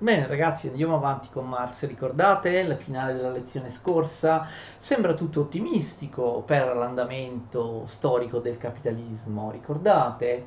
Bene 0.00 0.26
ragazzi, 0.28 0.68
andiamo 0.68 0.94
avanti 0.94 1.28
con 1.30 1.48
Marx, 1.48 1.84
ricordate 1.86 2.62
la 2.64 2.76
finale 2.76 3.12
della 3.14 3.30
lezione 3.32 3.70
scorsa? 3.72 4.46
Sembra 4.78 5.14
tutto 5.14 5.40
ottimistico 5.40 6.42
per 6.42 6.76
l'andamento 6.76 7.84
storico 7.86 8.38
del 8.40 8.56
capitalismo, 8.56 9.50
ricordate? 9.50 10.46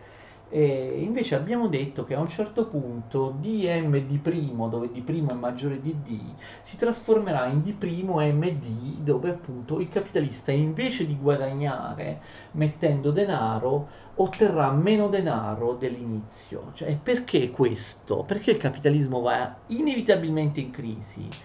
E 0.50 1.02
invece 1.02 1.36
abbiamo 1.36 1.68
detto 1.68 2.04
che 2.06 2.14
a 2.16 2.20
un 2.22 2.28
certo 2.30 2.68
punto 2.70 3.32
dm 3.32 3.98
di', 3.98 4.22
dove 4.70 4.90
d' 4.92 5.28
è 5.28 5.34
maggiore 5.34 5.82
di 5.82 6.02
d, 6.02 6.36
si 6.62 6.78
trasformerà 6.78 7.48
in 7.48 7.62
d'md, 7.62 9.02
dove 9.04 9.30
appunto 9.30 9.80
il 9.82 9.90
capitalista 9.90 10.52
invece 10.54 11.06
di 11.06 11.18
guadagnare 11.18 12.22
mettendo 12.52 13.12
denaro, 13.12 13.90
otterrà 14.16 14.72
meno 14.72 15.10
denaro 15.10 15.76
dell'inizio. 15.76 16.72
Cioè, 16.74 16.98
perché 16.98 17.50
questo? 17.52 18.24
Perché 18.24 18.52
il 18.52 18.58
capitalismo 18.58 19.20
va 19.22 19.64
inevitabilmente 19.68 20.60
in 20.62 20.72
crisi? 20.72 21.36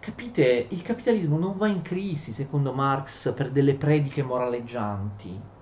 Capite, 0.00 0.68
il 0.70 0.82
capitalismo 0.82 1.38
non 1.38 1.56
va 1.56 1.68
in 1.68 1.82
crisi, 1.82 2.32
secondo 2.32 2.72
Marx, 2.72 3.34
per 3.34 3.50
delle 3.50 3.76
prediche 3.76 4.22
moraleggianti 4.22 5.56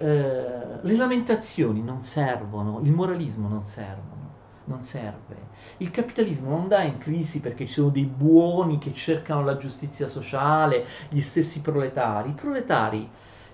eh, 0.00 0.80
le 0.80 0.96
lamentazioni 0.96 1.82
non 1.82 2.02
servono, 2.02 2.80
il 2.82 2.90
moralismo 2.90 3.48
non 3.48 3.64
servono, 3.64 4.30
non 4.64 4.82
serve. 4.82 5.36
Il 5.76 5.90
capitalismo 5.90 6.48
non 6.48 6.68
dà 6.68 6.82
in 6.82 6.96
crisi 6.96 7.40
perché 7.40 7.66
ci 7.66 7.74
sono 7.74 7.90
dei 7.90 8.06
buoni 8.06 8.78
che 8.78 8.94
cercano 8.94 9.44
la 9.44 9.58
giustizia 9.58 10.08
sociale, 10.08 10.86
gli 11.10 11.20
stessi 11.20 11.60
proletari. 11.60 12.30
I 12.30 12.34
proletari 12.34 13.06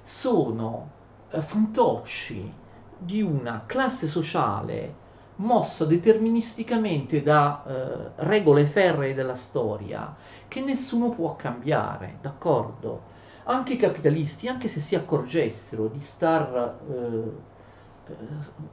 sono 0.04 0.90
eh, 1.30 1.42
fantocci 1.42 2.52
di 2.98 3.22
una 3.22 3.64
classe 3.66 4.06
sociale 4.06 5.04
mossa 5.36 5.84
deterministicamente 5.84 7.24
da 7.24 7.64
eh, 7.66 8.24
regole 8.24 8.66
ferree 8.66 9.14
della 9.14 9.34
storia 9.34 10.14
che 10.46 10.60
nessuno 10.60 11.10
può 11.10 11.34
cambiare, 11.34 12.18
d'accordo? 12.22 13.14
Anche 13.46 13.74
i 13.74 13.76
capitalisti, 13.76 14.48
anche 14.48 14.68
se 14.68 14.80
si 14.80 14.94
accorgessero 14.94 15.88
di 15.88 16.00
star 16.00 16.78
eh, 16.90 17.54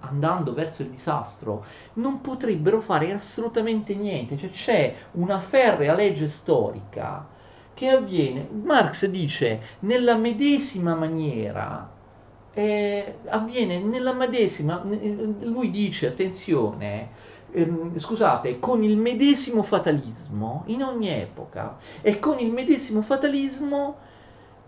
andando 0.01 0.53
verso 0.53 0.83
il 0.83 0.89
disastro, 0.89 1.65
non 1.93 2.21
potrebbero 2.21 2.81
fare 2.81 3.11
assolutamente 3.11 3.95
niente, 3.95 4.37
cioè 4.37 4.49
c'è 4.49 4.95
una 5.13 5.39
ferrea 5.39 5.95
legge 5.95 6.27
storica 6.29 7.27
che 7.73 7.89
avviene, 7.89 8.47
Marx 8.51 9.05
dice, 9.07 9.61
nella 9.79 10.15
medesima 10.15 10.93
maniera, 10.93 11.89
eh, 12.53 13.15
avviene 13.27 13.79
nella 13.79 14.13
medesima, 14.13 14.83
lui 14.83 15.71
dice, 15.71 16.07
attenzione, 16.07 17.09
ehm, 17.51 17.97
scusate, 17.97 18.59
con 18.59 18.83
il 18.83 18.97
medesimo 18.97 19.63
fatalismo 19.63 20.63
in 20.67 20.83
ogni 20.83 21.09
epoca 21.09 21.77
e 22.01 22.19
con 22.19 22.39
il 22.39 22.51
medesimo 22.51 23.01
fatalismo 23.01 23.97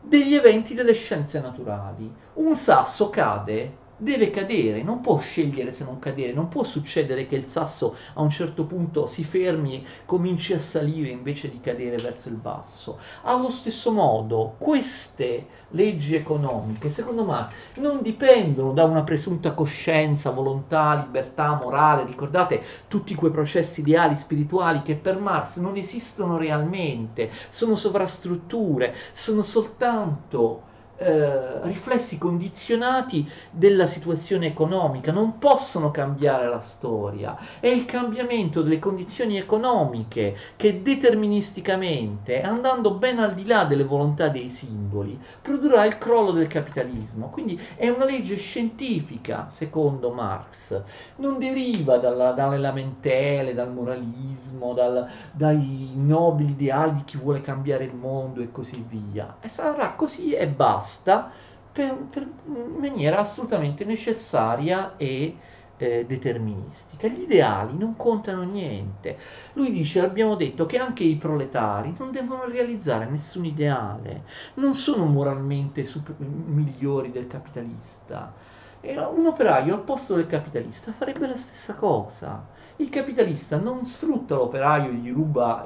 degli 0.08 0.36
eventi 0.36 0.74
delle 0.74 0.94
scienze 0.94 1.40
naturali. 1.40 2.12
Un 2.36 2.56
sasso 2.56 3.10
cade 3.10 3.84
deve 3.98 4.30
cadere, 4.30 4.84
non 4.84 5.02
può 5.02 5.18
scegliere 5.20 5.72
se 5.72 5.86
non 5.86 6.00
cadere, 6.00 6.34
non 6.34 6.50
può 6.50 6.64
succedere 6.64 7.28
che 7.28 7.36
il 7.36 7.48
sasso 7.48 7.96
a 8.14 8.22
un 8.22 8.30
certo 8.30 8.66
punto 8.66 9.06
si 9.06 9.24
fermi, 9.24 9.76
e 9.76 9.86
cominci 10.06 10.54
a 10.54 10.62
salire 10.62 11.10
invece 11.10 11.50
di 11.50 11.62
cadere 11.62 11.98
verso 11.98 12.28
il 12.30 12.36
basso. 12.36 13.00
Allo 13.24 13.50
stesso 13.50 13.92
modo, 13.92 14.56
queste 14.58 15.48
leggi 15.70 16.16
economiche, 16.16 16.90
secondo 16.90 17.26
me, 17.26 17.48
non 17.76 18.02
dipendono 18.02 18.74
da 18.74 18.84
una 18.84 19.04
presunta 19.04 19.54
coscienza, 19.54 20.32
volontà, 20.32 21.02
libertà, 21.06 21.56
morale, 21.56 22.06
ricordate 22.06 22.62
tutti 22.88 23.16
quei 23.16 23.32
processi 23.32 23.80
ideali 23.80 24.16
spirituali 24.18 24.82
che 24.82 24.96
per 24.96 25.20
Marx 25.20 25.58
non 25.58 25.78
esistono 25.78 26.38
realmente, 26.38 27.32
sono 27.50 27.76
sovrastrutture, 27.76 28.94
sono 29.14 29.42
soltanto 29.42 30.74
eh, 30.98 31.62
riflessi 31.64 32.18
condizionati 32.18 33.30
della 33.52 33.86
situazione 33.86 34.48
economica, 34.48 35.12
non 35.12 35.40
possono 35.40 35.92
cambiare 35.92 36.48
la 36.48 36.62
storia. 36.62 37.38
È 37.60 37.68
il 37.68 37.84
cambiamento 37.84 38.62
delle 38.62 38.80
condizioni 38.80 39.38
economiche 39.38 40.38
che 40.56 40.82
deterministicamente, 40.82 42.42
andando 42.42 42.94
ben 42.94 43.20
al 43.20 43.34
di 43.34 43.46
là 43.46 43.66
delle 43.66 43.84
volontà 43.84 44.30
dei 44.30 44.50
singoli, 44.50 45.20
produrrà 45.42 45.84
il 45.84 45.98
crollo 45.98 46.32
del 46.32 46.48
capitalismo. 46.48 47.30
Quindi 47.30 47.60
è 47.76 47.90
una 47.90 48.06
legge 48.06 48.38
scientifica, 48.38 49.48
secondo 49.50 50.12
Marx, 50.12 50.82
non 51.18 51.40
deriva 51.40 51.98
dalla, 51.98 52.32
dalle 52.32 52.58
lamentele, 52.58 53.54
dal 53.54 53.74
moralismo, 53.74 54.74
dal, 54.74 55.10
dai 55.34 55.92
nobili 55.96 56.52
ideali 56.52 56.96
di 56.96 57.04
chi 57.04 57.18
vuole 57.18 57.42
cambiare 57.42 57.84
il 57.84 57.96
mondo 57.96 58.42
e 58.42 58.52
così 58.52 58.86
via. 58.88 59.38
E 59.42 59.50
sarà 59.50 59.92
così 59.92 60.32
e 60.32 60.48
basta 60.48 60.84
basta 60.86 61.32
per, 61.72 61.96
per, 62.10 62.28
in 62.46 62.78
maniera 62.78 63.20
assolutamente 63.20 63.84
necessaria 63.84 64.96
e 64.98 65.36
eh, 65.78 66.06
deterministica. 66.06 67.08
Gli 67.08 67.22
ideali 67.22 67.76
non 67.76 67.98
contano 67.98 68.44
niente. 68.44 69.18
Lui 69.54 69.72
dice, 69.72 70.00
abbiamo 70.00 70.36
detto 70.36 70.68
che 70.68 70.78
anche 70.78 71.04
i 71.04 71.16
proletari 71.16 71.94
non 71.98 72.12
devono 72.12 72.46
realizzare 72.46 73.10
nessun 73.10 73.46
ideale, 73.46 74.24
non 74.56 74.76
sono 74.76 75.06
moralmente 75.06 75.84
super, 75.84 76.16
migliori 76.20 77.12
del 77.12 77.28
capitalista. 77.28 78.32
E 78.80 78.98
un 78.98 79.26
operaio 79.26 79.74
al 79.74 79.82
posto 79.82 80.16
del 80.16 80.28
capitalista 80.28 80.94
farebbe 80.94 81.28
la 81.28 81.38
stessa 81.38 81.74
cosa. 81.74 82.46
Il 82.78 82.90
capitalista 82.90 83.58
non 83.58 83.86
sfrutta 83.86 84.36
l'operaio, 84.36 84.92
gli 84.92 85.12
ruba 85.12 85.66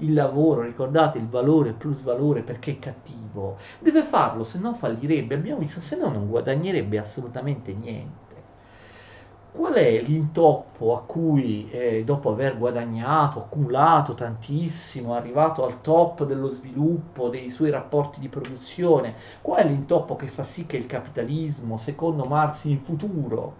il 0.00 0.12
lavoro, 0.12 0.62
ricordate 0.62 1.18
il 1.18 1.28
valore 1.28 1.72
plus 1.72 2.02
valore 2.02 2.42
perché 2.42 2.72
è 2.72 2.78
cattivo, 2.78 3.56
deve 3.78 4.02
farlo, 4.02 4.44
se 4.44 4.58
no 4.58 4.74
fallirebbe, 4.74 5.34
abbiamo 5.34 5.60
visto, 5.60 5.80
se 5.80 5.96
no 5.96 6.08
non 6.08 6.28
guadagnerebbe 6.28 6.98
assolutamente 6.98 7.72
niente. 7.72 8.28
Qual 9.52 9.72
è 9.74 10.00
l'intoppo 10.00 10.96
a 10.96 11.02
cui 11.02 11.68
eh, 11.70 12.04
dopo 12.04 12.30
aver 12.30 12.56
guadagnato, 12.56 13.40
accumulato 13.40 14.14
tantissimo, 14.14 15.14
arrivato 15.14 15.64
al 15.64 15.80
top 15.80 16.24
dello 16.24 16.48
sviluppo 16.48 17.28
dei 17.28 17.50
suoi 17.50 17.70
rapporti 17.70 18.20
di 18.20 18.28
produzione, 18.28 19.14
qual 19.40 19.64
è 19.64 19.66
l'intoppo 19.66 20.14
che 20.14 20.28
fa 20.28 20.44
sì 20.44 20.66
che 20.66 20.76
il 20.76 20.86
capitalismo, 20.86 21.76
secondo 21.76 22.24
Marx, 22.24 22.64
in 22.64 22.80
futuro 22.80 23.54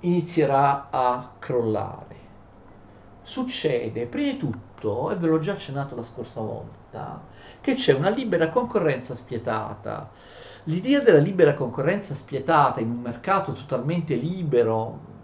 inizierà 0.00 0.88
a 0.90 1.30
crollare? 1.38 2.25
Succede 3.26 4.06
prima 4.06 4.30
di 4.30 4.36
tutto, 4.38 5.10
e 5.10 5.16
ve 5.16 5.26
l'ho 5.26 5.40
già 5.40 5.52
accennato 5.52 5.96
la 5.96 6.04
scorsa 6.04 6.40
volta, 6.40 7.20
che 7.60 7.74
c'è 7.74 7.92
una 7.92 8.08
libera 8.08 8.50
concorrenza 8.50 9.16
spietata. 9.16 10.08
L'idea 10.64 11.00
della 11.00 11.18
libera 11.18 11.54
concorrenza 11.54 12.14
spietata 12.14 12.78
in 12.78 12.88
un 12.88 13.00
mercato 13.00 13.50
totalmente 13.52 14.14
libero, 14.14 15.14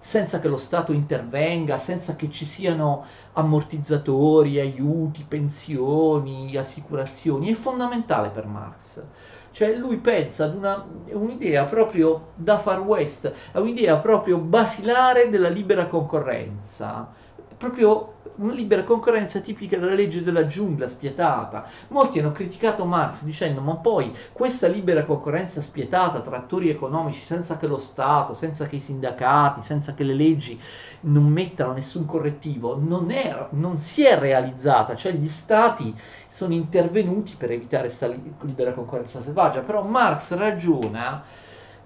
senza 0.00 0.40
che 0.40 0.48
lo 0.48 0.58
Stato 0.58 0.92
intervenga, 0.92 1.78
senza 1.78 2.16
che 2.16 2.30
ci 2.30 2.44
siano 2.44 3.06
ammortizzatori, 3.32 4.60
aiuti, 4.60 5.24
pensioni, 5.26 6.54
assicurazioni, 6.54 7.50
è 7.50 7.54
fondamentale 7.54 8.28
per 8.28 8.46
Marx. 8.46 9.02
Cioè 9.50 9.74
lui 9.76 9.96
pensa 9.96 10.44
ad 10.44 10.54
una, 10.54 10.84
un'idea 11.12 11.64
proprio 11.64 12.28
da 12.34 12.58
far 12.58 12.80
west, 12.80 13.32
a 13.52 13.60
un'idea 13.60 13.96
proprio 13.98 14.38
basilare 14.38 15.30
della 15.30 15.48
libera 15.48 15.86
concorrenza, 15.86 17.12
proprio 17.58 18.14
una 18.36 18.52
libera 18.52 18.84
concorrenza 18.84 19.40
tipica 19.40 19.78
della 19.78 19.94
legge 19.94 20.22
della 20.22 20.46
giungla 20.46 20.88
spietata. 20.88 21.66
Molti 21.88 22.20
hanno 22.20 22.32
criticato 22.32 22.84
Marx 22.84 23.22
dicendo 23.24 23.60
ma 23.60 23.74
poi 23.74 24.14
questa 24.32 24.68
libera 24.68 25.04
concorrenza 25.04 25.60
spietata 25.60 26.20
tra 26.20 26.36
attori 26.36 26.70
economici 26.70 27.24
senza 27.24 27.56
che 27.56 27.66
lo 27.66 27.78
Stato, 27.78 28.34
senza 28.34 28.66
che 28.66 28.76
i 28.76 28.80
sindacati, 28.80 29.62
senza 29.62 29.92
che 29.94 30.04
le 30.04 30.14
leggi 30.14 30.58
non 31.00 31.24
mettano 31.24 31.72
nessun 31.72 32.06
correttivo, 32.06 32.78
non, 32.80 33.10
è, 33.10 33.46
non 33.50 33.78
si 33.78 34.04
è 34.04 34.16
realizzata, 34.16 34.94
cioè 34.94 35.12
gli 35.12 35.28
Stati 35.28 35.94
sono 36.28 36.54
intervenuti 36.54 37.34
per 37.36 37.50
evitare 37.50 37.88
questa 37.88 38.08
libera 38.42 38.72
concorrenza 38.72 39.22
selvaggia, 39.22 39.60
però 39.60 39.82
Marx 39.82 40.36
ragiona 40.36 41.24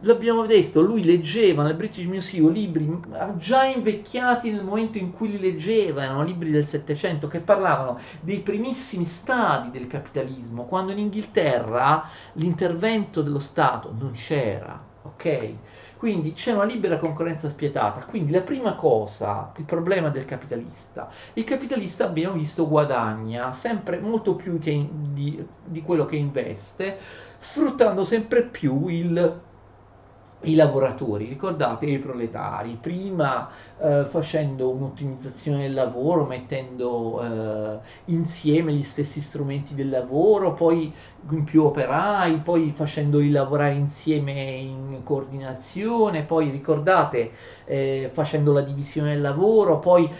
l'abbiamo 0.02 0.46
detto, 0.46 0.80
lui 0.80 1.04
leggeva 1.04 1.62
nel 1.62 1.74
British 1.74 2.06
Museum 2.06 2.52
libri 2.52 3.00
già 3.36 3.64
invecchiati 3.64 4.50
nel 4.50 4.64
momento 4.64 4.98
in 4.98 5.12
cui 5.12 5.30
li 5.30 5.40
leggeva, 5.40 6.02
erano 6.02 6.22
libri 6.22 6.50
del 6.50 6.66
Settecento 6.66 7.28
che 7.28 7.40
parlavano 7.40 7.98
dei 8.20 8.40
primissimi 8.40 9.04
stadi 9.04 9.70
del 9.70 9.86
capitalismo, 9.86 10.64
quando 10.64 10.92
in 10.92 10.98
Inghilterra 10.98 12.08
l'intervento 12.34 13.22
dello 13.22 13.38
Stato 13.38 13.94
non 13.98 14.12
c'era, 14.12 14.80
ok? 15.02 15.54
Quindi 15.96 16.32
c'è 16.32 16.52
una 16.52 16.64
libera 16.64 16.98
concorrenza 16.98 17.48
spietata. 17.48 18.04
Quindi 18.04 18.32
la 18.32 18.40
prima 18.40 18.74
cosa, 18.74 19.52
il 19.56 19.64
problema 19.64 20.08
del 20.08 20.24
capitalista. 20.24 21.08
Il 21.34 21.44
capitalista 21.44 22.04
abbiamo 22.04 22.34
visto 22.34 22.66
guadagna 22.66 23.52
sempre 23.52 24.00
molto 24.00 24.34
più 24.34 24.58
in, 24.64 25.14
di, 25.14 25.46
di 25.64 25.80
quello 25.82 26.04
che 26.04 26.16
investe, 26.16 26.98
sfruttando 27.38 28.02
sempre 28.02 28.42
più 28.42 28.88
il 28.88 29.40
i 30.42 30.54
lavoratori, 30.54 31.26
ricordate 31.26 31.86
i 31.86 31.98
proletari, 31.98 32.78
prima 32.80 33.48
eh, 33.78 34.04
facendo 34.04 34.70
un'ottimizzazione 34.70 35.62
del 35.62 35.74
lavoro, 35.74 36.24
mettendo 36.24 37.22
eh, 37.22 37.78
insieme 38.06 38.72
gli 38.72 38.84
stessi 38.84 39.20
strumenti 39.20 39.74
del 39.74 39.88
lavoro, 39.88 40.54
poi 40.54 40.92
in 41.30 41.44
più 41.44 41.64
operai, 41.64 42.38
poi 42.38 42.72
facendoli 42.74 43.30
lavorare 43.30 43.74
insieme 43.74 44.32
in 44.32 45.00
coordinazione, 45.04 46.22
poi 46.24 46.50
ricordate 46.50 47.32
eh, 47.64 48.10
facendo 48.12 48.52
la 48.52 48.62
divisione 48.62 49.12
del 49.12 49.20
lavoro, 49.20 49.78
poi 49.78 50.10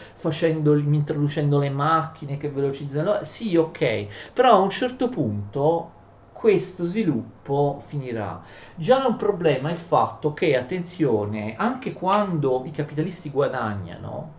introducendo 0.93 1.59
le 1.59 1.71
macchine 1.71 2.37
che 2.37 2.51
velocizzano, 2.51 3.25
sì 3.25 3.57
ok, 3.57 4.07
però 4.33 4.53
a 4.53 4.59
un 4.59 4.71
certo 4.71 5.09
punto 5.09 6.01
questo 6.43 6.85
sviluppo 6.87 7.85
finirà. 7.87 8.43
Già 8.75 9.05
è 9.05 9.07
un 9.07 9.15
problema 9.15 9.71
il 9.71 9.77
fatto 9.77 10.35
che, 10.35 10.57
attenzione, 10.57 11.55
anche 11.57 11.93
quando 11.93 12.65
i 12.65 12.73
capitalisti 12.73 13.31
guadagnano, 13.31 14.33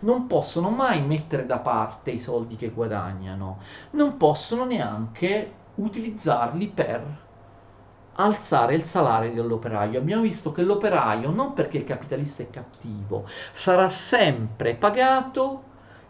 non 0.00 0.26
possono 0.26 0.70
mai 0.70 1.02
mettere 1.02 1.44
da 1.44 1.58
parte 1.58 2.12
i 2.12 2.18
soldi 2.18 2.56
che 2.56 2.70
guadagnano, 2.70 3.58
non 3.90 4.16
possono 4.16 4.64
neanche 4.64 5.52
utilizzarli 5.74 6.68
per 6.68 7.02
alzare 8.14 8.74
il 8.74 8.84
salario 8.84 9.34
dell'operaio. 9.34 9.98
Abbiamo 9.98 10.22
visto 10.22 10.52
che 10.52 10.62
l'operaio, 10.62 11.30
non 11.30 11.52
perché 11.52 11.76
il 11.76 11.84
capitalista 11.84 12.42
è 12.42 12.48
cattivo, 12.48 13.26
sarà 13.52 13.90
sempre 13.90 14.76
pagato 14.76 15.64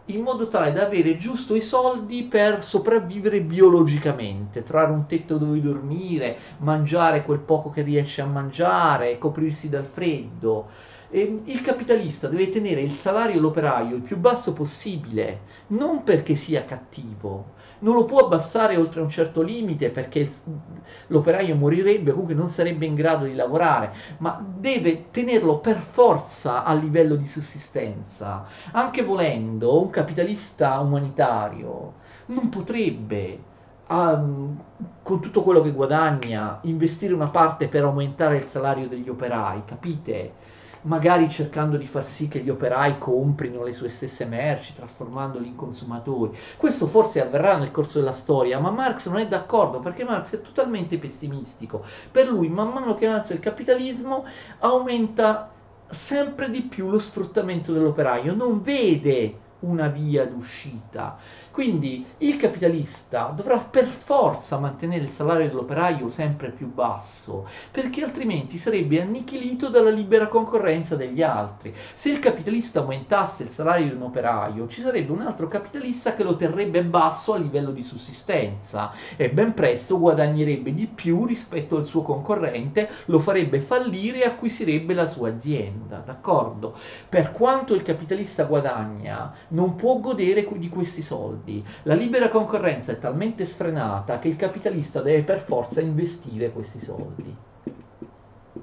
in 0.05 0.21
modo 0.21 0.47
tale 0.47 0.71
da 0.73 0.85
avere 0.85 1.15
giusto 1.15 1.55
i 1.55 1.61
soldi 1.61 2.23
per 2.23 2.63
sopravvivere 2.63 3.41
biologicamente, 3.41 4.63
trovare 4.63 4.91
un 4.91 5.05
tetto 5.05 5.37
dove 5.37 5.61
dormire, 5.61 6.37
mangiare 6.57 7.23
quel 7.23 7.39
poco 7.39 7.69
che 7.69 7.81
riesce 7.81 8.21
a 8.21 8.25
mangiare, 8.25 9.17
coprirsi 9.17 9.69
dal 9.69 9.85
freddo. 9.85 10.67
E 11.09 11.41
il 11.45 11.61
capitalista 11.61 12.27
deve 12.27 12.49
tenere 12.49 12.81
il 12.81 12.95
salario 12.95 13.35
dell'operaio 13.35 13.95
il 13.95 14.01
più 14.01 14.17
basso 14.17 14.53
possibile, 14.53 15.41
non 15.67 16.03
perché 16.03 16.35
sia 16.35 16.65
cattivo, 16.65 17.53
non 17.81 17.95
lo 17.95 18.05
può 18.05 18.25
abbassare 18.25 18.77
oltre 18.77 19.01
un 19.01 19.09
certo 19.09 19.41
limite 19.41 19.89
perché 19.89 20.19
il, 20.19 20.31
l'operaio 21.07 21.55
morirebbe, 21.55 22.11
comunque 22.11 22.33
non 22.33 22.49
sarebbe 22.49 22.85
in 22.85 22.95
grado 22.95 23.25
di 23.25 23.35
lavorare, 23.35 23.93
ma 24.19 24.43
deve 24.57 25.09
tenerlo 25.11 25.59
per 25.59 25.79
forza 25.79 26.63
a 26.63 26.73
livello 26.73 27.15
di 27.15 27.27
sussistenza. 27.27 28.45
Anche 28.71 29.03
volendo, 29.03 29.81
un 29.81 29.89
capitalista 29.89 30.79
umanitario 30.79 31.93
non 32.27 32.49
potrebbe 32.49 33.49
Um, 33.91 34.57
con 35.01 35.19
tutto 35.19 35.43
quello 35.43 35.61
che 35.61 35.71
guadagna, 35.73 36.59
investire 36.63 37.13
una 37.13 37.27
parte 37.27 37.67
per 37.67 37.83
aumentare 37.83 38.37
il 38.37 38.47
salario 38.47 38.87
degli 38.87 39.09
operai, 39.09 39.63
capite? 39.65 40.35
Magari 40.83 41.29
cercando 41.29 41.77
di 41.77 41.85
far 41.85 42.07
sì 42.07 42.27
che 42.27 42.39
gli 42.39 42.49
operai 42.49 42.97
comprino 42.97 43.63
le 43.63 43.73
sue 43.73 43.89
stesse 43.89 44.25
merci, 44.25 44.73
trasformandoli 44.73 45.47
in 45.47 45.55
consumatori. 45.55 46.37
Questo 46.57 46.87
forse 46.87 47.21
avverrà 47.21 47.57
nel 47.57 47.71
corso 47.71 47.99
della 47.99 48.13
storia, 48.13 48.59
ma 48.59 48.71
Marx 48.71 49.07
non 49.07 49.19
è 49.19 49.27
d'accordo 49.27 49.79
perché 49.79 50.03
Marx 50.03 50.35
è 50.35 50.41
totalmente 50.41 50.97
pessimistico. 50.97 51.83
Per 52.11 52.27
lui, 52.27 52.49
man 52.49 52.69
mano 52.69 52.95
che 52.95 53.07
avanza 53.07 53.33
il 53.33 53.39
capitalismo, 53.39 54.25
aumenta 54.59 55.51
sempre 55.89 56.49
di 56.49 56.61
più 56.61 56.89
lo 56.89 56.99
sfruttamento 56.99 57.73
dell'operaio, 57.73 58.33
non 58.33 58.61
vede 58.61 59.49
una 59.61 59.87
via 59.87 60.25
d'uscita. 60.25 61.17
Quindi 61.51 62.05
il 62.19 62.37
capitalista 62.37 63.33
dovrà 63.35 63.57
per 63.57 63.85
forza 63.85 64.57
mantenere 64.57 65.03
il 65.03 65.09
salario 65.09 65.47
dell'operaio 65.47 66.07
sempre 66.07 66.49
più 66.49 66.71
basso, 66.71 67.47
perché 67.71 68.03
altrimenti 68.03 68.57
sarebbe 68.57 69.01
annichilito 69.01 69.67
dalla 69.67 69.89
libera 69.89 70.27
concorrenza 70.27 70.95
degli 70.95 71.21
altri. 71.21 71.73
Se 71.93 72.09
il 72.09 72.19
capitalista 72.19 72.79
aumentasse 72.79 73.43
il 73.43 73.51
salario 73.51 73.87
di 73.87 73.95
un 73.95 74.03
operaio, 74.03 74.67
ci 74.67 74.81
sarebbe 74.81 75.11
un 75.11 75.21
altro 75.21 75.47
capitalista 75.47 76.15
che 76.15 76.23
lo 76.23 76.35
terrebbe 76.35 76.83
basso 76.83 77.33
a 77.33 77.37
livello 77.37 77.71
di 77.71 77.83
sussistenza 77.83 78.93
e 79.17 79.29
ben 79.29 79.53
presto 79.53 79.99
guadagnerebbe 79.99 80.73
di 80.73 80.87
più 80.87 81.25
rispetto 81.25 81.75
al 81.75 81.85
suo 81.85 82.01
concorrente, 82.01 82.89
lo 83.05 83.19
farebbe 83.19 83.59
fallire 83.59 84.19
e 84.19 84.25
acquisirebbe 84.25 84.93
la 84.93 85.07
sua 85.07 85.29
azienda, 85.29 86.01
d'accordo? 86.05 86.75
Per 87.09 87.31
quanto 87.31 87.73
il 87.73 87.83
capitalista 87.83 88.45
guadagna, 88.45 89.33
non 89.51 89.75
può 89.75 89.99
godere 89.99 90.47
di 90.57 90.69
questi 90.69 91.01
soldi. 91.01 91.63
La 91.83 91.93
libera 91.93 92.29
concorrenza 92.29 92.91
è 92.91 92.99
talmente 92.99 93.45
sfrenata 93.45 94.19
che 94.19 94.27
il 94.27 94.35
capitalista 94.35 95.01
deve 95.01 95.23
per 95.23 95.39
forza 95.39 95.81
investire 95.81 96.51
questi 96.51 96.79
soldi 96.79 97.35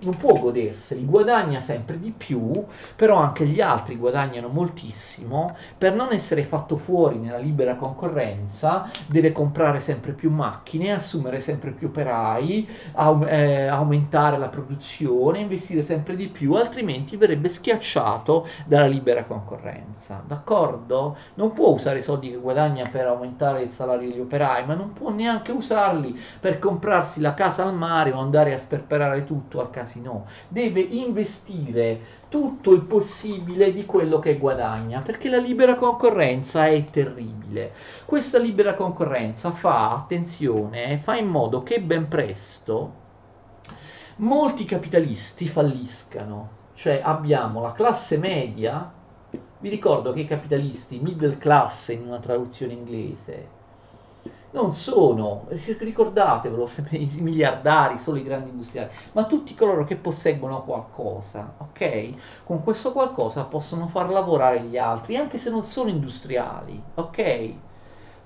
non 0.01 0.17
può 0.17 0.33
goderseli, 0.39 1.05
guadagna 1.05 1.61
sempre 1.61 1.99
di 1.99 2.11
più, 2.11 2.65
però 2.95 3.17
anche 3.17 3.47
gli 3.47 3.61
altri 3.61 3.97
guadagnano 3.97 4.49
moltissimo, 4.49 5.57
per 5.77 5.95
non 5.95 6.13
essere 6.13 6.45
fatto 6.45 6.77
fuori 6.77 7.17
nella 7.19 7.39
libera 7.39 7.75
concorrenza 7.77 8.91
deve 9.07 9.33
comprare 9.33 9.81
sempre 9.81 10.13
più 10.13 10.31
macchine, 10.31 10.93
assumere 10.93 11.41
sempre 11.41 11.71
più 11.71 11.89
operai, 11.89 12.69
au- 12.95 13.25
eh, 13.27 13.67
aumentare 13.67 14.39
la 14.39 14.49
produzione, 14.49 15.41
investire 15.41 15.83
sempre 15.83 16.17
di 16.17 16.29
più, 16.29 16.53
altrimenti 16.55 17.17
verrebbe 17.17 17.49
schiacciato 17.49 18.47
dalla 18.67 18.87
libera 18.87 19.25
concorrenza, 19.25 20.23
d'accordo? 20.27 21.17
Non 21.35 21.53
può 21.53 21.69
usare 21.71 21.99
i 22.01 22.03
soldi 22.03 22.31
che 22.31 22.37
guadagna 22.37 22.87
per 22.91 23.07
aumentare 23.07 23.63
il 23.63 23.71
salario 23.71 24.09
degli 24.09 24.21
operai, 24.21 24.67
ma 24.67 24.75
non 24.75 24.93
può 24.93 25.11
neanche 25.11 25.53
usarli 25.53 26.19
per 26.41 26.59
comprarsi 26.59 27.21
la 27.21 27.35
casa 27.35 27.65
al 27.65 27.75
mare 27.75 28.13
o 28.13 28.19
andare 28.19 28.53
a 28.55 28.59
sperperare 28.59 29.25
tutto 29.25 29.61
al 29.61 29.71
casino, 29.79 30.27
deve 30.49 30.81
investire 30.81 32.01
tutto 32.29 32.73
il 32.73 32.83
possibile 32.83 33.73
di 33.73 33.85
quello 33.87 34.19
che 34.19 34.39
guadagna, 34.39 35.01
perché 35.01 35.29
la 35.29 35.39
libera 35.39 35.77
concorrenza 35.77 36.67
è 36.67 36.85
terribile. 36.91 37.73
Questa 38.05 38.39
libera 38.39 38.75
concorrenza 38.75 39.51
fa, 39.53 39.93
attenzione, 39.93 41.01
fa 41.03 41.17
in 41.17 41.27
modo 41.27 41.63
che 41.63 41.81
ben 41.81 42.09
presto 42.09 43.07
molti 44.17 44.65
capitalisti 44.65 45.47
falliscano, 45.47 46.57
cioè 46.75 47.01
abbiamo 47.03 47.61
la 47.61 47.73
classe 47.73 48.19
media, 48.19 48.93
vi 49.61 49.69
ricordo 49.69 50.13
che 50.13 50.21
i 50.21 50.27
capitalisti 50.27 50.99
middle 50.99 51.39
class 51.39 51.89
in 51.89 52.07
una 52.07 52.19
traduzione 52.19 52.73
inglese 52.73 53.57
non 54.51 54.73
sono, 54.73 55.47
ricordatevelo, 55.49 56.69
i 56.91 57.11
miliardari, 57.21 57.99
solo 57.99 58.19
i 58.19 58.23
grandi 58.23 58.51
industriali, 58.51 58.91
ma 59.13 59.25
tutti 59.25 59.55
coloro 59.55 59.85
che 59.85 59.97
posseggono 59.97 60.63
qualcosa, 60.63 61.55
ok? 61.59 62.45
Con 62.45 62.63
questo 62.63 62.93
qualcosa 62.93 63.45
possono 63.45 63.89
far 63.89 64.09
lavorare 64.11 64.63
gli 64.63 64.79
altri, 64.79 65.17
anche 65.17 65.37
se 65.37 65.51
non 65.51 65.63
sono 65.63 65.91
industriali, 65.91 66.81
ok? 66.95 67.53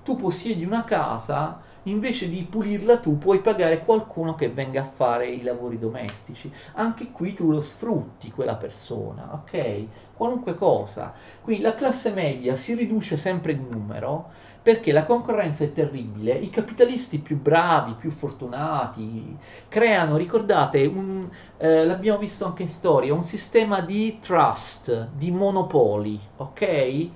Tu 0.03 0.15
possiedi 0.15 0.63
una 0.63 0.85
casa, 0.85 1.61
invece 1.83 2.29
di 2.29 2.43
pulirla 2.43 2.97
tu 2.97 3.17
puoi 3.17 3.39
pagare 3.39 3.83
qualcuno 3.83 4.35
che 4.35 4.49
venga 4.49 4.81
a 4.81 4.89
fare 4.93 5.27
i 5.27 5.43
lavori 5.43 5.77
domestici. 5.77 6.51
Anche 6.73 7.11
qui 7.11 7.33
tu 7.33 7.51
lo 7.51 7.61
sfrutti 7.61 8.31
quella 8.31 8.55
persona, 8.55 9.29
ok? 9.33 9.85
Qualunque 10.15 10.55
cosa. 10.55 11.13
Quindi 11.41 11.63
la 11.63 11.75
classe 11.75 12.11
media 12.11 12.55
si 12.55 12.75
riduce 12.75 13.17
sempre 13.17 13.55
di 13.55 13.65
numero 13.69 14.31
perché 14.63 14.93
la 14.93 15.03
concorrenza 15.03 15.65
è 15.65 15.73
terribile, 15.73 16.31
i 16.31 16.49
capitalisti 16.49 17.19
più 17.19 17.37
bravi, 17.37 17.95
più 17.99 18.11
fortunati, 18.11 19.37
creano, 19.67 20.15
ricordate, 20.15 20.85
un, 20.85 21.29
eh, 21.57 21.85
l'abbiamo 21.85 22.19
visto 22.19 22.45
anche 22.45 22.63
in 22.63 22.69
storia, 22.69 23.13
un 23.13 23.25
sistema 23.25 23.81
di 23.81 24.19
trust, 24.21 25.09
di 25.15 25.31
monopoli, 25.31 26.17
ok? 26.37 27.09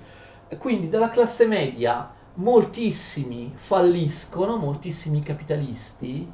Quindi 0.58 0.90
dalla 0.90 1.08
classe 1.08 1.46
media 1.46 2.10
moltissimi 2.34 3.54
falliscono, 3.56 4.56
moltissimi 4.56 5.22
capitalisti, 5.22 6.30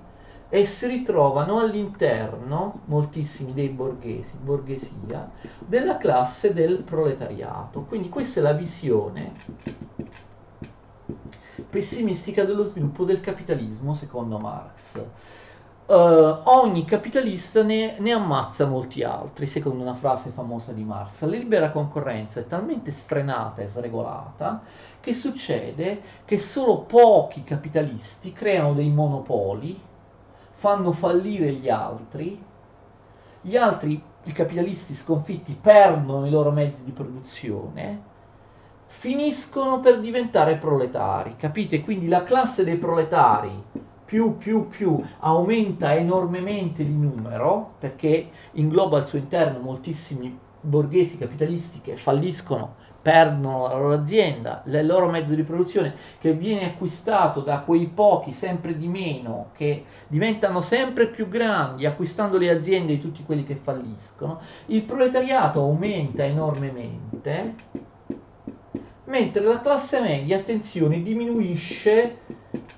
e 0.49 0.67
si 0.67 0.87
ritrovano 0.89 1.59
all'interno, 1.61 2.81
moltissimi 2.87 3.53
dei 3.53 3.69
borghesi, 3.69 4.37
borghesia, 4.37 5.31
della 5.59 5.97
classe 5.97 6.53
del 6.53 6.83
proletariato. 6.83 7.83
Quindi 7.83 8.09
questa 8.09 8.41
è 8.41 8.43
la 8.43 8.53
visione 8.53 9.33
pessimistica 11.69 12.45
dello 12.45 12.65
sviluppo 12.65 13.05
del 13.05 13.21
capitalismo, 13.21 13.95
secondo 13.95 14.39
Marx. 14.39 15.03
Uh, 15.87 16.41
ogni 16.45 16.87
capitalista 16.87 17.63
ne, 17.63 17.97
ne, 17.99 18.13
ammazza 18.13 18.65
molti 18.65 19.03
altri, 19.03 19.47
secondo 19.47 19.83
una 19.83 19.95
frase 19.95 20.31
famosa 20.31 20.73
di 20.73 20.83
Marx. 20.83 21.21
La 21.23 21.37
libera 21.37 21.71
concorrenza 21.71 22.41
è 22.41 22.47
talmente 22.47 22.91
sfrenata 22.91 23.61
e 23.61 23.69
sregolata 23.69 24.63
che 25.01 25.13
succede 25.13 26.01
che 26.25 26.39
solo 26.39 26.79
pochi 26.81 27.45
capitalisti 27.45 28.33
creano 28.33 28.73
dei 28.73 28.89
monopoli, 28.89 29.79
fanno 30.55 30.93
fallire 30.93 31.53
gli 31.53 31.69
altri, 31.69 32.43
gli 33.43 33.57
altri, 33.57 34.03
i 34.23 34.33
capitalisti 34.33 34.95
sconfitti, 34.95 35.59
perdono 35.61 36.27
i 36.27 36.31
loro 36.31 36.51
mezzi 36.51 36.83
di 36.83 36.93
produzione 36.93 38.13
finiscono 38.99 39.81
per 39.81 40.01
diventare 40.01 40.57
proletari, 40.57 41.37
capite? 41.37 41.83
Quindi 41.83 42.09
la 42.09 42.25
classe 42.25 42.65
dei 42.65 42.77
proletari 42.77 43.63
più 44.05 44.37
più, 44.37 44.69
più, 44.69 45.03
aumenta 45.21 45.95
enormemente 45.95 46.85
di 46.85 46.97
numero, 46.97 47.75
perché 47.79 48.29
ingloba 48.53 48.99
al 48.99 49.09
suo 49.09 49.19
interno 49.19 49.59
moltissimi 49.59 50.39
borghesi 50.61 51.19
capitalisti 51.19 51.81
che 51.81 51.97
falliscono 51.97 52.83
perdono 53.03 53.69
la 53.69 53.75
loro 53.75 53.93
azienda, 53.93 54.63
il 54.65 54.87
loro 54.87 55.11
mezzo 55.11 55.35
di 55.35 55.43
produzione 55.43 55.95
che 56.19 56.33
viene 56.33 56.71
acquistato 56.71 57.41
da 57.41 57.59
quei 57.59 57.87
pochi 57.87 58.33
sempre 58.33 58.79
di 58.79 58.89
meno 58.89 59.51
che 59.53 59.85
diventano 60.07 60.63
sempre 60.63 61.09
più 61.09 61.29
grandi 61.29 61.85
acquistando 61.85 62.39
le 62.39 62.49
aziende 62.49 62.95
di 62.95 63.01
tutti 63.01 63.23
quelli 63.23 63.45
che 63.45 63.57
falliscono, 63.57 64.41
il 64.67 64.85
proletariato 64.85 65.61
aumenta 65.61 66.25
enormemente 66.25 67.55
mentre 69.15 69.45
la 69.45 69.61
classe 69.61 70.01
media, 70.01 70.39
attenzione, 70.39 71.01
diminuisce 71.01 72.17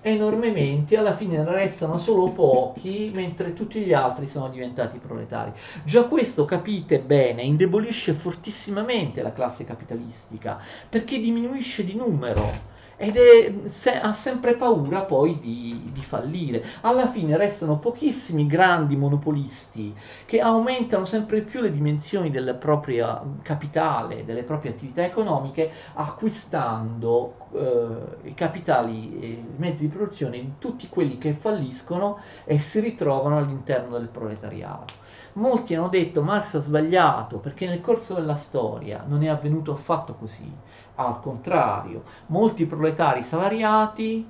enormemente, 0.03 0.99
alla 0.99 1.17
fine 1.17 1.39
ne 1.39 1.51
restano 1.51 1.97
solo 1.97 2.31
pochi, 2.31 3.11
mentre 3.15 3.55
tutti 3.55 3.81
gli 3.81 3.95
altri 3.95 4.27
sono 4.27 4.51
diventati 4.51 4.99
proletari. 4.99 5.53
Già 5.83 6.05
questo, 6.05 6.45
capite 6.45 7.01
bene, 7.01 7.43
indebolisce 7.43 8.13
fortissimamente 8.13 9.23
la 9.23 9.33
classe 9.33 9.65
capitalistica, 9.65 10.61
perché 10.91 11.19
diminuisce 11.21 11.87
di 11.87 11.95
numero 11.95 12.75
ed 12.99 13.17
è, 13.17 13.69
se, 13.69 14.01
ha 14.01 14.15
sempre 14.15 14.55
paura 14.55 15.03
poi 15.03 15.39
di, 15.39 15.91
di, 15.93 16.01
fallire. 16.01 16.65
Alla 16.81 17.07
fine 17.09 17.37
restano 17.37 17.79
pochissimi 17.79 18.47
grandi 18.47 18.97
monopolisti 18.97 19.95
che 20.25 20.41
aumentano 20.41 21.05
sempre 21.05 21.43
più 21.43 21.61
le 21.61 21.73
dimensioni 21.73 22.31
del 22.31 22.57
proprio 22.59 23.37
capitale, 23.43 24.25
delle 24.25 24.43
proprie 24.43 24.71
attività 24.73 25.05
economiche, 25.05 25.71
acquistando 25.95 27.35
eh, 27.53 28.29
i 28.29 28.35
capitali 28.35 29.19
e 29.21 29.27
i 29.27 29.45
mezzi 29.57 29.87
di 29.87 29.95
produzione 29.95 30.39
di 30.39 30.53
tutti 30.59 30.89
quelli 30.89 31.19
che 31.19 31.35
falliscono 31.35 32.19
e 32.45 32.59
si 32.59 32.81
ritrovano 32.81 33.37
all'interno 33.37 33.99
del 33.99 34.09
proletariato. 34.09 35.05
Molti 35.35 35.75
hanno 35.75 35.89
detto 35.89 36.23
Marx 36.23 36.55
ha 36.55 36.61
sbagliato 36.61 37.39
perché 37.39 37.67
nel 37.67 37.83
corso 37.83 38.15
della 38.15 38.37
storia 38.37 39.05
non 39.07 39.23
è 39.23 39.29
avvenuto 39.29 39.73
affatto 39.73 40.15
così 40.15 40.51
al 40.97 41.21
contrario, 41.21 42.03
molti 42.27 42.67
proletari 42.67 43.23
salariati 43.23 44.27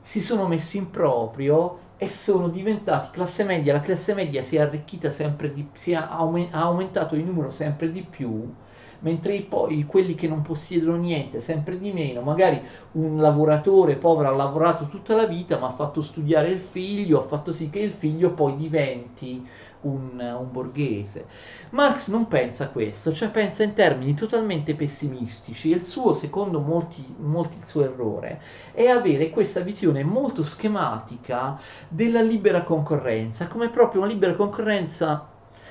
si 0.00 0.20
sono 0.20 0.46
messi 0.46 0.76
in 0.78 0.90
proprio 0.90 1.78
e 1.96 2.08
sono 2.08 2.48
diventati 2.48 3.10
classe 3.10 3.44
media, 3.44 3.72
la 3.72 3.80
classe 3.80 4.14
media 4.14 4.42
si 4.42 4.56
è 4.56 4.60
arricchita 4.60 5.10
sempre 5.10 5.52
di 5.52 5.62
più, 5.64 5.96
ha 5.96 6.18
aumentato 6.50 7.14
di 7.16 7.22
numero 7.24 7.50
sempre 7.50 7.90
di 7.90 8.02
più, 8.02 8.52
mentre 9.00 9.40
poi 9.42 9.84
quelli 9.84 10.14
che 10.14 10.28
non 10.28 10.42
possiedono 10.42 10.96
niente 10.98 11.40
sempre 11.40 11.78
di 11.78 11.92
meno, 11.92 12.20
magari 12.20 12.60
un 12.92 13.18
lavoratore 13.18 13.96
povero 13.96 14.28
ha 14.28 14.32
lavorato 14.32 14.86
tutta 14.86 15.14
la 15.14 15.26
vita 15.26 15.58
ma 15.58 15.68
ha 15.68 15.72
fatto 15.72 16.02
studiare 16.02 16.50
il 16.50 16.60
figlio, 16.60 17.24
ha 17.24 17.26
fatto 17.26 17.52
sì 17.52 17.70
che 17.70 17.80
il 17.80 17.92
figlio 17.92 18.32
poi 18.32 18.56
diventi 18.56 19.46
un, 19.86 20.18
un, 20.18 20.52
borghese. 20.52 21.26
Marx 21.70 22.08
non 22.10 22.28
pensa 22.28 22.68
questo, 22.68 23.12
cioè 23.12 23.30
pensa 23.30 23.62
in 23.62 23.74
termini 23.74 24.14
totalmente 24.14 24.74
pessimistici 24.74 25.70
il 25.70 25.84
suo, 25.84 26.12
secondo 26.12 26.60
molti, 26.60 27.14
molti 27.18 27.58
il 27.58 27.64
suo 27.66 27.84
errore, 27.84 28.40
è 28.72 28.86
avere 28.86 29.30
questa 29.30 29.60
visione 29.60 30.04
molto 30.04 30.44
schematica 30.44 31.58
della 31.88 32.22
libera 32.22 32.62
concorrenza, 32.62 33.46
come 33.46 33.70
proprio 33.70 34.02
una 34.02 34.10
libera 34.10 34.34
concorrenza 34.34 35.28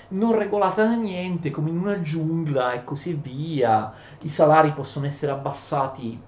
non 0.08 0.38
regolata 0.38 0.86
da 0.86 0.96
niente, 0.96 1.52
come 1.52 1.70
in 1.70 1.78
una 1.78 2.00
giungla 2.02 2.74
e 2.74 2.84
così 2.84 3.14
via. 3.14 3.92
I 4.22 4.30
salari 4.30 4.72
possono 4.72 5.06
essere 5.06 5.32
abbassati 5.32 6.20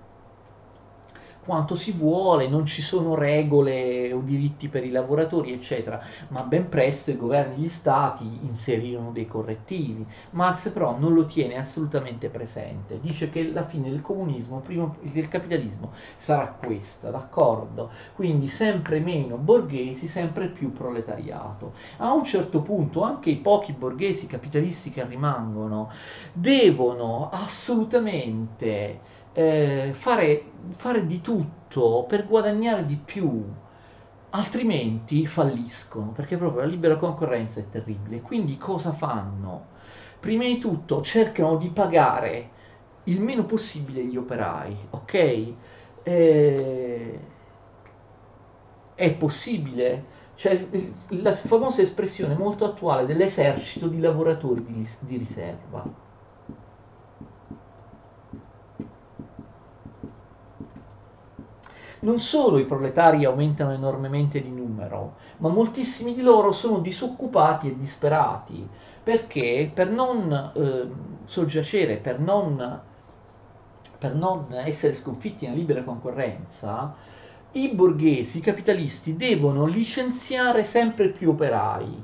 quanto 1.47 1.75
si 1.75 1.93
vuole, 1.93 2.49
non 2.49 2.65
ci 2.65 2.81
sono 2.81 3.15
regole 3.15 4.11
o 4.11 4.19
diritti 4.19 4.67
per 4.67 4.83
i 4.83 4.91
lavoratori, 4.91 5.53
eccetera, 5.53 6.03
ma 6.27 6.41
ben 6.41 6.67
presto 6.67 7.09
i 7.09 7.15
governi 7.15 7.55
e 7.55 7.59
gli 7.59 7.69
stati 7.69 8.25
inserirono 8.41 9.11
dei 9.11 9.27
correttivi. 9.27 10.05
Marx 10.31 10.69
però 10.71 10.97
non 10.99 11.13
lo 11.13 11.25
tiene 11.25 11.57
assolutamente 11.57 12.27
presente, 12.27 12.99
dice 12.99 13.29
che 13.29 13.49
la 13.49 13.63
fine 13.63 13.89
del 13.89 14.01
comunismo, 14.01 14.59
prima 14.59 14.93
del 15.01 15.29
capitalismo, 15.29 15.93
sarà 16.17 16.47
questa, 16.47 17.11
d'accordo? 17.11 17.91
Quindi 18.13 18.49
sempre 18.49 18.99
meno 18.99 19.37
borghesi, 19.37 20.09
sempre 20.09 20.47
più 20.47 20.73
proletariato. 20.73 21.73
A 21.97 22.11
un 22.11 22.25
certo 22.25 22.61
punto 22.61 23.03
anche 23.03 23.29
i 23.29 23.37
pochi 23.37 23.71
borghesi 23.71 24.27
capitalisti 24.27 24.91
che 24.91 25.05
rimangono 25.05 25.91
devono 26.33 27.29
assolutamente 27.31 29.15
eh, 29.37 29.91
fare, 29.93 30.51
fare 30.71 31.05
di 31.05 31.21
tutto 31.21 32.05
per 32.07 32.25
guadagnare 32.25 32.85
di 32.87 32.95
più, 32.95 33.43
altrimenti 34.31 35.27
falliscono, 35.27 36.11
perché 36.11 36.37
proprio 36.37 36.61
la 36.61 36.67
libera 36.67 36.97
concorrenza 36.97 37.59
è 37.59 37.69
terribile. 37.69 38.21
Quindi 38.21 38.57
cosa 38.57 38.93
fanno? 38.93 39.67
Prima 40.19 40.43
di 40.45 40.57
tutto 40.57 41.01
cercano 41.03 41.57
di 41.57 41.69
pagare 41.69 42.49
il 43.03 43.21
meno 43.21 43.45
possibile 43.45 44.03
gli 44.05 44.17
operai, 44.17 44.87
ok? 44.89 45.53
Eh, 46.03 47.19
è 48.95 49.13
possibile? 49.15 50.15
C'è 50.35 50.67
la 51.09 51.31
famosa 51.33 51.81
espressione 51.81 52.35
molto 52.35 52.65
attuale 52.65 53.05
dell'esercito 53.05 53.87
di 53.87 53.99
lavoratori 53.99 54.63
di, 54.65 54.87
di 55.01 55.17
riserva 55.17 56.06
Non 61.99 62.19
solo 62.19 62.59
i 62.59 62.65
proletari 62.65 63.25
aumentano 63.25 63.71
enormemente 63.73 64.41
di 64.41 64.51
numero, 64.51 65.15
ma 65.37 65.49
moltissimi 65.49 66.13
di 66.13 66.21
loro 66.21 66.51
sono 66.51 66.79
disoccupati 66.79 67.67
e 67.67 67.77
disperati, 67.77 68.67
perché 69.03 69.71
per 69.73 69.89
non 69.89 70.51
eh, 70.55 70.87
soggiacere, 71.25 71.97
per 71.97 72.19
non, 72.19 72.81
per 73.97 74.13
non 74.13 74.47
essere 74.51 74.93
sconfitti 74.93 75.45
nella 75.45 75.57
libera 75.57 75.83
concorrenza, 75.83 76.93
i 77.53 77.69
borghesi, 77.69 78.37
i 78.37 78.41
capitalisti 78.41 79.15
devono 79.15 79.65
licenziare 79.65 80.63
sempre 80.63 81.09
più 81.09 81.31
operai, 81.31 82.03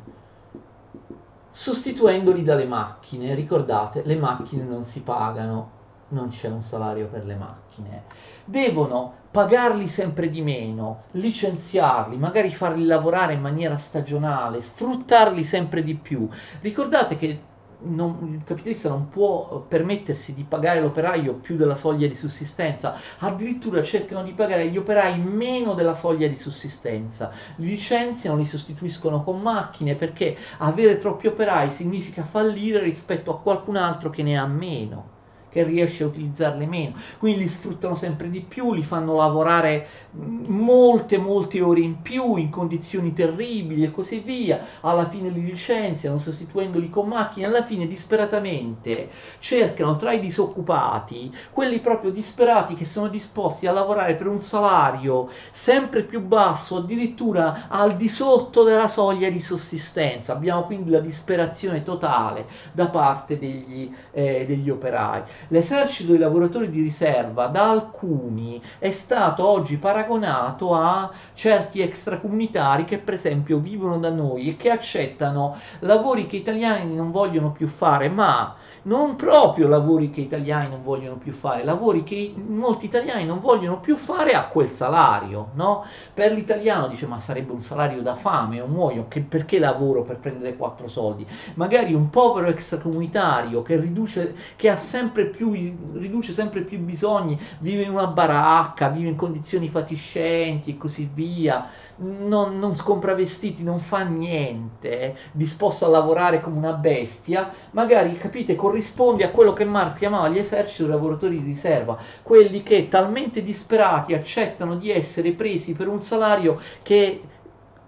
sostituendoli 1.52 2.44
dalle 2.44 2.66
macchine. 2.66 3.36
Ricordate, 3.36 4.02
le 4.06 4.16
macchine 4.16 4.64
non 4.64 4.84
si 4.84 5.02
pagano, 5.04 5.73
non 6.14 6.30
c'è 6.30 6.48
un 6.48 6.62
salario 6.62 7.08
per 7.08 7.26
le 7.26 7.36
macchine. 7.36 8.04
Devono 8.46 9.14
pagarli 9.32 9.88
sempre 9.88 10.30
di 10.30 10.42
meno, 10.42 11.04
licenziarli, 11.12 12.18
magari 12.18 12.54
farli 12.54 12.86
lavorare 12.86 13.34
in 13.34 13.42
maniera 13.42 13.78
stagionale, 13.78 14.62
sfruttarli 14.62 15.44
sempre 15.44 15.84
di 15.84 15.96
più. 15.96 16.30
Ricordate 16.62 17.18
che 17.18 17.40
non, 17.86 18.36
il 18.36 18.44
capitalista 18.44 18.90
non 18.90 19.10
può 19.10 19.66
permettersi 19.68 20.34
di 20.34 20.44
pagare 20.44 20.80
l'operaio 20.80 21.34
più 21.34 21.56
della 21.56 21.76
soglia 21.76 22.08
di 22.08 22.16
sussistenza, 22.16 22.96
addirittura 23.20 23.82
cercano 23.84 24.24
di 24.24 24.32
pagare 24.34 24.70
gli 24.70 24.78
operai 24.78 25.20
meno 25.20 25.74
della 25.74 25.96
soglia 25.96 26.28
di 26.28 26.38
sussistenza, 26.38 27.32
li 27.58 27.68
licenziano, 27.68 28.38
li 28.38 28.46
sostituiscono 28.46 29.24
con 29.24 29.42
macchine 29.42 29.96
perché 29.96 30.38
avere 30.60 30.98
troppi 30.98 31.28
operai 31.28 31.72
significa 31.72 32.24
fallire 32.24 32.80
rispetto 32.80 33.32
a 33.32 33.40
qualcun 33.40 33.76
altro 33.76 34.10
che 34.10 34.24
ne 34.24 34.38
ha 34.38 34.46
meno 34.46 35.13
che 35.54 35.64
riesce 35.64 36.04
a 36.04 36.08
utilizzarle 36.08 36.66
meno. 36.66 36.96
Quindi 37.20 37.42
li 37.42 37.48
sfruttano 37.48 37.94
sempre 37.96 38.30
di 38.30 38.42
più, 38.42 38.74
li 38.74 38.84
fanno 38.84 39.16
lavorare 39.16 39.88
molte, 40.12 41.18
molte 41.18 41.62
ore 41.62 41.82
in 41.82 42.02
più 42.02 42.36
in 42.36 42.50
condizioni 42.50 43.14
terribili 43.14 43.84
e 43.84 43.92
così 43.92 44.20
via. 44.20 44.66
Alla 44.82 45.08
fine 45.08 45.30
li 45.30 45.46
licenziano 45.46 46.18
sostituendoli 46.18 46.90
con 46.90 47.08
macchine. 47.08 47.46
Alla 47.46 47.64
fine, 47.64 47.88
disperatamente, 47.88 49.10
cercano 49.40 49.96
tra 49.96 50.12
i 50.12 50.20
disoccupati 50.20 51.34
quelli 51.52 51.80
proprio 51.80 52.12
disperati 52.12 52.74
che 52.74 52.86
sono 52.86 53.08
disposti 53.08 53.68
a 53.68 53.72
lavorare 53.72 54.16
per 54.16 54.28
un 54.28 54.40
salario 54.40 55.30
sempre 55.52 56.02
più 56.02 56.22
basso, 56.22 56.78
addirittura 56.78 57.68
al 57.68 57.96
di 57.96 58.10
sotto 58.10 58.64
della 58.64 58.88
soglia 58.88 59.30
di 59.30 59.42
sussistenza. 59.42 60.34
Abbiamo 60.34 60.64
quindi 60.64 60.90
la 60.90 61.00
disperazione 61.00 61.84
totale 61.84 62.48
da 62.72 62.88
parte 62.88 63.38
degli, 63.38 63.94
eh, 64.12 64.46
degli 64.48 64.70
operai. 64.70 65.22
L'esercito 65.48 66.12
dei 66.12 66.20
lavoratori 66.20 66.70
di 66.70 66.82
riserva 66.82 67.48
da 67.48 67.70
alcuni 67.70 68.62
è 68.78 68.92
stato 68.92 69.48
oggi 69.48 69.78
paragonato 69.78 70.74
a 70.74 71.12
certi 71.34 71.80
extracomunitari 71.82 72.86
che 72.86 72.98
per 72.98 73.14
esempio 73.14 73.60
vivono 73.60 73.98
da 74.00 74.10
noi 74.10 74.50
e 74.50 74.58
che 74.58 74.70
accettano 74.70 75.58
lavori 75.80 76.28
che 76.28 76.36
italiani 76.38 76.94
non 76.96 77.12
vogliono 77.12 77.52
più 77.52 77.68
fare, 77.68 78.10
ma 78.10 78.56
non 78.84 79.16
proprio 79.16 79.68
lavori 79.68 80.10
che 80.10 80.22
italiani 80.22 80.70
non 80.70 80.84
vogliono 80.84 81.16
più 81.16 81.32
fare, 81.32 81.64
lavori 81.64 82.04
che 82.04 82.34
molti 82.36 82.86
italiani 82.86 83.26
non 83.26 83.40
vogliono 83.40 83.80
più 83.80 83.96
fare 83.96 84.34
a 84.34 84.48
quel 84.48 84.70
salario, 84.70 85.50
no? 85.54 85.86
Per 86.14 86.34
l'italiano 86.34 86.88
dice 86.88 87.06
ma 87.06 87.20
sarebbe 87.20 87.54
un 87.54 87.62
salario 87.62 88.02
da 88.02 88.16
fame 88.16 88.60
o 88.60 88.68
muoio, 88.68 89.06
che, 89.08 89.22
perché 89.22 89.58
lavoro 89.58 90.04
per 90.04 90.18
prendere 90.18 90.58
quattro 90.58 90.88
soldi? 90.88 91.26
Magari 91.56 91.94
un 91.94 92.10
povero 92.10 92.48
extracomunitario 92.48 93.62
che 93.62 93.80
riduce, 93.80 94.36
che 94.58 94.70
ha 94.70 94.78
sempre 94.78 95.26
più, 95.26 95.52
riduce 95.94 96.34
sempre 96.34 96.62
più 96.62 96.80
bisogni, 96.80 97.40
vive 97.60 97.84
in 97.84 97.92
una 97.92 98.08
baracca, 98.08 98.90
vive 98.90 99.10
in 99.10 99.16
condizioni 99.16 99.70
fatiscenti 99.70 100.72
e 100.72 100.78
così 100.78 101.10
via, 101.14 101.68
non, 101.98 102.60
non 102.60 102.76
scompra 102.76 103.14
vestiti, 103.14 103.64
non 103.64 103.80
fa 103.80 104.04
niente, 104.04 105.16
disposto 105.32 105.86
a 105.86 105.90
lavorare 105.90 106.42
come 106.42 106.58
una 106.58 106.74
bestia, 106.74 107.50
magari, 107.72 108.18
capite, 108.18 108.56
corrisponde 108.56 108.72
a 109.24 109.30
quello 109.30 109.54
che 109.54 109.66
Marx 109.66 109.98
chiamava 109.98 110.30
gli 110.30 110.38
eserciti 110.38 110.90
lavoratori 110.90 111.42
di 111.42 111.46
riserva, 111.52 111.98
quelli 112.22 112.64
che 112.64 112.88
talmente 112.88 113.44
disperati 113.44 114.14
accettano 114.14 114.76
di 114.76 114.90
essere 114.90 115.32
presi 115.32 115.74
per 115.74 115.88
un 115.88 116.02
salario 116.02 116.60
che 116.82 117.22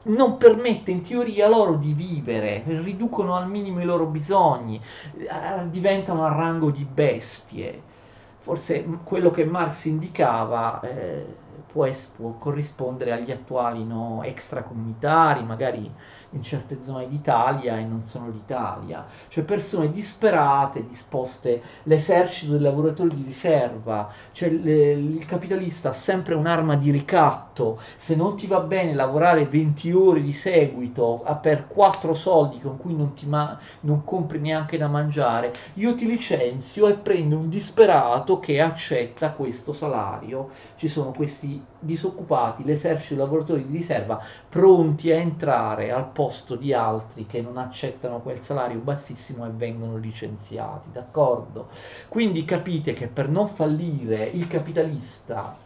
non 0.05 0.37
permette 0.37 0.91
in 0.91 1.01
teoria 1.01 1.47
loro 1.47 1.75
di 1.75 1.93
vivere, 1.93 2.63
riducono 2.65 3.35
al 3.35 3.49
minimo 3.49 3.81
i 3.81 3.85
loro 3.85 4.05
bisogni, 4.05 4.79
eh, 5.17 5.69
diventano 5.69 6.25
a 6.25 6.29
rango 6.29 6.69
di 6.69 6.83
bestie. 6.83 7.93
Forse 8.39 8.85
quello 9.03 9.31
che 9.31 9.45
Marx 9.45 9.85
indicava 9.85 10.79
eh, 10.81 11.25
può, 11.71 11.89
può, 12.15 12.35
corrispondere 12.37 13.11
agli 13.11 13.31
attuali 13.31 13.83
no, 13.83 14.21
extracomunitari, 14.23 15.43
magari 15.43 15.91
in 16.35 16.43
certe 16.43 16.83
zone 16.83 17.07
d'Italia 17.07 17.77
e 17.77 17.83
non 17.83 18.03
sono 18.03 18.29
l'Italia, 18.29 19.05
cioè 19.29 19.43
persone 19.43 19.91
disperate, 19.91 20.85
disposte, 20.87 21.61
l'esercito 21.83 22.51
dei 22.53 22.61
lavoratori 22.61 23.15
di 23.15 23.23
riserva, 23.23 24.11
cioè 24.31 24.49
le, 24.49 24.91
il 24.91 25.25
capitalista 25.25 25.89
ha 25.89 25.93
sempre 25.93 26.35
un'arma 26.35 26.75
di 26.75 26.91
ricatto, 26.91 27.79
se 27.97 28.15
non 28.15 28.35
ti 28.35 28.47
va 28.47 28.59
bene 28.59 28.93
lavorare 28.93 29.45
20 29.45 29.91
ore 29.91 30.21
di 30.21 30.33
seguito 30.33 31.23
per 31.41 31.67
4 31.67 32.13
soldi 32.13 32.59
con 32.59 32.77
cui 32.77 32.95
non, 32.95 33.13
ti 33.13 33.25
ma- 33.25 33.57
non 33.81 34.03
compri 34.03 34.39
neanche 34.39 34.77
da 34.77 34.87
mangiare, 34.87 35.53
io 35.75 35.95
ti 35.95 36.05
licenzio 36.05 36.87
e 36.87 36.95
prendo 36.95 37.37
un 37.37 37.49
disperato 37.49 38.39
che 38.39 38.59
accetta 38.61 39.31
questo 39.31 39.73
salario, 39.73 40.49
ci 40.75 40.87
sono 40.87 41.11
questi 41.11 41.65
disoccupati, 41.85 42.63
l'esercito 42.63 43.15
dei 43.15 43.23
lavoratori 43.23 43.65
di 43.65 43.77
riserva 43.77 44.21
pronti 44.49 45.11
a 45.11 45.15
entrare 45.15 45.91
al 45.91 46.07
posto 46.07 46.55
di 46.55 46.73
altri 46.73 47.25
che 47.25 47.41
non 47.41 47.57
accettano 47.57 48.19
quel 48.19 48.39
salario 48.39 48.79
bassissimo 48.79 49.45
e 49.45 49.49
vengono 49.51 49.97
licenziati, 49.97 50.89
d'accordo? 50.91 51.69
Quindi 52.09 52.43
capite 52.45 52.93
che 52.93 53.07
per 53.07 53.29
non 53.29 53.47
fallire 53.47 54.25
il 54.25 54.47
capitalista 54.47 55.57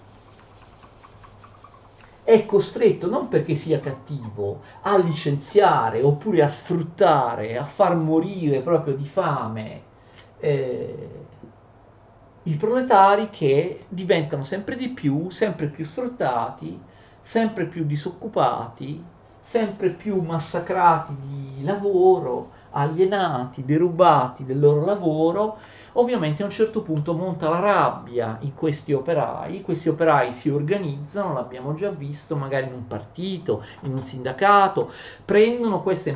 è 2.23 2.45
costretto 2.45 3.09
non 3.09 3.27
perché 3.27 3.55
sia 3.55 3.79
cattivo 3.79 4.61
a 4.81 4.97
licenziare 4.97 6.03
oppure 6.03 6.43
a 6.43 6.47
sfruttare, 6.47 7.57
a 7.57 7.65
far 7.65 7.95
morire 7.95 8.61
proprio 8.61 8.95
di 8.95 9.07
fame 9.07 9.81
eh, 10.39 11.27
i 12.43 12.55
proletari 12.55 13.29
che 13.29 13.85
diventano 13.89 14.43
sempre 14.43 14.75
di 14.75 14.89
più, 14.89 15.29
sempre 15.29 15.67
più 15.67 15.85
sfruttati, 15.85 16.79
sempre 17.21 17.65
più 17.65 17.85
disoccupati, 17.85 19.03
sempre 19.41 19.89
più 19.89 20.21
massacrati 20.21 21.15
di 21.21 21.63
lavoro, 21.63 22.51
alienati, 22.71 23.65
derubati 23.65 24.45
del 24.45 24.59
loro 24.59 24.85
lavoro 24.85 25.57
Ovviamente 25.93 26.41
a 26.43 26.45
un 26.45 26.51
certo 26.51 26.81
punto 26.81 27.13
monta 27.13 27.49
la 27.49 27.59
rabbia 27.59 28.37
in 28.41 28.53
questi 28.53 28.93
operai, 28.93 29.61
questi 29.61 29.89
operai 29.89 30.33
si 30.33 30.49
organizzano, 30.49 31.33
l'abbiamo 31.33 31.73
già 31.75 31.89
visto, 31.89 32.35
magari 32.35 32.67
in 32.67 32.73
un 32.73 32.87
partito, 32.87 33.63
in 33.81 33.93
un 33.93 34.01
sindacato, 34.01 34.91
prendono 35.25 35.81
questa 35.81 36.09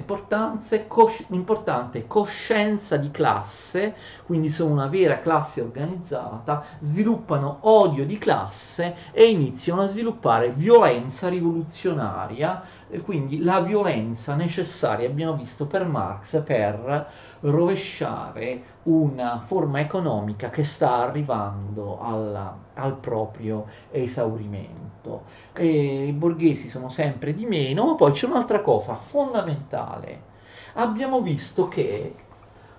cos- 0.88 1.26
importante 1.30 2.08
coscienza 2.08 2.98
di 2.98 3.12
classe, 3.12 3.96
quindi 4.26 4.50
sono 4.50 4.72
una 4.74 4.88
vera 4.88 5.20
classe 5.20 5.62
organizzata, 5.62 6.64
sviluppano 6.82 7.58
odio 7.62 8.06
di 8.06 8.18
classe 8.18 8.96
e 9.12 9.26
iniziano 9.30 9.82
a 9.82 9.88
sviluppare 9.88 10.50
violenza 10.52 11.30
rivoluzionaria, 11.30 12.64
quindi 13.02 13.42
la 13.42 13.62
violenza 13.62 14.36
necessaria, 14.36 15.08
abbiamo 15.08 15.36
visto 15.36 15.66
per 15.66 15.86
Marx, 15.86 16.42
per 16.44 17.10
rovesciare 17.42 18.64
una 18.84 19.40
forma 19.40 19.80
economica 19.80 20.50
che 20.50 20.64
sta 20.64 20.98
arrivando 20.98 22.00
alla, 22.02 22.56
al 22.76 22.98
proprio 22.98 23.66
esaurimento. 23.92 25.24
E 25.54 26.08
I 26.08 26.12
borghesi 26.12 26.70
sono 26.70 26.90
sempre 26.90 27.34
di 27.34 27.46
meno, 27.46 27.86
ma 27.86 27.96
poi 27.96 28.12
c'è 28.12 28.28
un'altra 28.28 28.62
cosa 28.62 28.96
fondamentale. 28.96 30.32
Abbiamo 30.74 31.22
visto 31.22 31.68
che 31.68 32.16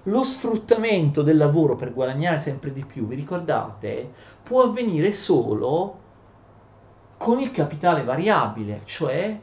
lo 0.04 0.22
sfruttamento 0.22 1.22
del 1.22 1.36
lavoro 1.36 1.76
per 1.76 1.94
guadagnare 1.94 2.40
sempre 2.40 2.72
di 2.72 2.84
più, 2.84 3.06
vi 3.06 3.14
ricordate, 3.14 4.12
può 4.42 4.62
avvenire 4.62 5.12
solo 5.12 5.98
con 7.16 7.40
il 7.40 7.50
capitale 7.52 8.04
variabile, 8.04 8.82
cioè 8.84 9.38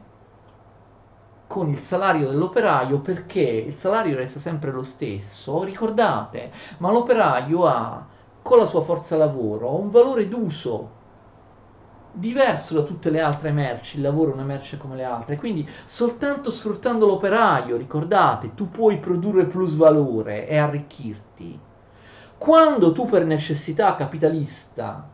con 1.51 1.67
il 1.67 1.81
salario 1.81 2.29
dell'operaio 2.29 2.99
perché 2.99 3.41
il 3.41 3.75
salario 3.75 4.15
resta 4.15 4.39
sempre 4.39 4.71
lo 4.71 4.83
stesso, 4.83 5.63
ricordate, 5.63 6.49
ma 6.77 6.89
l'operaio 6.93 7.65
ha 7.65 8.07
con 8.41 8.57
la 8.57 8.65
sua 8.65 8.83
forza 8.83 9.17
lavoro 9.17 9.77
un 9.77 9.91
valore 9.91 10.29
d'uso 10.29 10.99
diverso 12.13 12.75
da 12.75 12.83
tutte 12.83 13.09
le 13.09 13.19
altre 13.19 13.51
merci, 13.51 13.97
il 13.97 14.03
lavoro 14.03 14.31
è 14.31 14.33
una 14.33 14.43
merce 14.43 14.77
come 14.77 14.95
le 14.95 15.03
altre, 15.03 15.35
quindi 15.35 15.67
soltanto 15.85 16.51
sfruttando 16.51 17.05
l'operaio, 17.05 17.75
ricordate, 17.75 18.55
tu 18.55 18.71
puoi 18.71 18.99
produrre 18.99 19.43
plus 19.43 19.75
valore 19.75 20.47
e 20.47 20.57
arricchirti. 20.57 21.59
Quando 22.37 22.93
tu 22.93 23.07
per 23.07 23.25
necessità 23.25 23.95
capitalista 23.95 25.05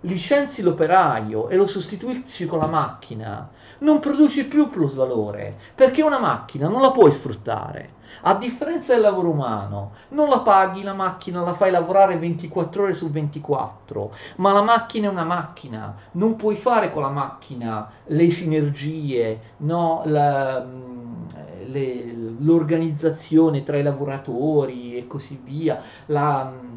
licenzi 0.00 0.62
l'operaio 0.62 1.48
e 1.48 1.56
lo 1.56 1.68
sostituisci 1.68 2.46
con 2.46 2.58
la 2.58 2.66
macchina, 2.66 3.48
non 3.78 4.00
produci 4.00 4.46
più 4.46 4.70
plus 4.70 4.94
valore, 4.94 5.56
perché 5.74 6.02
una 6.02 6.18
macchina 6.18 6.68
non 6.68 6.80
la 6.80 6.90
puoi 6.90 7.12
sfruttare. 7.12 8.02
A 8.22 8.34
differenza 8.34 8.94
del 8.94 9.02
lavoro 9.02 9.30
umano, 9.30 9.92
non 10.10 10.28
la 10.28 10.38
paghi 10.40 10.82
la 10.82 10.94
macchina, 10.94 11.42
la 11.42 11.54
fai 11.54 11.70
lavorare 11.70 12.16
24 12.16 12.84
ore 12.84 12.94
su 12.94 13.10
24, 13.10 14.12
ma 14.36 14.52
la 14.52 14.62
macchina 14.62 15.08
è 15.08 15.10
una 15.10 15.24
macchina, 15.24 15.94
non 16.12 16.36
puoi 16.36 16.56
fare 16.56 16.92
con 16.92 17.02
la 17.02 17.08
macchina 17.08 17.90
le 18.06 18.30
sinergie, 18.30 19.40
no, 19.58 20.02
la, 20.04 20.64
mm, 20.64 21.28
le, 21.66 22.14
l'organizzazione 22.38 23.64
tra 23.64 23.76
i 23.78 23.82
lavoratori 23.82 24.96
e 24.96 25.06
così 25.06 25.40
via, 25.42 25.80
la 26.06 26.44
mm, 26.44 26.73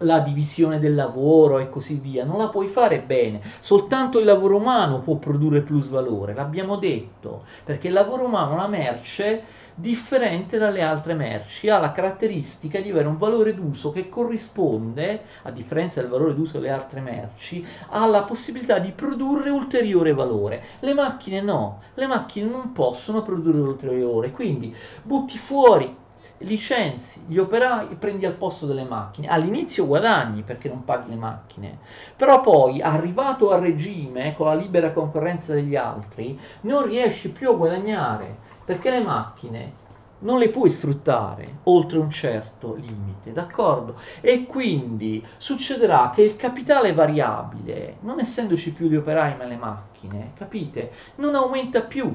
la 0.00 0.20
divisione 0.20 0.78
del 0.78 0.94
lavoro 0.94 1.58
e 1.58 1.68
così 1.68 1.94
via, 1.94 2.24
non 2.24 2.38
la 2.38 2.48
puoi 2.48 2.68
fare 2.68 3.00
bene, 3.00 3.40
soltanto 3.60 4.18
il 4.18 4.24
lavoro 4.24 4.56
umano 4.56 5.00
può 5.00 5.16
produrre 5.16 5.60
plus 5.60 5.88
valore, 5.88 6.34
l'abbiamo 6.34 6.76
detto, 6.76 7.44
perché 7.64 7.88
il 7.88 7.94
lavoro 7.94 8.24
umano 8.24 8.52
è 8.52 8.54
una 8.54 8.68
merce 8.68 9.42
differente 9.74 10.58
dalle 10.58 10.82
altre 10.82 11.14
merci, 11.14 11.70
ha 11.70 11.78
la 11.78 11.92
caratteristica 11.92 12.80
di 12.80 12.90
avere 12.90 13.08
un 13.08 13.16
valore 13.16 13.54
d'uso 13.54 13.90
che 13.92 14.08
corrisponde, 14.08 15.22
a 15.42 15.50
differenza 15.50 16.00
del 16.00 16.10
valore 16.10 16.34
d'uso 16.34 16.58
delle 16.58 16.70
altre 16.70 17.00
merci, 17.00 17.64
alla 17.88 18.22
possibilità 18.24 18.78
di 18.78 18.90
produrre 18.90 19.48
ulteriore 19.48 20.12
valore. 20.12 20.62
Le 20.80 20.92
macchine 20.92 21.40
no, 21.40 21.80
le 21.94 22.06
macchine 22.06 22.50
non 22.50 22.72
possono 22.72 23.22
produrre 23.22 23.60
ulteriore 23.60 24.20
valore, 24.20 24.30
quindi 24.30 24.74
butti 25.02 25.38
fuori 25.38 25.96
licenzi 26.40 27.24
gli 27.26 27.36
operai 27.36 27.88
e 27.90 27.94
prendi 27.94 28.24
al 28.26 28.34
posto 28.34 28.66
delle 28.66 28.84
macchine. 28.84 29.28
All'inizio 29.28 29.86
guadagni 29.86 30.42
perché 30.42 30.68
non 30.68 30.84
paghi 30.84 31.10
le 31.10 31.16
macchine, 31.16 31.78
però 32.16 32.40
poi 32.40 32.80
arrivato 32.80 33.50
a 33.50 33.58
regime 33.58 34.34
con 34.36 34.46
la 34.46 34.54
libera 34.54 34.92
concorrenza 34.92 35.52
degli 35.52 35.76
altri 35.76 36.38
non 36.62 36.86
riesci 36.86 37.30
più 37.30 37.50
a 37.50 37.56
guadagnare 37.56 38.36
perché 38.64 38.90
le 38.90 39.00
macchine 39.00 39.78
non 40.20 40.38
le 40.38 40.50
puoi 40.50 40.70
sfruttare 40.70 41.60
oltre 41.64 41.98
un 41.98 42.10
certo 42.10 42.74
limite, 42.74 43.32
d'accordo? 43.32 43.96
E 44.20 44.44
quindi 44.46 45.24
succederà 45.38 46.10
che 46.14 46.22
il 46.22 46.36
capitale 46.36 46.92
variabile, 46.92 47.96
non 48.00 48.20
essendoci 48.20 48.72
più 48.72 48.88
gli 48.88 48.96
operai 48.96 49.36
ma 49.36 49.44
le 49.44 49.56
macchine, 49.56 50.32
capite? 50.36 50.92
Non 51.16 51.34
aumenta 51.34 51.80
più 51.80 52.14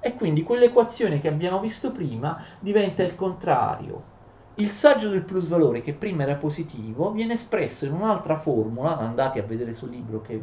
e 0.00 0.14
quindi 0.14 0.42
quell'equazione 0.42 1.20
che 1.20 1.28
abbiamo 1.28 1.60
visto 1.60 1.92
prima 1.92 2.42
diventa 2.58 3.02
il 3.02 3.14
contrario. 3.14 4.04
Il 4.54 4.70
saggio 4.70 5.08
del 5.10 5.22
plusvalore, 5.22 5.82
che 5.82 5.92
prima 5.94 6.22
era 6.24 6.34
positivo, 6.36 7.12
viene 7.12 7.34
espresso 7.34 7.86
in 7.86 7.92
un'altra 7.92 8.36
formula, 8.38 8.98
andate 8.98 9.38
a 9.38 9.44
vedere 9.44 9.72
sul 9.74 9.90
libro 9.90 10.20
che, 10.20 10.42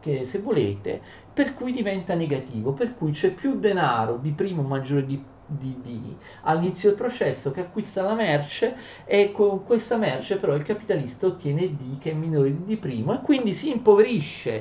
che 0.00 0.24
se 0.24 0.40
volete, 0.40 1.00
per 1.32 1.54
cui 1.54 1.72
diventa 1.72 2.14
negativo, 2.14 2.72
per 2.72 2.94
cui 2.94 3.12
c'è 3.12 3.32
più 3.34 3.58
denaro 3.58 4.16
di 4.16 4.32
primo 4.32 4.62
maggiore 4.62 5.06
di 5.06 5.24
di 5.52 5.80
D 5.82 6.16
all'inizio 6.42 6.90
del 6.90 6.98
processo 6.98 7.50
che 7.50 7.60
acquista 7.62 8.02
la 8.02 8.14
merce 8.14 8.76
e 9.04 9.32
con 9.32 9.64
questa 9.64 9.96
merce 9.96 10.38
però 10.38 10.54
il 10.54 10.62
capitalista 10.62 11.26
ottiene 11.26 11.74
D 11.74 11.98
che 11.98 12.12
è 12.12 12.14
minore 12.14 12.54
di 12.54 12.78
D' 12.78 12.84
e 13.10 13.20
quindi 13.20 13.52
si 13.52 13.70
impoverisce 13.70 14.60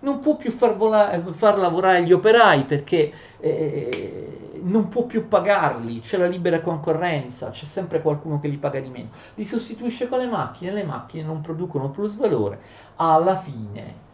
non 0.00 0.20
può 0.20 0.36
più 0.36 0.50
far, 0.50 0.76
volare, 0.76 1.22
far 1.32 1.58
lavorare 1.58 2.04
gli 2.04 2.12
operai 2.12 2.64
perché 2.64 3.12
eh, 3.40 4.60
non 4.62 4.88
può 4.88 5.04
più 5.04 5.28
pagarli, 5.28 6.00
c'è 6.00 6.18
la 6.18 6.26
libera 6.26 6.60
concorrenza, 6.60 7.50
c'è 7.50 7.66
sempre 7.66 8.02
qualcuno 8.02 8.40
che 8.40 8.48
li 8.48 8.56
paga 8.56 8.80
di 8.80 8.88
meno. 8.88 9.10
Li 9.34 9.46
sostituisce 9.46 10.08
con 10.08 10.18
le 10.18 10.26
macchine, 10.26 10.72
le 10.72 10.84
macchine 10.84 11.24
non 11.24 11.40
producono 11.40 11.90
plus 11.90 12.16
valore. 12.16 12.58
Alla 12.96 13.36
fine 13.36 14.04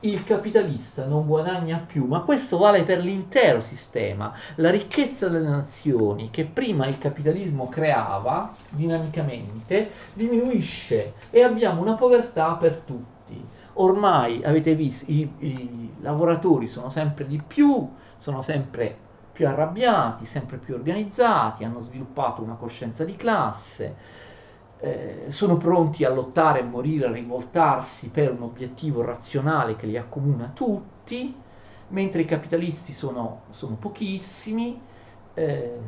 il 0.00 0.24
capitalista 0.24 1.06
non 1.06 1.26
guadagna 1.26 1.82
più, 1.86 2.06
ma 2.06 2.20
questo 2.20 2.58
vale 2.58 2.82
per 2.82 2.98
l'intero 2.98 3.60
sistema. 3.60 4.34
La 4.56 4.70
ricchezza 4.70 5.28
delle 5.28 5.48
nazioni 5.48 6.30
che 6.30 6.44
prima 6.44 6.86
il 6.86 6.98
capitalismo 6.98 7.68
creava 7.68 8.52
dinamicamente 8.68 9.90
diminuisce 10.12 11.14
e 11.30 11.42
abbiamo 11.42 11.80
una 11.80 11.94
povertà 11.94 12.54
per 12.54 12.82
tutti 12.84 13.11
ormai 13.74 14.42
avete 14.44 14.74
visto 14.74 15.10
i, 15.10 15.30
i 15.38 15.92
lavoratori 16.00 16.66
sono 16.68 16.90
sempre 16.90 17.26
di 17.26 17.40
più, 17.44 17.88
sono 18.16 18.42
sempre 18.42 18.96
più 19.32 19.48
arrabbiati, 19.48 20.26
sempre 20.26 20.58
più 20.58 20.74
organizzati, 20.74 21.64
hanno 21.64 21.80
sviluppato 21.80 22.42
una 22.42 22.54
coscienza 22.54 23.04
di 23.04 23.16
classe, 23.16 23.96
eh, 24.78 25.26
sono 25.28 25.56
pronti 25.56 26.04
a 26.04 26.10
lottare, 26.10 26.60
a 26.60 26.64
morire, 26.64 27.06
a 27.06 27.12
rivoltarsi 27.12 28.10
per 28.10 28.32
un 28.32 28.42
obiettivo 28.42 29.02
razionale 29.02 29.76
che 29.76 29.86
li 29.86 29.96
accomuna 29.96 30.50
tutti, 30.52 31.34
mentre 31.88 32.22
i 32.22 32.26
capitalisti 32.26 32.92
sono, 32.92 33.42
sono 33.50 33.76
pochissimi 33.76 34.80
eh, 35.34 35.78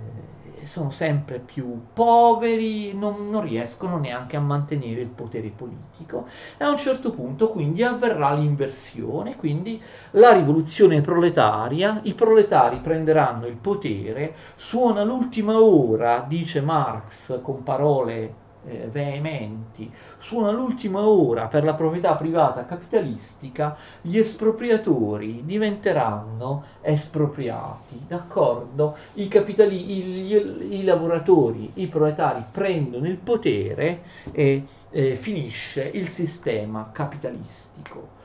sono 0.65 0.91
sempre 0.91 1.39
più 1.39 1.87
poveri, 1.93 2.95
non, 2.95 3.29
non, 3.31 3.43
riescono 3.43 3.99
neanche 3.99 4.37
a 4.37 4.41
mantenere 4.41 5.01
il 5.01 5.09
potere 5.09 5.51
politico. 5.55 6.27
E 6.57 6.65
a 6.65 6.71
un 6.71 6.77
certo 6.77 7.11
punto 7.11 7.51
quindi 7.51 7.83
avverrà 7.83 8.33
l'inversione, 8.33 9.37
quindi 9.37 9.81
la 10.13 10.33
rivoluzione 10.33 11.01
proletaria, 11.01 12.01
i 12.05 12.15
proletari 12.15 12.79
prenderanno 12.79 13.47
il 13.47 13.57
potere, 13.57 14.35
suona 14.57 15.05
l'ultima 15.05 15.61
ora, 15.61 16.25
dice 16.27 16.61
Marx 16.61 17.41
con 17.43 17.63
parole 17.63 18.43
eh, 18.67 18.89
veementi, 18.91 19.91
suona 20.19 20.51
l'ultima 20.51 21.07
ora 21.07 21.47
per 21.47 21.65
la 21.65 21.75
proprietà 21.75 22.15
privata 22.17 22.65
capitalistica, 22.65 23.77
gli 24.01 24.19
espropriatori 24.19 25.43
diventeranno 25.45 26.65
espropriati, 26.81 28.05
d'accordo? 28.07 28.97
I, 29.15 29.29
capitali, 29.29 30.33
i, 30.33 30.79
i 30.79 30.85
lavoratori, 30.85 31.71
i 31.75 31.87
proletari 31.87 32.43
prendono 32.51 33.07
il 33.07 33.17
potere 33.17 34.03
e 34.33 34.65
eh, 34.91 35.17
finisce 35.17 35.91
il 35.93 36.09
sistema 36.09 36.91
capitalistico. 36.93 38.23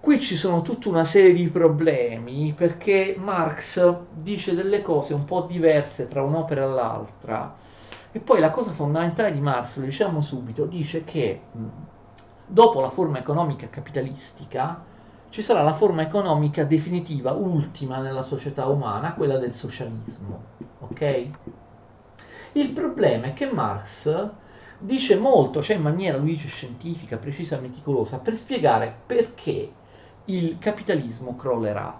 Qui 0.00 0.20
ci 0.20 0.34
sono 0.34 0.62
tutta 0.62 0.88
una 0.88 1.04
serie 1.04 1.32
di 1.32 1.46
problemi 1.46 2.52
perché 2.56 3.14
Marx 3.16 3.98
dice 4.12 4.52
delle 4.52 4.82
cose 4.82 5.14
un 5.14 5.24
po' 5.24 5.42
diverse 5.42 6.08
tra 6.08 6.22
un'opera 6.22 6.64
e 6.64 6.66
l'altra 6.66 7.60
e 8.12 8.20
poi 8.20 8.40
la 8.40 8.50
cosa 8.50 8.72
fondamentale 8.72 9.32
di 9.32 9.40
Marx, 9.40 9.78
lo 9.78 9.86
diciamo 9.86 10.20
subito, 10.20 10.66
dice 10.66 11.02
che 11.04 11.40
mh, 11.50 11.66
dopo 12.46 12.80
la 12.80 12.90
forma 12.90 13.18
economica 13.18 13.68
capitalistica 13.68 14.84
ci 15.30 15.40
sarà 15.40 15.62
la 15.62 15.72
forma 15.72 16.02
economica 16.02 16.64
definitiva, 16.64 17.32
ultima 17.32 18.00
nella 18.00 18.22
società 18.22 18.66
umana, 18.66 19.14
quella 19.14 19.38
del 19.38 19.54
socialismo. 19.54 20.42
Ok? 20.80 21.26
Il 22.52 22.70
problema 22.72 23.28
è 23.28 23.32
che 23.32 23.50
Marx 23.50 24.30
dice 24.78 25.16
molto, 25.16 25.62
cioè 25.62 25.76
in 25.76 25.82
maniera, 25.82 26.18
lui 26.18 26.32
dice, 26.32 26.48
scientifica, 26.48 27.16
precisa, 27.16 27.58
meticolosa, 27.58 28.18
per 28.18 28.36
spiegare 28.36 28.94
perché 29.06 29.72
il 30.26 30.58
capitalismo 30.58 31.34
crollerà 31.34 31.98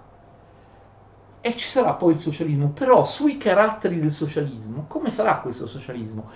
e 1.45 1.57
ci 1.57 1.67
sarà 1.67 1.91
poi 1.91 2.13
il 2.13 2.19
socialismo, 2.19 2.69
però 2.69 3.03
sui 3.03 3.35
caratteri 3.35 3.99
del 3.99 4.13
socialismo, 4.13 4.85
come 4.87 5.11
sarà 5.11 5.39
questo 5.39 5.67
socialismo? 5.67 6.29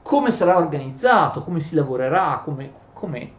Come 0.00 0.30
sarà 0.30 0.56
organizzato? 0.58 1.42
Come 1.42 1.58
si 1.58 1.74
lavorerà? 1.74 2.40
Come, 2.44 2.72
come 2.92 3.32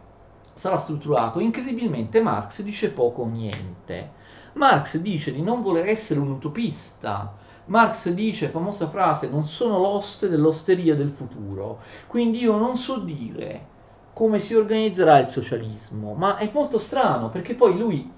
sarà 0.52 0.76
strutturato? 0.76 1.40
Incredibilmente 1.40 2.20
Marx 2.20 2.60
dice 2.60 2.90
poco 2.90 3.22
o 3.22 3.26
niente. 3.28 4.10
Marx 4.52 4.98
dice 4.98 5.32
di 5.32 5.40
non 5.40 5.62
voler 5.62 5.88
essere 5.88 6.20
un 6.20 6.32
utopista. 6.32 7.32
Marx 7.64 8.10
dice, 8.10 8.48
famosa 8.48 8.90
frase, 8.90 9.30
non 9.30 9.46
sono 9.46 9.78
l'oste 9.78 10.28
dell'osteria 10.28 10.94
del 10.94 11.12
futuro. 11.12 11.78
Quindi 12.06 12.40
io 12.40 12.58
non 12.58 12.76
so 12.76 12.98
dire 12.98 13.76
come 14.12 14.38
si 14.38 14.54
organizzerà 14.54 15.18
il 15.18 15.28
socialismo, 15.28 16.12
ma 16.12 16.36
è 16.36 16.50
molto 16.52 16.76
strano 16.76 17.30
perché 17.30 17.54
poi 17.54 17.78
lui 17.78 18.16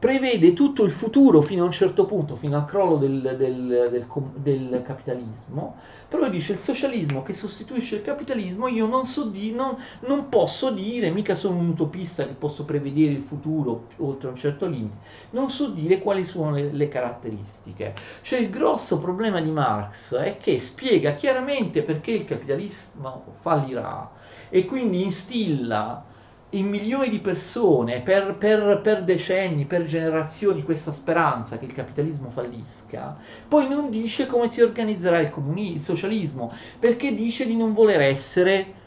prevede 0.00 0.54
tutto 0.54 0.82
il 0.84 0.90
futuro 0.90 1.42
fino 1.42 1.62
a 1.62 1.66
un 1.66 1.72
certo 1.72 2.06
punto, 2.06 2.34
fino 2.34 2.56
al 2.56 2.64
crollo 2.64 2.96
del, 2.96 3.36
del, 3.36 3.88
del, 3.90 4.06
del 4.36 4.82
capitalismo, 4.82 5.76
però 6.08 6.30
dice 6.30 6.54
il 6.54 6.58
socialismo 6.58 7.22
che 7.22 7.34
sostituisce 7.34 7.96
il 7.96 8.02
capitalismo, 8.02 8.66
io 8.66 8.86
non, 8.86 9.04
so 9.04 9.26
di, 9.26 9.52
non, 9.52 9.76
non 10.06 10.30
posso 10.30 10.70
dire, 10.70 11.10
mica 11.10 11.34
sono 11.34 11.58
un 11.58 11.68
utopista 11.68 12.26
che 12.26 12.32
posso 12.32 12.64
prevedere 12.64 13.12
il 13.12 13.22
futuro 13.22 13.88
oltre 13.98 14.30
un 14.30 14.36
certo 14.36 14.66
limite, 14.66 14.96
non 15.32 15.50
so 15.50 15.68
dire 15.68 15.98
quali 15.98 16.24
sono 16.24 16.52
le, 16.52 16.72
le 16.72 16.88
caratteristiche. 16.88 17.94
Cioè 18.22 18.38
il 18.38 18.48
grosso 18.48 18.98
problema 19.00 19.38
di 19.42 19.50
Marx 19.50 20.14
è 20.14 20.38
che 20.38 20.60
spiega 20.60 21.12
chiaramente 21.12 21.82
perché 21.82 22.12
il 22.12 22.24
capitalismo 22.24 23.34
fallirà 23.40 24.10
e 24.48 24.64
quindi 24.64 25.04
instilla 25.04 26.04
in 26.50 26.66
milioni 26.66 27.08
di 27.08 27.20
persone 27.20 28.00
per, 28.00 28.34
per, 28.34 28.80
per, 28.82 29.04
decenni, 29.04 29.66
per 29.66 29.84
generazioni 29.84 30.64
questa 30.64 30.92
speranza 30.92 31.58
che 31.58 31.66
il 31.66 31.72
capitalismo 31.72 32.30
fallisca, 32.30 33.16
poi 33.46 33.68
non 33.68 33.90
dice 33.90 34.26
come 34.26 34.48
si 34.48 34.60
organizzerà 34.60 35.20
il, 35.20 35.30
comuni- 35.30 35.74
il 35.74 35.80
socialismo, 35.80 36.52
perché 36.78 37.14
dice 37.14 37.46
di 37.46 37.56
non 37.56 37.72
voler 37.72 38.00
essere 38.00 38.78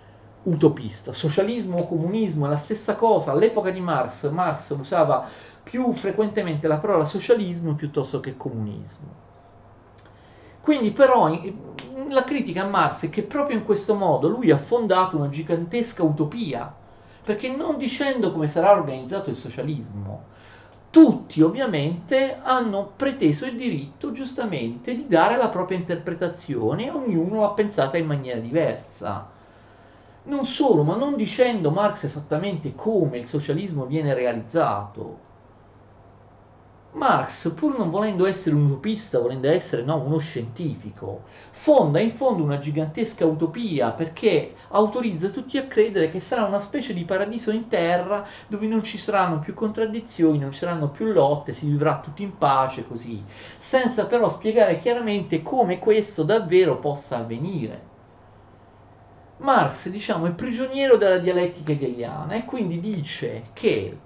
utopista. 0.44 1.14
Socialismo 1.14 1.80
o 1.80 1.88
comunismo 1.88 2.48
è 2.48 2.50
la 2.50 2.58
stessa 2.58 2.96
cosa. 2.96 3.32
All'epoca 3.32 3.70
di 3.70 3.80
Marx, 3.80 4.30
Marx 4.30 4.76
usava 4.78 5.26
più 5.64 5.94
frequentemente 5.94 6.68
la 6.68 6.78
parola 6.78 7.06
socialismo 7.06 7.76
piuttosto 7.76 8.20
che 8.20 8.36
comunismo. 8.36 9.22
Quindi 10.60 10.92
però 10.92 11.30
la 12.10 12.24
critica 12.24 12.64
a 12.64 12.68
Marx 12.68 13.06
è 13.06 13.10
che 13.10 13.24
proprio 13.24 13.58
in 13.58 13.64
questo 13.64 13.96
modo 13.96 14.28
lui 14.28 14.52
ha 14.52 14.58
fondato 14.58 15.16
una 15.16 15.30
gigantesca 15.30 16.04
utopia 16.04 16.82
perché 17.24 17.50
non 17.50 17.78
dicendo 17.78 18.32
come 18.32 18.48
sarà 18.48 18.72
organizzato 18.72 19.30
il 19.30 19.38
socialismo, 19.38 20.32
tutti 20.90 21.42
ovviamente 21.42 22.38
hanno 22.44 22.92
preteso 22.96 23.46
il 23.46 23.56
diritto 23.56 24.12
giustamente 24.12 24.94
di 24.94 25.08
dare 25.08 25.38
la 25.38 25.50
propria 25.50 25.78
interpretazione 25.78 26.92
ognuno 26.92 27.42
l'ha 27.42 27.50
pensata 27.50 27.98
in 27.98 28.06
maniera 28.06 28.40
diversa. 28.40 29.28
Non 30.26 30.46
solo, 30.46 30.84
ma 30.84 30.96
non 30.96 31.16
dicendo 31.16 31.72
Marx 31.72 32.04
esattamente 32.04 32.76
come 32.76 33.18
il 33.18 33.28
socialismo 33.28 33.86
viene 33.86 34.14
realizzato, 34.14 35.32
Marx, 36.94 37.52
pur 37.56 37.76
non 37.76 37.90
volendo 37.90 38.28
essere 38.28 38.56
un 38.56 38.66
utopista, 38.66 39.18
volendo 39.20 39.50
essere 39.50 39.82
no, 39.82 39.96
uno 39.98 40.20
scientifico, 40.20 41.24
fonda 41.50 42.00
in 42.00 42.12
fondo 42.12 42.44
una 42.44 42.60
gigantesca 42.60 43.26
utopia 43.26 43.90
perché 43.92 44.54
autorizza 44.74 45.30
tutti 45.30 45.58
a 45.58 45.68
credere 45.68 46.10
che 46.12 46.20
sarà 46.20 46.44
una 46.44 46.60
specie 46.60 46.94
di 46.94 47.04
paradiso 47.06 47.52
in 47.52 47.68
terra 47.68 48.26
dove 48.48 48.68
non 48.68 48.84
ci 48.84 48.98
saranno 48.98 49.40
più 49.40 49.54
contraddizioni, 49.54 50.40
non 50.40 50.52
ci 50.52 50.60
saranno 50.60 50.90
più 50.90 51.06
lotte, 51.12 51.54
si 51.54 51.68
vivrà 51.68 52.00
tutti 52.00 52.24
in 52.24 52.38
pace 52.38 52.88
così, 52.88 53.24
senza 53.58 54.06
però 54.08 54.30
spiegare 54.30 54.78
chiaramente 54.78 55.42
come 55.42 55.80
questo 55.80 56.24
davvero 56.24 56.78
possa 56.80 57.18
avvenire. 57.18 57.92
Marx, 59.38 59.90
diciamo, 59.90 60.26
è 60.26 60.32
prigioniero 60.32 60.96
della 60.96 61.18
dialettica 61.18 61.74
hegeliana 61.74 62.34
e 62.34 62.46
quindi 62.46 62.80
dice 62.80 63.50
che 63.54 63.98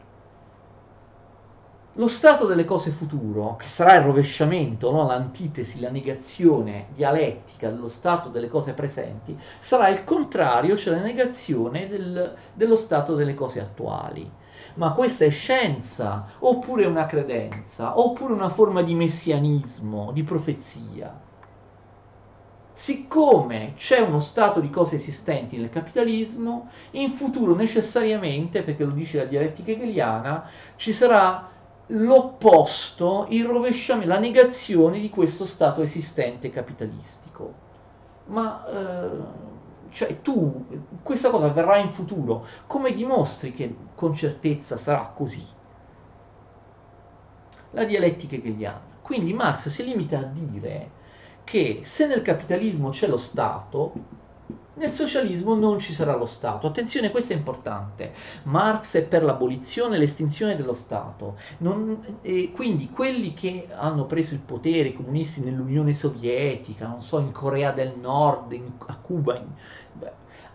lo 1.97 2.07
stato 2.07 2.45
delle 2.45 2.65
cose 2.65 2.91
futuro, 2.91 3.55
che 3.55 3.67
sarà 3.67 3.95
il 3.95 4.03
rovesciamento, 4.03 4.91
no? 4.91 5.07
l'antitesi, 5.07 5.79
la 5.79 5.89
negazione 5.89 6.89
dialettica 6.93 7.69
dello 7.69 7.87
stato 7.87 8.29
delle 8.29 8.49
cose 8.49 8.73
presenti, 8.73 9.37
sarà 9.59 9.87
il 9.89 10.03
contrario, 10.03 10.77
cioè 10.77 10.95
la 10.95 11.01
negazione 11.01 11.87
del, 11.87 12.35
dello 12.53 12.75
stato 12.75 13.15
delle 13.15 13.33
cose 13.33 13.61
attuali. 13.61 14.29
Ma 14.75 14.91
questa 14.91 15.25
è 15.25 15.31
scienza, 15.31 16.27
oppure 16.39 16.85
una 16.85 17.07
credenza, 17.07 17.97
oppure 17.97 18.33
una 18.33 18.49
forma 18.49 18.83
di 18.83 18.93
messianismo, 18.93 20.11
di 20.11 20.21
profezia. 20.21 21.25
Siccome 22.73 23.73
c'è 23.75 24.01
uno 24.01 24.19
stato 24.19 24.59
di 24.59 24.69
cose 24.69 24.97
esistenti 24.97 25.57
nel 25.57 25.71
capitalismo, 25.71 26.69
in 26.91 27.09
futuro 27.09 27.55
necessariamente, 27.55 28.61
perché 28.61 28.83
lo 28.83 28.91
dice 28.91 29.17
la 29.17 29.23
dialettica 29.23 29.71
hegeliana, 29.71 30.47
ci 30.75 30.93
sarà 30.93 31.55
l'opposto, 31.87 33.27
il 33.29 33.45
rovesciamento, 33.45 34.09
la 34.09 34.19
negazione 34.19 34.99
di 34.99 35.09
questo 35.09 35.45
stato 35.45 35.81
esistente 35.81 36.49
capitalistico. 36.49 37.65
Ma 38.25 38.65
eh, 38.67 39.09
cioè 39.89 40.21
tu 40.21 40.65
questa 41.03 41.29
cosa 41.29 41.45
avverrà 41.45 41.77
in 41.77 41.89
futuro, 41.89 42.45
come 42.67 42.93
dimostri 42.93 43.53
che 43.53 43.75
con 43.95 44.13
certezza 44.13 44.77
sarà 44.77 45.11
così? 45.15 45.45
La 47.71 47.85
dialettica 47.85 48.35
hegeliana. 48.35 48.95
Quindi 49.01 49.33
Marx 49.33 49.69
si 49.69 49.83
limita 49.85 50.19
a 50.19 50.23
dire 50.23 50.91
che 51.43 51.81
se 51.85 52.07
nel 52.07 52.21
capitalismo 52.21 52.89
c'è 52.89 53.07
lo 53.07 53.17
Stato, 53.17 53.93
nel 54.77 54.91
socialismo 54.91 55.55
non 55.55 55.79
ci 55.79 55.93
sarà 55.93 56.15
lo 56.15 56.25
Stato. 56.25 56.67
Attenzione, 56.67 57.11
questo 57.11 57.33
è 57.33 57.35
importante. 57.35 58.13
Marx 58.43 58.95
è 58.95 59.03
per 59.03 59.23
l'abolizione 59.23 59.95
e 59.95 59.99
l'estinzione 59.99 60.55
dello 60.55 60.73
Stato. 60.73 61.37
Non, 61.59 62.19
quindi 62.53 62.89
quelli 62.89 63.33
che 63.33 63.67
hanno 63.75 64.05
preso 64.05 64.33
il 64.33 64.41
potere, 64.41 64.89
i 64.89 64.93
comunisti 64.95 65.41
nell'Unione 65.41 65.93
Sovietica, 65.93 66.87
non 66.87 67.01
so, 67.01 67.19
in 67.19 67.31
Corea 67.31 67.71
del 67.71 67.97
Nord, 67.99 68.51
in, 68.51 68.71
a 68.85 68.95
Cuba, 68.97 69.35
in, 69.35 69.47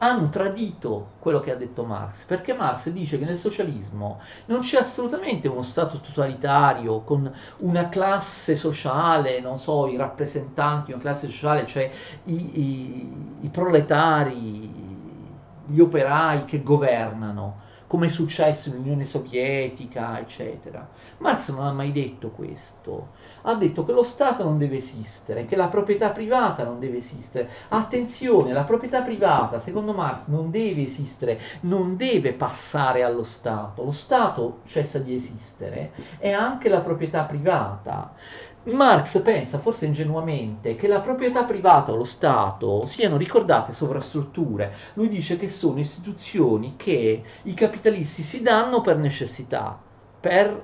hanno 0.02 0.28
tradito 0.30 1.12
quello 1.20 1.38
che 1.38 1.52
ha 1.52 1.54
detto 1.54 1.84
Marx, 1.84 2.24
perché 2.24 2.54
Marx 2.54 2.90
dice 2.90 3.20
che 3.20 3.24
nel 3.24 3.38
socialismo 3.38 4.20
non 4.46 4.60
c'è 4.60 4.78
assolutamente 4.78 5.46
uno 5.46 5.62
Stato 5.62 6.00
totalitario 6.00 7.02
con 7.02 7.32
una 7.58 7.88
classe 7.88 8.56
sociale, 8.56 9.40
non 9.40 9.60
so, 9.60 9.86
i 9.86 9.96
rappresentanti 9.96 10.86
di 10.86 10.92
una 10.94 11.02
classe 11.02 11.30
sociale, 11.30 11.66
cioè 11.68 11.88
i, 12.24 12.34
i, 12.34 13.12
i 13.42 13.48
proletari, 13.48 14.68
gli 15.66 15.78
operai 15.78 16.46
che 16.46 16.64
governano 16.64 17.61
come 17.92 18.06
è 18.06 18.08
successo 18.08 18.70
nell'Unione 18.70 19.04
Sovietica, 19.04 20.18
eccetera. 20.18 20.88
Marx 21.18 21.50
non 21.50 21.66
ha 21.66 21.72
mai 21.72 21.92
detto 21.92 22.30
questo. 22.30 23.08
Ha 23.42 23.54
detto 23.54 23.84
che 23.84 23.92
lo 23.92 24.02
Stato 24.02 24.44
non 24.44 24.56
deve 24.56 24.78
esistere, 24.78 25.44
che 25.44 25.56
la 25.56 25.68
proprietà 25.68 26.08
privata 26.08 26.64
non 26.64 26.78
deve 26.78 26.96
esistere. 26.96 27.50
Attenzione, 27.68 28.54
la 28.54 28.62
proprietà 28.62 29.02
privata, 29.02 29.60
secondo 29.60 29.92
Marx, 29.92 30.28
non 30.28 30.50
deve 30.50 30.84
esistere, 30.84 31.38
non 31.60 31.96
deve 31.98 32.32
passare 32.32 33.02
allo 33.02 33.24
Stato. 33.24 33.84
Lo 33.84 33.92
Stato 33.92 34.60
cessa 34.64 34.98
di 34.98 35.14
esistere 35.14 35.92
e 36.18 36.32
anche 36.32 36.70
la 36.70 36.80
proprietà 36.80 37.24
privata. 37.24 38.14
Marx 38.64 39.20
pensa, 39.22 39.58
forse 39.58 39.86
ingenuamente, 39.86 40.76
che 40.76 40.86
la 40.86 41.00
proprietà 41.00 41.42
privata 41.44 41.90
o 41.90 41.96
lo 41.96 42.04
Stato 42.04 42.86
siano 42.86 43.16
ricordate 43.16 43.72
sovrastrutture. 43.72 44.72
Lui 44.94 45.08
dice 45.08 45.36
che 45.36 45.48
sono 45.48 45.80
istituzioni 45.80 46.74
che 46.76 47.22
i 47.42 47.54
capitalisti 47.54 48.22
si 48.22 48.40
danno 48.40 48.80
per 48.80 48.98
necessità, 48.98 49.76
per, 50.20 50.62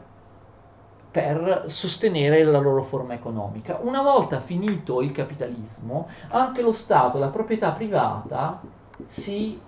per 1.11 1.65
sostenere 1.67 2.45
la 2.45 2.59
loro 2.59 2.85
forma 2.85 3.15
economica. 3.15 3.81
Una 3.83 4.03
volta 4.03 4.41
finito 4.41 5.03
il 5.03 5.11
capitalismo, 5.11 6.09
anche 6.29 6.63
lo 6.63 6.73
Stato 6.73 7.19
la 7.19 7.29
proprietà 7.29 7.73
privata 7.73 8.61
si 9.09 9.61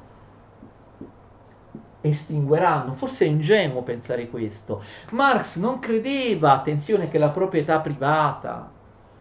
estingueranno. 2.00 2.94
Forse 2.94 3.24
è 3.24 3.28
ingenuo 3.28 3.82
pensare 3.82 4.28
questo. 4.28 4.82
Marx 5.10 5.56
non 5.56 5.78
credeva, 5.78 6.52
attenzione, 6.52 7.08
che 7.08 7.18
la 7.18 7.30
proprietà 7.30 7.80
privata 7.80 8.70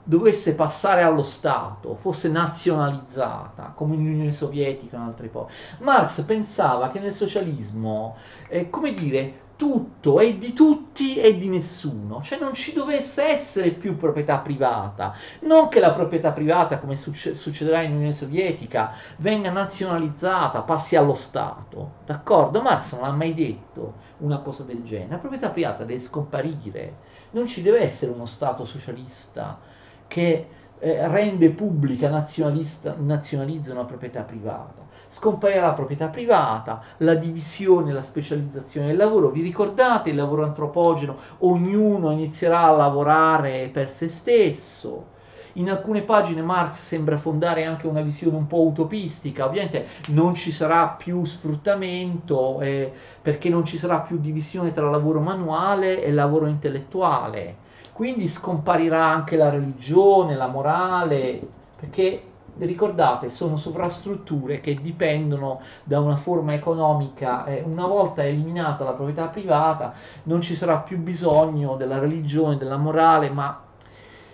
dovesse 0.04 0.56
passare 0.56 1.04
allo 1.04 1.22
Stato, 1.24 1.96
fosse 1.96 2.30
nazionalizzata, 2.30 3.74
come 3.76 3.94
in 3.94 4.08
Unione 4.08 4.32
Sovietica 4.32 4.96
in 4.96 5.04
altre 5.04 5.28
poche. 5.28 5.54
Marx 5.80 6.22
pensava 6.22 6.89
che 6.89 7.00
nel 7.00 7.13
socialismo, 7.13 8.15
eh, 8.48 8.70
come 8.72 8.94
dire, 8.94 9.48
tutto 9.60 10.22
è 10.22 10.36
di 10.36 10.54
tutti 10.54 11.17
e 11.17 11.38
di 11.38 11.50
nessuno, 11.50 12.22
cioè 12.22 12.39
non 12.39 12.54
ci 12.54 12.72
dovesse 12.72 13.26
essere 13.26 13.72
più 13.72 13.98
proprietà 13.98 14.38
privata, 14.38 15.13
non 15.41 15.67
che 15.67 15.82
la 15.82 15.91
proprietà 15.91 16.32
privata, 16.32 16.80
come 16.80 16.95
succederà 16.95 17.82
in 17.82 17.91
Unione 17.91 18.13
Sovietica, 18.13 18.93
venga 19.17 19.52
nazionalizzata, 19.52 20.62
passi 20.62 20.95
allo 20.95 21.13
Stato, 21.13 21.95
d'accordo? 22.06 22.62
Marx 22.62 22.95
non 22.95 23.04
ha 23.04 23.12
mai 23.12 23.34
detto 23.34 23.95
una 24.19 24.38
cosa 24.38 24.63
del 24.63 24.82
genere, 24.86 25.10
la 25.10 25.17
proprietà 25.17 25.50
privata 25.50 25.84
deve 25.84 26.00
scomparire, 26.00 26.95
non 27.32 27.45
ci 27.45 27.62
deve 27.62 27.82
essere 27.82 28.12
uno 28.12 28.28
Stato 28.28 28.63
socialista 28.63 29.60
che 30.08 30.48
eh, 30.80 31.08
rende 31.10 31.50
pubblica, 31.50 32.08
nazionalizza 32.08 33.74
una 33.74 33.84
proprietà 33.84 34.22
privata 34.22 34.88
scomparirà 35.10 35.67
la 35.67 35.74
proprietà 35.74 36.08
privata, 36.08 36.82
la 36.98 37.15
divisione, 37.15 37.91
la 37.91 38.04
specializzazione 38.04 38.88
del 38.88 38.98
lavoro. 38.98 39.30
Vi 39.30 39.41
ricordate 39.41 40.12
il 40.12 40.15
lavoro 40.15 40.43
antropogeno? 40.43 41.17
Ognuno 41.39 42.12
inizierà 42.12 42.62
a 42.62 42.76
lavorare 42.76 43.69
per 43.74 43.91
se 43.91 44.10
stesso. 44.10 45.17
In 45.54 45.69
alcune 45.69 46.04
pagine 46.04 46.43
Marx 46.43 46.84
sembra 46.84 47.17
fondare 47.17 47.65
anche 47.65 47.88
una 47.88 48.02
visione 48.02 48.38
un 48.38 48.45
po' 48.45 48.62
utopistica, 48.62 49.45
ovviamente 49.45 49.88
non 50.10 50.36
ci 50.36 50.52
sarà 50.52 50.89
più 50.89 51.26
sfruttamento 51.26 52.62
eh, 52.62 52.93
perché 53.19 53.50
non 53.50 53.65
ci 53.65 53.78
sarà 53.80 54.00
più 54.00 54.19
divisione 54.19 54.72
tra 54.72 54.89
lavoro 54.89 55.19
manuale 55.19 56.04
e 56.04 56.12
lavoro 56.12 56.45
intellettuale, 56.45 57.56
quindi 57.93 58.28
scomparirà 58.28 59.04
anche 59.04 59.36
la 59.36 59.50
religione, 59.50 60.36
la 60.36 60.48
morale, 60.48 61.41
perché 61.76 62.29
ricordate, 62.65 63.30
sono 63.30 63.58
sovrastrutture 63.58 64.62
che 64.62 64.80
dipendono 64.82 65.62
da 65.84 66.00
una 66.00 66.15
forma 66.15 66.54
economica. 66.54 67.45
Eh, 67.45 67.63
una 67.65 67.88
volta 67.88 68.24
eliminata 68.26 68.84
la 68.84 68.93
proprietà 68.93 69.28
privata, 69.28 69.93
non 70.24 70.41
ci 70.41 70.56
sarà 70.56 70.78
più 70.78 70.98
bisogno 70.98 71.76
della 71.76 72.00
religione, 72.00 72.58
della 72.58 72.78
morale, 72.78 73.30
ma 73.30 73.62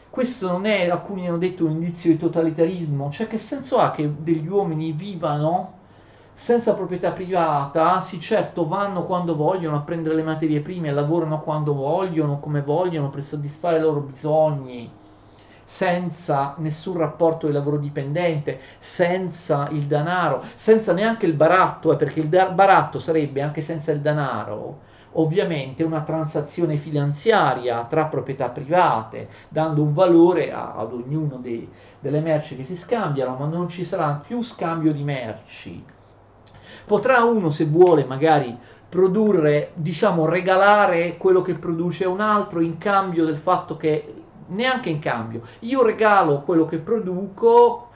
questo 0.09 0.49
non 0.49 0.65
è, 0.65 0.89
alcuni 0.89 1.27
hanno 1.27 1.37
detto, 1.37 1.65
un 1.65 1.71
indizio 1.71 2.11
di 2.11 2.17
totalitarismo. 2.17 3.11
Cioè, 3.11 3.27
che 3.27 3.37
senso 3.37 3.79
ha 3.79 3.91
che 3.91 4.09
degli 4.17 4.47
uomini 4.47 4.91
vivano 4.93 5.73
senza 6.33 6.73
proprietà 6.73 7.11
privata? 7.11 7.99
Sì, 8.01 8.19
certo, 8.19 8.67
vanno 8.67 9.05
quando 9.05 9.35
vogliono 9.35 9.77
a 9.77 9.81
prendere 9.81 10.15
le 10.15 10.23
materie 10.23 10.61
prime, 10.61 10.91
lavorano 10.91 11.41
quando 11.41 11.73
vogliono, 11.73 12.39
come 12.39 12.61
vogliono, 12.61 13.09
per 13.09 13.23
soddisfare 13.23 13.77
i 13.77 13.81
loro 13.81 13.99
bisogni 14.01 14.89
senza 15.65 16.53
nessun 16.59 16.97
rapporto 16.97 17.47
di 17.47 17.53
lavoro 17.53 17.77
dipendente, 17.77 18.59
senza 18.79 19.67
il 19.71 19.83
denaro, 19.83 20.43
senza 20.55 20.93
neanche 20.93 21.25
il 21.25 21.33
baratto, 21.33 21.91
eh, 21.91 21.97
perché 21.97 22.19
il 22.19 22.27
baratto 22.27 22.99
sarebbe 22.99 23.41
anche 23.41 23.61
senza 23.61 23.91
il 23.91 23.99
denaro 23.99 24.93
ovviamente 25.17 25.83
una 25.83 26.01
transazione 26.01 26.77
finanziaria 26.77 27.85
tra 27.89 28.05
proprietà 28.05 28.49
private, 28.49 29.29
dando 29.49 29.81
un 29.81 29.93
valore 29.93 30.51
a, 30.51 30.73
ad 30.75 30.93
ognuno 30.93 31.37
dei, 31.37 31.69
delle 31.99 32.21
merci 32.21 32.55
che 32.55 32.63
si 32.63 32.75
scambiano, 32.75 33.35
ma 33.35 33.45
non 33.45 33.69
ci 33.69 33.85
sarà 33.85 34.21
più 34.25 34.41
scambio 34.41 34.91
di 34.93 35.03
merci. 35.03 35.83
Potrà 36.85 37.23
uno, 37.23 37.49
se 37.49 37.65
vuole, 37.65 38.05
magari 38.05 38.57
produrre, 38.87 39.71
diciamo, 39.73 40.25
regalare 40.25 41.17
quello 41.17 41.41
che 41.41 41.55
produce 41.55 42.05
un 42.05 42.21
altro 42.21 42.61
in 42.61 42.77
cambio 42.77 43.25
del 43.25 43.37
fatto 43.37 43.77
che 43.77 44.14
neanche 44.47 44.89
in 44.89 44.99
cambio. 44.99 45.41
Io 45.59 45.83
regalo 45.83 46.41
quello 46.41 46.65
che 46.65 46.77
produco, 46.77 47.89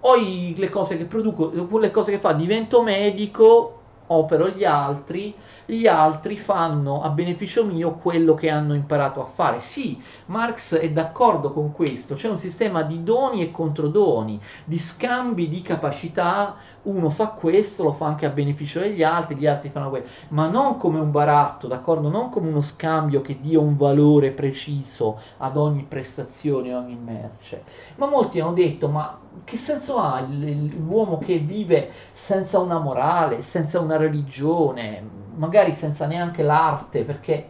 ho 0.00 0.14
le 0.14 0.68
cose 0.68 0.96
che 0.96 1.04
produco, 1.04 1.50
le 1.78 1.90
cose 1.90 2.12
che 2.12 2.18
fa, 2.18 2.32
divento 2.32 2.82
medico, 2.82 3.78
opero 4.08 4.48
gli 4.48 4.64
altri, 4.64 5.34
gli 5.64 5.86
altri 5.86 6.38
fanno 6.38 7.02
a 7.02 7.08
beneficio 7.10 7.64
mio 7.64 7.92
quello 7.94 8.34
che 8.34 8.48
hanno 8.48 8.74
imparato 8.74 9.20
a 9.20 9.26
fare. 9.26 9.60
Sì, 9.60 10.00
Marx 10.26 10.76
è 10.76 10.90
d'accordo 10.90 11.52
con 11.52 11.72
questo, 11.72 12.14
c'è 12.14 12.28
un 12.28 12.38
sistema 12.38 12.82
di 12.82 13.02
doni 13.02 13.42
e 13.42 13.50
controdoni, 13.50 14.40
di 14.64 14.78
scambi 14.78 15.48
di 15.48 15.62
capacità, 15.62 16.56
uno 16.90 17.10
fa 17.10 17.28
questo, 17.28 17.84
lo 17.84 17.92
fa 17.92 18.06
anche 18.06 18.26
a 18.26 18.30
beneficio 18.30 18.80
degli 18.80 19.02
altri, 19.02 19.36
gli 19.36 19.46
altri 19.46 19.68
fanno 19.70 19.90
quello, 19.90 20.06
ma 20.28 20.48
non 20.48 20.78
come 20.78 20.98
un 20.98 21.10
baratto, 21.10 21.66
d'accordo? 21.66 22.08
Non 22.08 22.30
come 22.30 22.48
uno 22.48 22.60
scambio 22.60 23.20
che 23.20 23.38
dia 23.40 23.60
un 23.60 23.76
valore 23.76 24.30
preciso 24.30 25.20
ad 25.38 25.56
ogni 25.56 25.84
prestazione, 25.86 26.74
ogni 26.74 26.96
merce. 26.96 27.62
Ma 27.96 28.06
molti 28.06 28.40
hanno 28.40 28.52
detto, 28.52 28.88
ma 28.88 29.18
che 29.44 29.56
senso 29.56 29.98
ha 29.98 30.20
l'uomo 30.20 31.18
che 31.18 31.38
vive 31.38 31.90
senza 32.12 32.58
una 32.58 32.78
morale, 32.78 33.42
senza 33.42 33.80
una 33.80 33.96
religione, 33.96 35.02
magari 35.36 35.74
senza 35.74 36.06
neanche 36.06 36.42
l'arte, 36.42 37.04
perché 37.04 37.48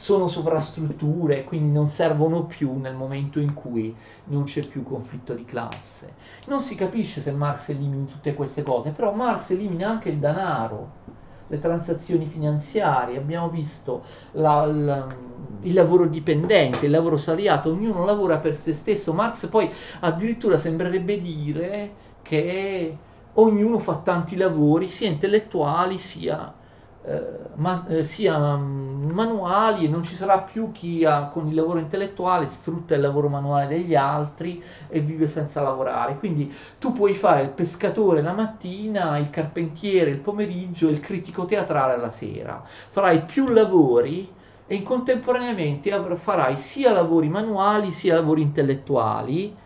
sono 0.00 0.28
sovrastrutture, 0.28 1.44
quindi 1.44 1.72
non 1.72 1.86
servono 1.86 2.44
più 2.44 2.78
nel 2.78 2.94
momento 2.94 3.38
in 3.38 3.52
cui 3.52 3.94
non 4.28 4.44
c'è 4.44 4.66
più 4.66 4.82
conflitto 4.82 5.34
di 5.34 5.44
classe. 5.44 6.14
Non 6.46 6.62
si 6.62 6.74
capisce 6.74 7.20
se 7.20 7.30
Marx 7.32 7.68
elimina 7.68 8.06
tutte 8.06 8.32
queste 8.32 8.62
cose, 8.62 8.92
però 8.92 9.12
Marx 9.12 9.50
elimina 9.50 9.90
anche 9.90 10.08
il 10.08 10.16
denaro, 10.16 10.90
le 11.48 11.58
transazioni 11.58 12.24
finanziarie, 12.24 13.18
abbiamo 13.18 13.50
visto 13.50 14.04
la, 14.32 14.64
la, 14.64 15.06
il 15.60 15.74
lavoro 15.74 16.06
dipendente, 16.06 16.86
il 16.86 16.92
lavoro 16.92 17.18
salariato, 17.18 17.68
ognuno 17.68 18.06
lavora 18.06 18.38
per 18.38 18.56
se 18.56 18.72
stesso. 18.72 19.12
Marx 19.12 19.48
poi 19.48 19.70
addirittura 20.00 20.56
sembrerebbe 20.56 21.20
dire 21.20 21.92
che 22.22 22.96
ognuno 23.34 23.78
fa 23.78 23.96
tanti 23.96 24.36
lavori, 24.36 24.88
sia 24.88 25.10
intellettuali 25.10 25.98
sia 25.98 26.54
ma, 27.54 27.86
eh, 27.88 28.04
sia 28.04 28.36
um, 28.36 29.10
manuali 29.12 29.86
e 29.86 29.88
non 29.88 30.02
ci 30.02 30.14
sarà 30.14 30.40
più 30.40 30.70
chi 30.72 31.04
ha, 31.04 31.28
con 31.28 31.46
il 31.48 31.54
lavoro 31.54 31.78
intellettuale 31.78 32.48
sfrutta 32.48 32.94
il 32.94 33.00
lavoro 33.00 33.28
manuale 33.28 33.68
degli 33.68 33.94
altri 33.94 34.62
e 34.88 35.00
vive 35.00 35.28
senza 35.28 35.62
lavorare. 35.62 36.16
Quindi 36.18 36.52
tu 36.78 36.92
puoi 36.92 37.14
fare 37.14 37.42
il 37.42 37.48
pescatore 37.50 38.22
la 38.22 38.32
mattina, 38.32 39.16
il 39.18 39.30
carpentiere 39.30 40.10
il 40.10 40.18
pomeriggio 40.18 40.88
e 40.88 40.92
il 40.92 41.00
critico 41.00 41.46
teatrale 41.46 41.96
la 41.96 42.10
sera. 42.10 42.62
Farai 42.90 43.22
più 43.24 43.48
lavori 43.48 44.30
e 44.66 44.82
contemporaneamente 44.82 45.90
farai 46.16 46.58
sia 46.58 46.92
lavori 46.92 47.28
manuali 47.28 47.92
sia 47.92 48.14
lavori 48.14 48.42
intellettuali 48.42 49.56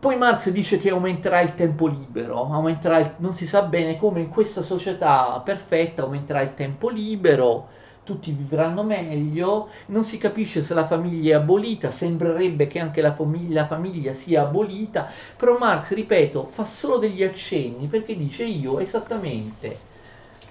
poi 0.00 0.16
Marx 0.16 0.50
dice 0.50 0.78
che 0.78 0.90
aumenterà 0.90 1.40
il 1.40 1.56
tempo 1.56 1.88
libero, 1.88 2.52
aumenterà 2.52 2.98
il, 2.98 3.14
non 3.16 3.34
si 3.34 3.48
sa 3.48 3.62
bene 3.62 3.96
come 3.96 4.20
in 4.20 4.28
questa 4.28 4.62
società 4.62 5.40
perfetta 5.44 6.02
aumenterà 6.02 6.40
il 6.40 6.54
tempo 6.54 6.88
libero, 6.88 7.68
tutti 8.04 8.30
vivranno 8.30 8.84
meglio, 8.84 9.70
non 9.86 10.04
si 10.04 10.16
capisce 10.16 10.62
se 10.62 10.72
la 10.72 10.86
famiglia 10.86 11.36
è 11.36 11.40
abolita, 11.40 11.90
sembrerebbe 11.90 12.68
che 12.68 12.78
anche 12.78 13.00
la 13.00 13.12
famiglia, 13.12 13.62
la 13.62 13.66
famiglia 13.66 14.12
sia 14.14 14.42
abolita, 14.42 15.10
però 15.36 15.58
Marx, 15.58 15.92
ripeto, 15.92 16.46
fa 16.46 16.64
solo 16.64 16.98
degli 16.98 17.24
accenni 17.24 17.88
perché 17.88 18.16
dice 18.16 18.44
io 18.44 18.78
esattamente 18.78 19.86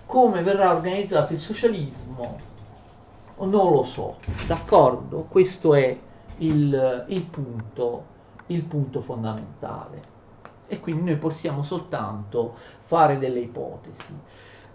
come 0.06 0.44
verrà 0.44 0.74
organizzato 0.74 1.32
il 1.32 1.40
socialismo, 1.40 2.38
non 3.38 3.72
lo 3.72 3.84
so, 3.84 4.18
d'accordo? 4.46 5.26
Questo 5.30 5.74
è 5.74 5.98
il, 6.40 7.06
il 7.08 7.24
punto 7.24 8.16
il 8.48 8.64
punto 8.64 9.02
fondamentale. 9.02 10.16
E 10.68 10.80
quindi 10.80 11.04
noi 11.04 11.18
possiamo 11.18 11.64
soltanto 11.64 12.56
fare 12.86 13.18
delle 13.18 13.40
ipotesi. 13.40 14.14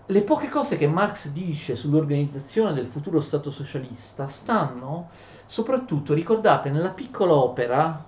Le 0.06 0.22
poche 0.22 0.48
cose 0.48 0.76
che 0.76 0.88
Marx 0.88 1.28
dice 1.28 1.76
sull'organizzazione 1.76 2.74
del 2.74 2.86
futuro 2.86 3.20
Stato 3.20 3.50
socialista 3.50 4.28
stanno 4.28 5.10
soprattutto 5.46 6.14
ricordate 6.14 6.70
nella 6.70 6.90
piccola 6.90 7.34
opera 7.34 8.04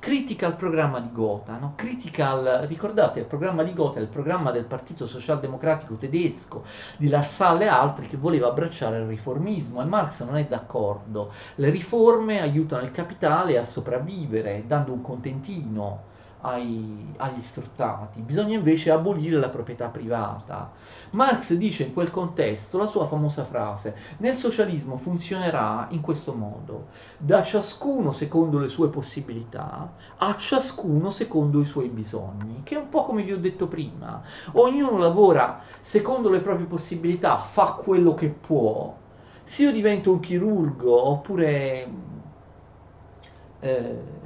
critica 0.00 0.46
al 0.46 0.56
programma 0.56 0.98
di 0.98 1.12
Gotha, 1.12 1.56
no? 1.56 1.74
al, 2.18 2.64
ricordate 2.66 3.20
il 3.20 3.26
programma 3.26 3.62
di 3.62 3.72
Gotha, 3.72 4.00
il 4.00 4.08
programma 4.08 4.50
del 4.50 4.64
Partito 4.64 5.06
Socialdemocratico 5.06 5.94
tedesco 5.94 6.64
di 6.96 7.08
Lassalle 7.08 7.64
e 7.64 7.68
altri 7.68 8.08
che 8.08 8.16
voleva 8.16 8.48
abbracciare 8.48 8.98
il 8.98 9.06
riformismo 9.06 9.80
e 9.80 9.84
Marx 9.84 10.24
non 10.24 10.36
è 10.36 10.44
d'accordo. 10.46 11.32
Le 11.54 11.70
riforme 11.70 12.40
aiutano 12.40 12.82
il 12.82 12.90
capitale 12.90 13.58
a 13.58 13.64
sopravvivere 13.64 14.64
dando 14.66 14.92
un 14.92 15.02
contentino 15.02 16.10
ai, 16.42 17.14
agli 17.16 17.40
sfruttati, 17.40 18.20
bisogna 18.20 18.56
invece 18.56 18.90
abolire 18.90 19.38
la 19.38 19.48
proprietà 19.48 19.86
privata. 19.86 20.70
Marx 21.10 21.54
dice 21.54 21.84
in 21.84 21.92
quel 21.92 22.10
contesto 22.10 22.78
la 22.78 22.86
sua 22.86 23.06
famosa 23.06 23.44
frase, 23.44 23.96
nel 24.18 24.36
socialismo 24.36 24.96
funzionerà 24.96 25.86
in 25.90 26.00
questo 26.00 26.34
modo, 26.34 26.88
da 27.18 27.42
ciascuno 27.42 28.12
secondo 28.12 28.58
le 28.58 28.68
sue 28.68 28.88
possibilità, 28.88 29.92
a 30.16 30.36
ciascuno 30.36 31.10
secondo 31.10 31.60
i 31.60 31.64
suoi 31.64 31.88
bisogni, 31.88 32.62
che 32.64 32.74
è 32.74 32.78
un 32.78 32.88
po' 32.88 33.04
come 33.04 33.22
vi 33.22 33.32
ho 33.32 33.38
detto 33.38 33.66
prima, 33.66 34.22
ognuno 34.52 34.98
lavora 34.98 35.60
secondo 35.80 36.28
le 36.28 36.40
proprie 36.40 36.66
possibilità, 36.66 37.36
fa 37.38 37.78
quello 37.82 38.14
che 38.14 38.28
può, 38.28 38.96
se 39.44 39.62
io 39.62 39.72
divento 39.72 40.10
un 40.12 40.20
chirurgo 40.20 41.08
oppure... 41.08 42.10
Eh, 43.60 44.20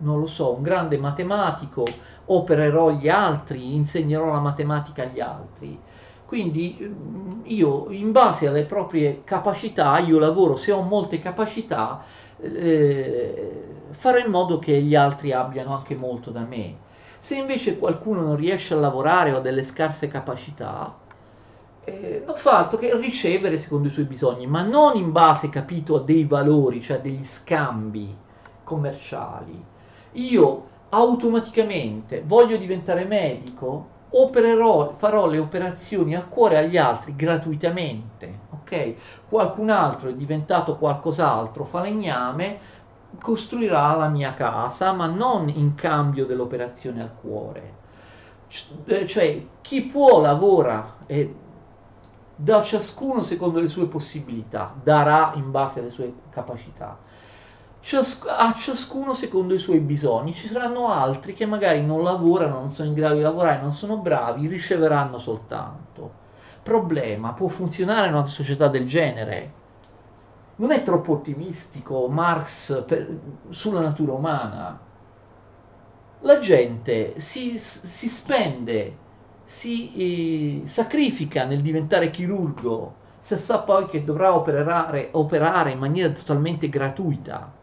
non 0.00 0.20
lo 0.20 0.26
so, 0.26 0.54
un 0.54 0.62
grande 0.62 0.98
matematico, 0.98 1.84
opererò 2.26 2.90
gli 2.90 3.08
altri, 3.08 3.74
insegnerò 3.74 4.32
la 4.32 4.40
matematica 4.40 5.02
agli 5.02 5.20
altri. 5.20 5.80
Quindi 6.24 6.76
mm, 6.78 7.40
io 7.44 7.90
in 7.90 8.12
base 8.12 8.46
alle 8.46 8.64
proprie 8.64 9.22
capacità, 9.24 9.98
io 9.98 10.18
lavoro, 10.18 10.56
se 10.56 10.72
ho 10.72 10.82
molte 10.82 11.20
capacità, 11.20 12.04
eh, 12.40 13.64
farò 13.90 14.18
in 14.18 14.30
modo 14.30 14.58
che 14.58 14.80
gli 14.82 14.94
altri 14.94 15.32
abbiano 15.32 15.74
anche 15.74 15.94
molto 15.94 16.30
da 16.30 16.40
me. 16.40 16.86
Se 17.18 17.34
invece 17.34 17.78
qualcuno 17.78 18.20
non 18.20 18.36
riesce 18.36 18.74
a 18.74 18.78
lavorare 18.78 19.32
o 19.32 19.38
ha 19.38 19.40
delle 19.40 19.62
scarse 19.62 20.08
capacità, 20.08 20.94
eh, 21.84 22.22
non 22.26 22.36
fa 22.36 22.58
altro 22.58 22.78
che 22.78 22.94
ricevere 22.96 23.56
secondo 23.56 23.88
i 23.88 23.90
suoi 23.90 24.04
bisogni, 24.04 24.46
ma 24.46 24.62
non 24.62 24.96
in 24.96 25.10
base, 25.12 25.48
capito, 25.48 25.96
a 25.96 26.00
dei 26.02 26.24
valori, 26.24 26.82
cioè 26.82 27.00
degli 27.00 27.24
scambi 27.24 28.14
commerciali 28.64 29.76
io 30.12 30.66
automaticamente 30.90 32.22
voglio 32.24 32.56
diventare 32.56 33.04
medico, 33.04 33.96
opererò, 34.10 34.94
farò 34.96 35.26
le 35.26 35.38
operazioni 35.38 36.14
al 36.14 36.28
cuore 36.28 36.58
agli 36.58 36.76
altri 36.76 37.14
gratuitamente, 37.14 38.38
ok? 38.50 38.94
Qualcun 39.28 39.70
altro 39.70 40.08
è 40.08 40.14
diventato 40.14 40.76
qualcos'altro, 40.76 41.64
falegname, 41.64 42.76
costruirà 43.20 43.94
la 43.96 44.08
mia 44.08 44.34
casa, 44.34 44.92
ma 44.92 45.06
non 45.06 45.48
in 45.48 45.74
cambio 45.74 46.24
dell'operazione 46.24 47.02
al 47.02 47.14
cuore. 47.20 47.76
Eh, 48.86 49.06
cioè, 49.06 49.46
chi 49.60 49.82
può 49.82 50.20
lavora 50.20 50.96
e 51.06 51.34
da 52.34 52.62
ciascuno 52.62 53.22
secondo 53.22 53.60
le 53.60 53.68
sue 53.68 53.86
possibilità, 53.86 54.72
darà 54.82 55.32
in 55.34 55.50
base 55.50 55.80
alle 55.80 55.90
sue 55.90 56.14
capacità 56.30 56.96
a 58.26 58.52
ciascuno 58.54 59.14
secondo 59.14 59.54
i 59.54 59.58
suoi 59.58 59.78
bisogni. 59.78 60.34
Ci 60.34 60.48
saranno 60.48 60.88
altri 60.88 61.34
che 61.34 61.46
magari 61.46 61.84
non 61.84 62.02
lavorano, 62.02 62.58
non 62.58 62.68
sono 62.68 62.88
in 62.88 62.94
grado 62.94 63.14
di 63.14 63.22
lavorare, 63.22 63.60
non 63.60 63.72
sono 63.72 63.98
bravi, 63.98 64.46
riceveranno 64.46 65.18
soltanto. 65.18 66.26
Problema, 66.62 67.32
può 67.32 67.48
funzionare 67.48 68.08
una 68.08 68.26
società 68.26 68.68
del 68.68 68.86
genere? 68.86 69.52
Non 70.56 70.72
è 70.72 70.82
troppo 70.82 71.12
ottimistico 71.12 72.08
Marx 72.08 72.84
per, 72.84 73.16
sulla 73.50 73.80
natura 73.80 74.12
umana. 74.12 74.78
La 76.22 76.38
gente 76.40 77.20
si, 77.20 77.58
si 77.58 78.08
spende, 78.08 78.96
si 79.44 80.62
eh, 80.64 80.68
sacrifica 80.68 81.44
nel 81.44 81.60
diventare 81.62 82.10
chirurgo 82.10 82.96
se 83.20 83.36
sa 83.36 83.60
poi 83.60 83.86
che 83.86 84.04
dovrà 84.04 84.34
operare, 84.34 85.10
operare 85.12 85.70
in 85.70 85.78
maniera 85.78 86.10
totalmente 86.10 86.68
gratuita 86.68 87.57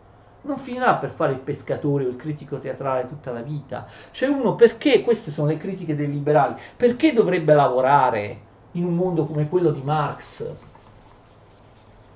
non 0.46 0.60
finirà 0.60 0.96
per 0.96 1.12
fare 1.12 1.34
il 1.34 1.40
pescatore 1.40 2.06
o 2.06 2.10
il 2.10 2.16
critico 2.16 2.60
teatrale 2.60 3.08
tutta 3.08 3.32
la 3.32 3.42
vita. 3.42 3.88
C'è 4.12 4.28
uno 4.28 4.56
perché, 4.56 5.02
queste 5.02 5.32
sono 5.32 5.48
le 5.48 5.58
critiche 5.58 5.96
dei 5.96 6.10
liberali, 6.10 6.56
perché 6.78 7.14
dovrebbe 7.14 7.54
lavorare 7.54 8.40
in 8.74 8.86
un 8.86 8.96
mondo 8.96 9.26
come 9.26 9.50
quello 9.50 9.72
di 9.72 9.82
Marx, 9.82 10.50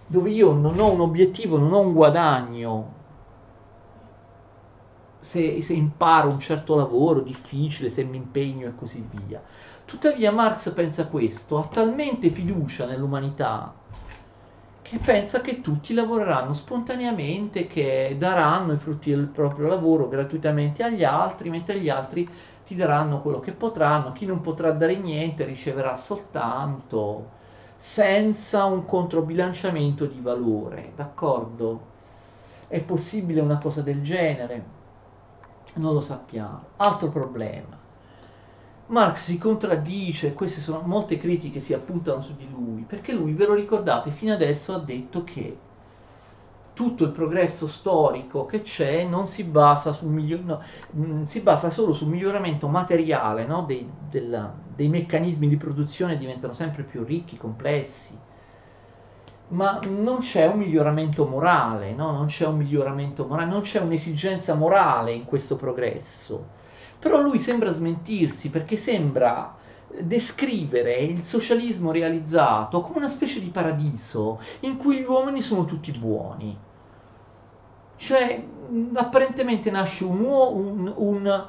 dove 0.06 0.30
io 0.30 0.52
non 0.54 0.80
ho 0.80 0.92
un 0.92 1.02
obiettivo, 1.02 1.58
non 1.58 1.74
ho 1.74 1.80
un 1.80 1.94
guadagno, 1.94 2.94
se, 5.20 5.62
se 5.64 5.74
imparo 5.74 6.30
un 6.30 6.40
certo 6.40 6.76
lavoro 6.76 7.22
difficile, 7.22 7.90
se 7.90 8.04
mi 8.04 8.18
impegno 8.18 8.68
e 8.68 8.76
così 8.76 9.06
via. 9.10 9.42
Tuttavia 9.86 10.32
Marx 10.32 10.72
pensa 10.74 11.08
questo, 11.08 11.58
ha 11.58 11.64
talmente 11.64 12.30
fiducia 12.30 12.86
nell'umanità 12.86 13.74
che 14.90 14.98
pensa 14.98 15.42
che 15.42 15.62
tutti 15.62 15.94
lavoreranno 15.94 16.54
spontaneamente, 16.54 17.68
che 17.68 18.16
daranno 18.18 18.74
i 18.74 18.78
frutti 18.78 19.12
del 19.12 19.28
proprio 19.28 19.68
lavoro 19.68 20.08
gratuitamente 20.08 20.82
agli 20.82 21.04
altri, 21.04 21.52
mentre 21.52 21.80
gli 21.80 21.90
altri 21.90 22.28
ti 22.66 22.76
daranno 22.76 23.22
quello 23.22 23.40
che 23.40 23.52
potranno, 23.52 24.14
chi 24.14 24.26
non 24.26 24.42
potrà 24.42 24.72
dare 24.72 24.96
niente 24.98 25.44
riceverà 25.46 25.96
soltanto, 25.96 27.30
senza 27.78 28.66
un 28.66 28.84
controbilanciamento 28.86 30.06
di 30.06 30.20
valore, 30.22 30.94
d'accordo? 30.96 31.82
È 32.68 32.82
possibile 32.82 33.42
una 33.42 33.60
cosa 33.60 33.82
del 33.84 34.02
genere? 34.02 34.64
Non 35.76 35.94
lo 35.94 36.02
sappiamo. 36.02 36.64
Altro 36.78 37.10
problema. 37.10 37.78
Marx 38.90 39.26
si 39.26 39.38
contraddice, 39.38 40.34
queste 40.34 40.62
sono 40.62 40.82
molte 40.82 41.18
critiche 41.18 41.60
si 41.60 41.74
appuntano 41.74 42.22
su 42.22 42.36
di 42.36 42.48
lui, 42.50 42.82
perché 42.88 43.14
lui, 43.14 43.34
ve 43.34 43.46
lo 43.46 43.54
ricordate, 43.54 44.10
fino 44.10 44.34
adesso 44.34 44.74
ha 44.74 44.80
detto 44.80 45.24
che 45.24 45.58
tutto 46.74 47.04
il 47.04 47.12
progresso 47.12 47.68
storico 47.68 48.48
che 48.48 48.64
c'è 48.64 49.04
non 49.04 49.28
si 49.28 49.44
basa, 49.44 49.92
sul 49.94 50.10
miglior, 50.10 50.40
no, 50.40 50.62
mm, 50.96 51.24
si 51.26 51.42
basa 51.42 51.70
solo 51.70 51.94
sul 51.94 52.08
miglioramento 52.08 52.68
materiale 52.68 53.46
no, 53.46 53.62
dei, 53.62 53.88
della, 54.10 54.52
dei 54.76 54.88
meccanismi 54.88 55.48
di 55.48 55.58
produzione 55.58 56.18
diventano 56.18 56.54
sempre 56.54 56.82
più 56.82 57.04
ricchi, 57.04 57.38
complessi, 57.38 58.18
ma 59.50 59.80
non 59.88 60.18
c'è 60.20 60.48
un 60.48 60.58
miglioramento 60.58 61.28
morale, 61.28 61.94
no? 61.94 62.12
non 62.12 62.26
c'è 62.26 62.48
un 62.48 62.58
miglioramento 62.58 63.26
morale, 63.28 63.52
non 63.52 63.62
c'è 63.62 63.82
un'esigenza 63.82 64.56
morale 64.56 65.12
in 65.12 65.26
questo 65.26 65.58
progresso 65.58 66.58
però 67.00 67.22
lui 67.22 67.40
sembra 67.40 67.72
smentirsi 67.72 68.50
perché 68.50 68.78
sembra 68.78 69.56
descrivere 70.02 70.98
il 70.98 71.24
socialismo 71.24 71.92
realizzato 71.92 72.82
come 72.82 72.98
una 73.00 73.08
specie 73.10 73.40
di 73.40 73.50
paradiso 73.50 74.40
in 74.62 74.78
cui 74.78 74.98
gli 75.00 75.06
uomini 75.06 75.42
sono 75.42 75.66
tutti 75.66 75.92
buoni. 75.92 76.58
Cioè, 77.96 78.44
apparentemente 78.94 79.70
nasce 79.72 80.06
un, 80.06 80.22
un, 80.24 80.94
un, 80.96 81.48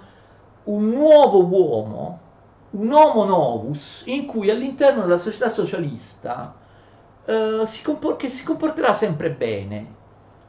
un 0.64 0.89
nuovo 0.91 1.45
uomo 1.47 2.18
un 2.72 2.93
homo 2.93 3.25
novus 3.25 4.05
in 4.07 4.27
cui 4.27 4.49
all'interno 4.51 5.03
della 5.03 5.18
società 5.18 5.51
socialista 5.51 6.55
eh, 7.25 7.64
si 7.66 7.83
compor- 7.83 8.16
che 8.16 8.31
si 8.31 8.45
comporterà 8.45 8.95
sempre 8.95 9.31
bene. 9.31 9.95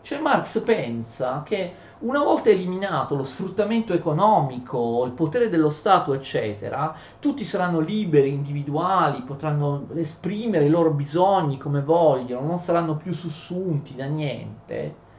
Cioè 0.02 0.20
Marx 0.20 0.62
pensa 0.64 1.43
che 1.43 1.74
una 1.99 2.24
volta 2.24 2.49
eliminato 2.49 3.16
lo 3.16 3.24
sfruttamento 3.24 3.93
economico, 3.93 5.06
il 5.06 5.12
potere 5.12 5.49
dello 5.49 5.70
Stato, 5.70 6.14
eccetera, 6.14 6.95
tutti 7.20 7.45
saranno 7.45 7.80
liberi, 7.80 8.30
individuali, 8.34 9.22
potranno 9.22 9.88
esprimere 9.95 10.66
i 10.66 10.70
loro 10.70 10.91
bisogni 10.91 11.58
come 11.58 11.82
vogliono, 11.82 12.47
non 12.47 12.58
saranno 12.58 12.95
più 12.95 13.14
sussunti 13.14 13.95
da 13.95 14.06
niente. 14.06 15.10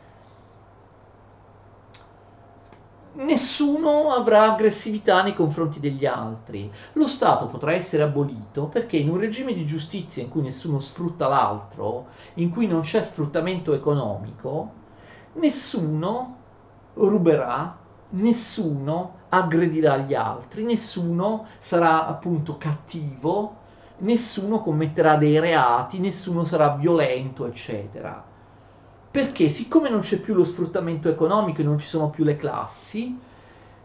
Nessuno 3.14 4.12
avrà 4.12 4.52
aggressività 4.52 5.22
nei 5.22 5.34
confronti 5.34 5.80
degli 5.80 6.06
altri. 6.06 6.72
Lo 6.94 7.06
Stato 7.06 7.46
potrà 7.46 7.74
essere 7.74 8.04
abolito 8.04 8.64
perché 8.64 8.96
in 8.96 9.10
un 9.10 9.18
regime 9.18 9.52
di 9.52 9.66
giustizia 9.66 10.22
in 10.22 10.30
cui 10.30 10.40
nessuno 10.40 10.80
sfrutta 10.80 11.28
l'altro, 11.28 12.06
in 12.34 12.50
cui 12.50 12.66
non 12.66 12.80
c'è 12.80 13.02
sfruttamento 13.02 13.74
economico, 13.74 14.72
nessuno 15.34 16.36
ruberà, 16.94 17.76
nessuno 18.10 19.20
aggredirà 19.28 19.98
gli 19.98 20.14
altri, 20.14 20.64
nessuno 20.64 21.46
sarà 21.58 22.06
appunto 22.06 22.56
cattivo, 22.56 23.56
nessuno 23.98 24.62
commetterà 24.62 25.16
dei 25.16 25.38
reati, 25.38 25.98
nessuno 25.98 26.44
sarà 26.44 26.76
violento, 26.76 27.46
eccetera. 27.46 28.31
Perché 29.12 29.50
siccome 29.50 29.90
non 29.90 30.00
c'è 30.00 30.18
più 30.20 30.32
lo 30.32 30.42
sfruttamento 30.42 31.10
economico 31.10 31.60
e 31.60 31.64
non 31.64 31.78
ci 31.78 31.86
sono 31.86 32.08
più 32.08 32.24
le 32.24 32.36
classi, 32.38 33.14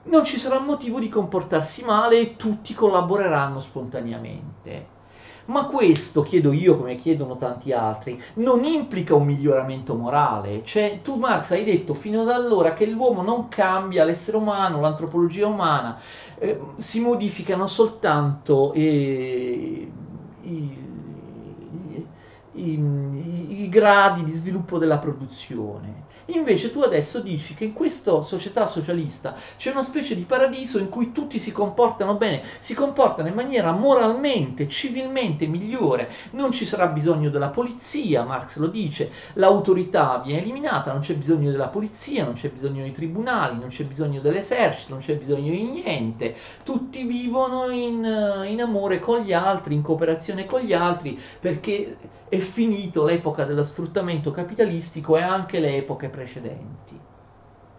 non 0.04 0.24
ci 0.24 0.40
sarà 0.40 0.60
motivo 0.60 1.00
di 1.00 1.10
comportarsi 1.10 1.84
male 1.84 2.18
e 2.18 2.36
tutti 2.38 2.74
collaboreranno 2.74 3.60
spontaneamente. 3.60 4.96
Ma 5.48 5.66
questo, 5.66 6.24
chiedo 6.24 6.54
io 6.54 6.78
come 6.78 6.98
chiedono 6.98 7.36
tanti 7.36 7.74
altri, 7.74 8.22
non 8.36 8.64
implica 8.64 9.16
un 9.16 9.26
miglioramento 9.26 9.96
morale. 9.96 10.62
Cioè, 10.64 11.02
tu 11.02 11.16
Marx 11.16 11.52
hai 11.52 11.66
detto 11.66 11.94
fino 11.94 12.22
ad 12.22 12.30
allora 12.30 12.72
che 12.74 12.86
l'uomo 12.86 13.22
non 13.22 13.50
cambia, 13.50 14.06
l'essere 14.06 14.38
umano, 14.38 14.80
l'antropologia 14.80 15.46
umana, 15.48 16.00
eh, 16.38 16.58
si 16.78 17.02
modificano 17.02 17.68
soltanto 17.68 18.72
eh, 18.72 19.92
i, 20.42 20.78
i, 22.58 23.64
i, 23.64 23.70
gradi 23.70 24.24
di 24.24 24.36
sviluppo 24.36 24.78
della 24.78 24.98
produzione. 24.98 26.06
Invece 26.28 26.74
tu 26.74 26.82
adesso 26.82 27.20
dici 27.22 27.54
che 27.54 27.64
in 27.64 27.74
questa 27.74 28.22
società 28.22 28.66
socialista 28.68 29.36
c'è 29.56 29.72
una 29.72 29.84
specie 29.84 30.14
di 30.14 30.24
paradiso 30.24 30.78
in 30.78 30.90
cui 30.90 31.14
tutti 31.14 31.40
si 31.40 31.54
comportano 31.54 32.16
bene, 32.16 32.44
si 32.60 32.74
comportano 32.74 33.30
in 33.30 33.34
maniera 33.34 33.72
moralmente, 33.72 34.68
civilmente 34.68 35.48
migliore, 35.48 36.10
non 36.32 36.52
ci 36.52 36.66
sarà 36.66 36.88
bisogno 36.88 37.30
della 37.30 37.48
polizia, 37.48 38.24
Marx 38.24 38.58
lo 38.58 38.68
dice, 38.68 39.12
l'autorità 39.34 40.22
viene 40.24 40.42
eliminata, 40.42 40.92
non 40.92 41.02
c'è 41.02 41.16
bisogno 41.16 41.50
della 41.50 41.68
polizia, 41.68 42.26
non 42.26 42.34
c'è 42.34 42.50
bisogno 42.50 42.82
dei 42.82 42.94
tribunali, 42.94 43.58
non 43.58 43.70
c'è 43.70 43.86
bisogno 43.86 44.20
dell'esercito, 44.20 44.94
non 44.94 45.02
c'è 45.02 45.16
bisogno 45.16 45.52
di 45.52 45.64
niente, 45.64 46.36
tutti 46.64 47.04
vivono 47.04 47.70
in, 47.70 48.44
in 48.46 48.62
amore 48.62 49.00
con 49.00 49.22
gli 49.22 49.32
altri, 49.32 49.76
in 49.76 49.82
cooperazione 49.82 50.46
con 50.46 50.60
gli 50.60 50.74
altri, 50.74 51.18
perché 51.40 51.96
è 52.30 52.40
finito 52.40 53.06
l'epoca 53.06 53.46
dello 53.46 53.64
sfruttamento 53.64 54.32
capitalistico 54.32 55.16
e 55.16 55.22
anche 55.22 55.60
le 55.60 55.78
epoche 55.78 56.10
precedenti. 56.18 57.00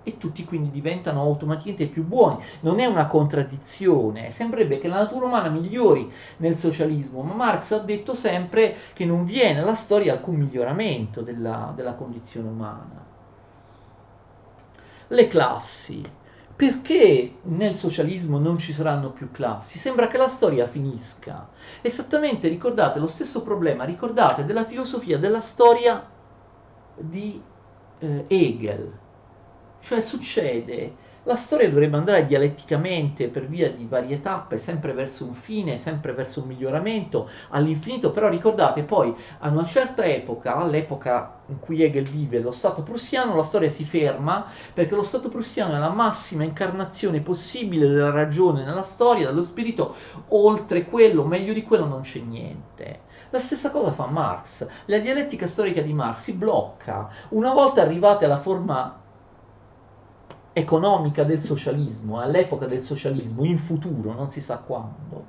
E 0.05 0.17
tutti 0.17 0.45
quindi 0.45 0.71
diventano 0.71 1.21
automaticamente 1.21 1.87
più 1.87 2.05
buoni. 2.05 2.43
Non 2.61 2.79
è 2.79 2.87
una 2.87 3.09
contraddizione, 3.09 4.31
sembrerebbe 4.31 4.79
che 4.79 4.89
la 4.89 4.99
natura 5.01 5.27
umana 5.27 5.49
migliori 5.49 6.11
nel 6.39 6.57
socialismo, 6.57 7.23
ma 7.23 7.35
Marx 7.35 7.73
ha 7.73 7.79
detto 7.81 8.15
sempre 8.15 8.77
che 8.95 9.05
non 9.05 9.25
viene 9.25 9.61
alla 9.61 9.75
storia 9.75 10.13
alcun 10.13 10.37
miglioramento 10.37 11.21
della, 11.21 11.73
della 11.75 11.95
condizione 11.95 12.49
umana. 12.49 13.07
Le 15.09 15.29
classi, 15.29 16.01
perché 16.55 17.39
nel 17.43 17.75
socialismo 17.75 18.39
non 18.39 18.57
ci 18.57 18.73
saranno 18.73 19.11
più 19.11 19.31
classi? 19.31 19.79
Sembra 19.79 20.07
che 20.07 20.17
la 20.17 20.29
storia 20.29 20.69
finisca. 20.69 21.49
Esattamente, 21.83 22.49
ricordate, 22.49 22.99
lo 22.99 23.09
stesso 23.09 23.43
problema, 23.43 23.85
ricordate, 23.85 24.45
della 24.45 24.65
filosofia 24.65 25.19
della 25.19 25.41
storia 25.41 26.03
di 26.97 27.43
eh, 27.99 28.25
Hegel. 28.29 28.93
Cioè 29.81 30.01
succede 30.01 31.07
la 31.29 31.37
storia 31.37 31.69
dovrebbe 31.69 31.99
andare 31.99 32.25
dialetticamente 32.25 33.29
per 33.29 33.47
via 33.47 33.71
di 33.71 33.85
varie 33.85 34.23
tappe, 34.23 34.57
sempre 34.57 34.95
verso 34.95 35.27
un 35.27 35.35
fine, 35.35 35.77
sempre 35.77 36.15
verso 36.15 36.41
un 36.41 36.47
miglioramento, 36.47 37.29
all'infinito, 37.51 38.13
però 38.13 38.31
ricordate 38.31 38.83
poi 38.83 39.15
a 39.41 39.51
una 39.51 39.67
certa 39.67 40.07
epoca, 40.07 40.57
all'epoca 40.57 41.41
in 41.49 41.61
cui 41.61 41.83
Hegel 41.83 42.09
vive, 42.09 42.41
lo 42.41 42.51
Stato 42.51 42.83
prussiano, 42.83 43.37
la 43.37 43.43
storia 43.43 43.69
si 43.69 43.85
ferma 43.85 44.47
perché 44.73 44.95
lo 44.95 45.03
Stato 45.03 45.29
prussiano 45.29 45.75
è 45.75 45.79
la 45.79 45.91
massima 45.91 46.45
incarnazione 46.45 47.21
possibile 47.21 47.87
della 47.89 48.11
ragione 48.11 48.65
nella 48.65 48.83
storia, 48.83 49.27
dello 49.27 49.43
spirito, 49.43 49.97
oltre 50.29 50.87
quello, 50.87 51.25
meglio 51.25 51.53
di 51.53 51.63
quello 51.63 51.85
non 51.85 52.01
c'è 52.01 52.21
niente. 52.21 53.01
La 53.31 53.41
stessa 53.41 53.71
cosa 53.71 53.93
fa 53.93 54.07
Marx. 54.07 54.67
La 54.87 54.99
dialettica 55.01 55.47
storica 55.47 55.83
di 55.83 55.93
Marx 55.93 56.21
si 56.21 56.33
blocca. 56.33 57.11
Una 57.31 57.53
volta 57.53 57.83
arrivate 57.83 58.25
alla 58.25 58.41
forma 58.41 59.01
economica 60.55 61.25
del 61.25 61.43
socialismo, 61.43 62.21
all'epoca 62.21 62.65
del 62.65 62.83
socialismo, 62.83 63.45
in 63.45 63.59
futuro, 63.59 64.15
non 64.15 64.29
si 64.31 64.41
sa 64.41 64.57
quando. 64.57 65.27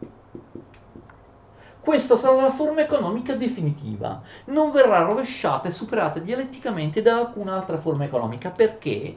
Questa 1.81 2.15
sarà 2.15 2.41
la 2.41 2.51
forma 2.51 2.79
economica 2.79 3.35
definitiva, 3.35 4.21
non 4.45 4.71
verrà 4.71 5.01
rovesciata 5.01 5.67
e 5.67 5.71
superata 5.71 6.19
dialetticamente 6.19 7.01
da 7.01 7.17
alcun'altra 7.17 7.79
forma 7.79 8.05
economica. 8.05 8.49
Perché? 8.49 9.13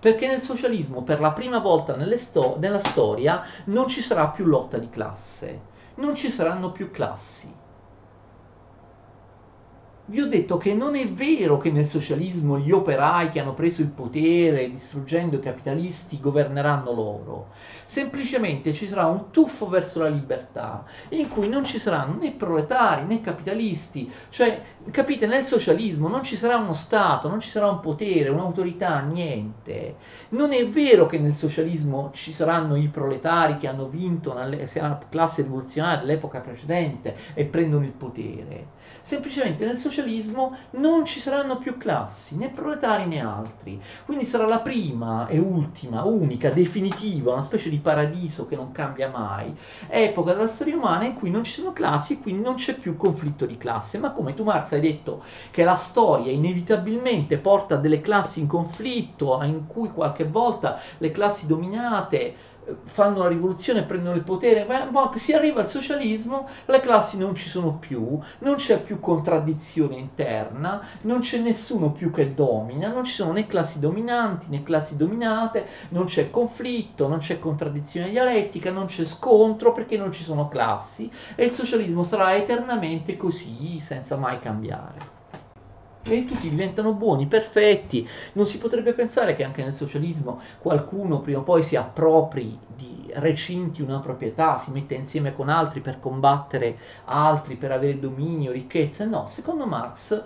Perché 0.00 0.26
nel 0.26 0.40
socialismo, 0.40 1.02
per 1.02 1.20
la 1.20 1.30
prima 1.30 1.60
volta 1.60 1.96
sto- 2.16 2.56
nella 2.58 2.80
storia, 2.80 3.44
non 3.66 3.86
ci 3.86 4.00
sarà 4.02 4.28
più 4.30 4.46
lotta 4.46 4.78
di 4.78 4.90
classe, 4.90 5.60
non 5.96 6.16
ci 6.16 6.32
saranno 6.32 6.72
più 6.72 6.90
classi 6.90 7.59
vi 10.10 10.20
ho 10.20 10.26
detto 10.26 10.56
che 10.56 10.74
non 10.74 10.96
è 10.96 11.06
vero 11.06 11.56
che 11.56 11.70
nel 11.70 11.86
socialismo 11.86 12.58
gli 12.58 12.72
operai 12.72 13.30
che 13.30 13.38
hanno 13.38 13.54
preso 13.54 13.80
il 13.80 13.90
potere 13.90 14.68
distruggendo 14.68 15.36
i 15.36 15.40
capitalisti 15.40 16.18
governeranno 16.18 16.92
loro. 16.92 17.50
Semplicemente 17.84 18.74
ci 18.74 18.88
sarà 18.88 19.06
un 19.06 19.30
tuffo 19.30 19.68
verso 19.68 20.02
la 20.02 20.08
libertà 20.08 20.84
in 21.10 21.28
cui 21.28 21.48
non 21.48 21.64
ci 21.64 21.78
saranno 21.78 22.18
né 22.18 22.32
proletari 22.32 23.04
né 23.04 23.20
capitalisti. 23.20 24.10
Cioè, 24.30 24.60
capite, 24.90 25.28
nel 25.28 25.44
socialismo 25.44 26.08
non 26.08 26.24
ci 26.24 26.34
sarà 26.34 26.56
uno 26.56 26.72
Stato, 26.72 27.28
non 27.28 27.38
ci 27.38 27.50
sarà 27.50 27.68
un 27.68 27.78
potere, 27.78 28.30
un'autorità, 28.30 28.98
niente. 29.02 29.94
Non 30.30 30.52
è 30.52 30.66
vero 30.66 31.06
che 31.06 31.20
nel 31.20 31.34
socialismo 31.34 32.10
ci 32.14 32.32
saranno 32.32 32.74
i 32.74 32.88
proletari 32.88 33.58
che 33.58 33.68
hanno 33.68 33.86
vinto 33.86 34.32
una 34.32 34.98
classe 35.08 35.42
rivoluzionaria 35.42 36.00
dell'epoca 36.00 36.40
precedente 36.40 37.16
e 37.34 37.44
prendono 37.44 37.84
il 37.84 37.92
potere 37.92 38.78
semplicemente 39.10 39.64
nel 39.64 39.76
socialismo 39.76 40.56
non 40.74 41.04
ci 41.04 41.18
saranno 41.18 41.58
più 41.58 41.76
classi, 41.76 42.36
né 42.36 42.48
proletari 42.48 43.06
né 43.06 43.20
altri. 43.20 43.82
Quindi 44.04 44.24
sarà 44.24 44.46
la 44.46 44.60
prima 44.60 45.26
e 45.26 45.36
ultima, 45.40 46.04
unica, 46.04 46.50
definitiva, 46.50 47.32
una 47.32 47.42
specie 47.42 47.70
di 47.70 47.78
paradiso 47.78 48.46
che 48.46 48.54
non 48.54 48.70
cambia 48.70 49.08
mai, 49.08 49.52
epoca 49.88 50.32
della 50.32 50.46
storia 50.46 50.76
umana 50.76 51.06
in 51.06 51.14
cui 51.14 51.28
non 51.28 51.42
ci 51.42 51.54
sono 51.54 51.72
classi 51.72 52.12
e 52.12 52.20
quindi 52.20 52.42
non 52.42 52.54
c'è 52.54 52.78
più 52.78 52.96
conflitto 52.96 53.46
di 53.46 53.58
classe. 53.58 53.98
Ma 53.98 54.12
come 54.12 54.34
tu 54.34 54.44
Marx 54.44 54.70
hai 54.72 54.80
detto 54.80 55.24
che 55.50 55.64
la 55.64 55.74
storia 55.74 56.30
inevitabilmente 56.30 57.38
porta 57.38 57.74
delle 57.74 58.00
classi 58.00 58.38
in 58.38 58.46
conflitto, 58.46 59.42
in 59.42 59.66
cui 59.66 59.90
qualche 59.90 60.24
volta 60.24 60.78
le 60.98 61.10
classi 61.10 61.48
dominate 61.48 62.49
fanno 62.84 63.18
la 63.18 63.28
rivoluzione, 63.28 63.82
prendono 63.82 64.16
il 64.16 64.22
potere, 64.22 64.64
ma 64.64 65.10
si 65.16 65.32
arriva 65.32 65.60
al 65.60 65.68
socialismo, 65.68 66.48
le 66.66 66.80
classi 66.80 67.18
non 67.18 67.34
ci 67.34 67.48
sono 67.48 67.74
più, 67.74 68.18
non 68.38 68.56
c'è 68.56 68.82
più 68.82 69.00
contraddizione 69.00 69.96
interna, 69.96 70.82
non 71.02 71.20
c'è 71.20 71.38
nessuno 71.38 71.90
più 71.90 72.10
che 72.10 72.34
domina, 72.34 72.92
non 72.92 73.04
ci 73.04 73.14
sono 73.14 73.32
né 73.32 73.46
classi 73.46 73.80
dominanti 73.80 74.48
né 74.48 74.62
classi 74.62 74.96
dominate, 74.96 75.66
non 75.90 76.06
c'è 76.06 76.30
conflitto, 76.30 77.08
non 77.08 77.18
c'è 77.18 77.38
contraddizione 77.38 78.10
dialettica, 78.10 78.70
non 78.70 78.86
c'è 78.86 79.04
scontro 79.04 79.72
perché 79.72 79.96
non 79.96 80.12
ci 80.12 80.22
sono 80.22 80.48
classi 80.48 81.10
e 81.34 81.44
il 81.44 81.52
socialismo 81.52 82.04
sarà 82.04 82.34
eternamente 82.36 83.16
così 83.16 83.80
senza 83.80 84.16
mai 84.16 84.38
cambiare 84.40 85.18
e 86.02 86.24
tutti 86.24 86.48
diventano 86.48 86.92
buoni, 86.92 87.26
perfetti. 87.26 88.08
Non 88.32 88.46
si 88.46 88.58
potrebbe 88.58 88.92
pensare 88.92 89.36
che 89.36 89.44
anche 89.44 89.62
nel 89.62 89.74
socialismo 89.74 90.40
qualcuno 90.58 91.20
prima 91.20 91.40
o 91.40 91.42
poi 91.42 91.64
si 91.64 91.76
appropri 91.76 92.58
di 92.76 93.10
recinti 93.14 93.82
una 93.82 93.98
proprietà, 93.98 94.56
si 94.58 94.70
mette 94.70 94.94
insieme 94.94 95.34
con 95.34 95.48
altri 95.48 95.80
per 95.80 96.00
combattere 96.00 96.78
altri, 97.04 97.56
per 97.56 97.72
avere 97.72 97.98
dominio, 97.98 98.52
ricchezza. 98.52 99.04
No, 99.04 99.26
secondo 99.26 99.66
Marx 99.66 100.22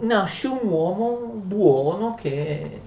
nasce 0.00 0.46
un 0.46 0.60
uomo 0.62 1.32
buono 1.34 2.14
che 2.14 2.80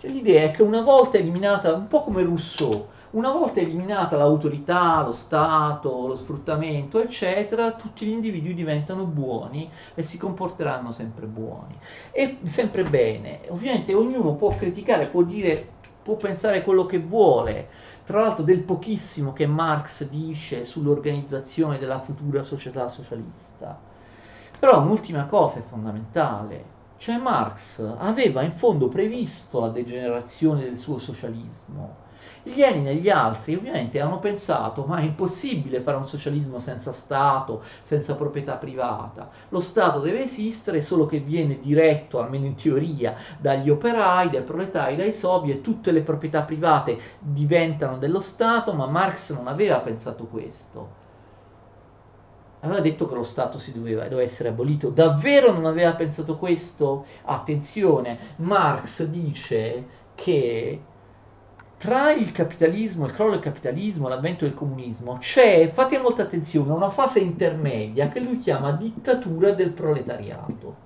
Cioè, 0.00 0.10
l'idea 0.10 0.44
è 0.44 0.50
che 0.50 0.62
una 0.62 0.80
volta 0.80 1.18
eliminata, 1.18 1.74
un 1.74 1.86
po' 1.86 2.02
come 2.04 2.22
Rousseau, 2.22 2.88
una 3.12 3.32
volta 3.32 3.58
eliminata 3.58 4.16
l'autorità, 4.16 5.02
lo 5.02 5.10
Stato, 5.10 6.06
lo 6.06 6.14
sfruttamento, 6.14 7.00
eccetera, 7.00 7.72
tutti 7.72 8.06
gli 8.06 8.10
individui 8.10 8.54
diventano 8.54 9.04
buoni 9.04 9.68
e 9.96 10.02
si 10.04 10.16
comporteranno 10.16 10.92
sempre 10.92 11.26
buoni 11.26 11.76
e 12.12 12.38
sempre 12.44 12.84
bene. 12.84 13.40
Ovviamente 13.48 13.94
ognuno 13.94 14.34
può 14.34 14.54
criticare, 14.54 15.06
può 15.06 15.22
dire, 15.22 15.68
può 16.02 16.14
pensare 16.14 16.62
quello 16.62 16.86
che 16.86 17.00
vuole. 17.00 17.68
Tra 18.04 18.20
l'altro 18.20 18.44
del 18.44 18.60
pochissimo 18.60 19.32
che 19.32 19.46
Marx 19.46 20.08
dice 20.08 20.64
sull'organizzazione 20.64 21.78
della 21.78 21.98
futura 21.98 22.42
società 22.42 22.86
socialista. 22.86 23.76
Però 24.56 24.82
un'ultima 24.82 25.26
cosa 25.26 25.58
è 25.58 25.62
fondamentale, 25.62 26.64
cioè 26.96 27.16
Marx 27.16 27.82
aveva 27.98 28.42
in 28.42 28.52
fondo 28.52 28.88
previsto 28.88 29.58
la 29.58 29.68
degenerazione 29.70 30.62
del 30.62 30.76
suo 30.76 30.98
socialismo 30.98 32.08
gli 32.42 32.58
Lenin 32.70 32.86
e 32.88 32.94
gli 32.94 33.10
altri 33.10 33.54
ovviamente 33.54 34.00
hanno 34.00 34.18
pensato 34.18 34.84
ma 34.84 34.98
è 34.98 35.02
impossibile 35.02 35.80
fare 35.80 35.96
un 35.96 36.06
socialismo 36.06 36.58
senza 36.58 36.92
Stato, 36.92 37.62
senza 37.82 38.14
proprietà 38.14 38.54
privata. 38.54 39.30
Lo 39.48 39.60
Stato 39.60 40.00
deve 40.00 40.22
esistere 40.22 40.82
solo 40.82 41.06
che 41.06 41.18
viene 41.18 41.60
diretto, 41.60 42.20
almeno 42.20 42.46
in 42.46 42.54
teoria, 42.54 43.16
dagli 43.38 43.70
operai, 43.70 44.30
dai 44.30 44.42
proletari, 44.42 44.96
dai 44.96 45.12
soviet, 45.12 45.60
tutte 45.60 45.90
le 45.90 46.02
proprietà 46.02 46.42
private 46.42 46.98
diventano 47.18 47.98
dello 47.98 48.20
Stato, 48.20 48.72
ma 48.72 48.86
Marx 48.86 49.34
non 49.34 49.46
aveva 49.46 49.78
pensato 49.78 50.26
questo 50.26 50.98
aveva 52.60 52.80
detto 52.80 53.08
che 53.08 53.14
lo 53.14 53.22
Stato 53.22 53.58
si 53.58 53.72
doveva, 53.72 54.02
doveva, 54.04 54.22
essere 54.22 54.50
abolito. 54.50 54.90
Davvero 54.90 55.50
non 55.50 55.64
aveva 55.64 55.94
pensato 55.94 56.36
questo? 56.36 57.06
Attenzione, 57.24 58.18
Marx 58.36 59.04
dice 59.04 59.86
che 60.14 60.80
tra 61.80 62.12
il 62.12 62.30
capitalismo, 62.30 63.06
il 63.06 63.14
crollo 63.14 63.30
del 63.30 63.40
capitalismo, 63.40 64.06
l'avvento 64.06 64.44
del 64.44 64.52
comunismo, 64.52 65.16
c'è, 65.16 65.72
fate 65.72 65.98
molta 65.98 66.24
attenzione, 66.24 66.74
una 66.74 66.90
fase 66.90 67.20
intermedia 67.20 68.08
che 68.08 68.20
lui 68.20 68.36
chiama 68.36 68.72
dittatura 68.72 69.52
del 69.52 69.70
proletariato. 69.70 70.76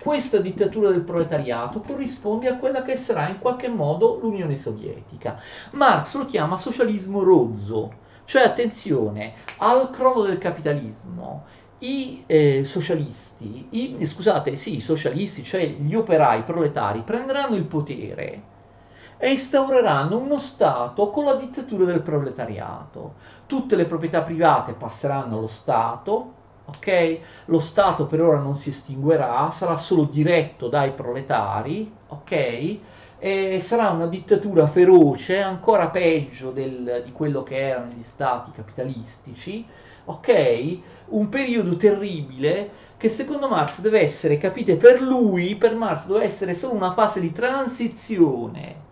Questa 0.00 0.38
dittatura 0.38 0.90
del 0.90 1.02
proletariato 1.02 1.78
corrisponde 1.78 2.48
a 2.48 2.56
quella 2.56 2.82
che 2.82 2.96
sarà 2.96 3.28
in 3.28 3.38
qualche 3.38 3.68
modo 3.68 4.18
l'Unione 4.20 4.56
Sovietica. 4.56 5.40
Marx 5.70 6.16
lo 6.16 6.26
chiama 6.26 6.58
socialismo 6.58 7.22
rozzo, 7.22 7.92
cioè 8.24 8.42
attenzione, 8.42 9.34
al 9.58 9.90
crollo 9.90 10.24
del 10.24 10.38
capitalismo 10.38 11.44
i 11.80 12.24
eh, 12.26 12.64
socialisti, 12.64 13.68
i, 13.70 14.06
scusate, 14.06 14.56
sì, 14.56 14.76
i 14.76 14.80
socialisti, 14.80 15.44
cioè 15.44 15.66
gli 15.66 15.94
operai 15.94 16.42
proletari, 16.42 17.02
prenderanno 17.02 17.54
il 17.54 17.64
potere 17.64 18.42
e 19.18 19.32
instaureranno 19.32 20.16
uno 20.16 20.38
Stato 20.38 21.10
con 21.10 21.24
la 21.24 21.34
dittatura 21.34 21.84
del 21.84 22.02
proletariato. 22.02 23.14
Tutte 23.46 23.76
le 23.76 23.84
proprietà 23.84 24.22
private 24.22 24.72
passeranno 24.72 25.38
allo 25.38 25.46
Stato, 25.48 26.32
ok? 26.66 27.18
Lo 27.46 27.60
Stato 27.60 28.06
per 28.06 28.22
ora 28.22 28.38
non 28.38 28.54
si 28.54 28.70
estinguerà, 28.70 29.50
sarà 29.50 29.76
solo 29.78 30.04
diretto 30.04 30.68
dai 30.68 30.92
proletari, 30.92 31.92
ok? 32.08 32.78
E 33.20 33.58
sarà 33.60 33.90
una 33.90 34.06
dittatura 34.06 34.68
feroce, 34.68 35.40
ancora 35.40 35.88
peggio 35.88 36.52
del, 36.52 37.02
di 37.04 37.10
quello 37.10 37.42
che 37.42 37.56
erano 37.56 37.90
gli 37.92 38.04
stati 38.04 38.52
capitalistici, 38.52 39.66
ok? 40.08 40.78
Un 41.08 41.28
periodo 41.28 41.76
terribile 41.76 42.70
che 42.96 43.08
secondo 43.08 43.48
Marx 43.48 43.80
deve 43.80 44.00
essere, 44.00 44.38
capite, 44.38 44.76
per 44.76 45.00
lui, 45.00 45.54
per 45.56 45.74
Marx 45.74 46.06
deve 46.06 46.24
essere 46.24 46.54
solo 46.54 46.74
una 46.74 46.92
fase 46.92 47.20
di 47.20 47.32
transizione 47.32 48.86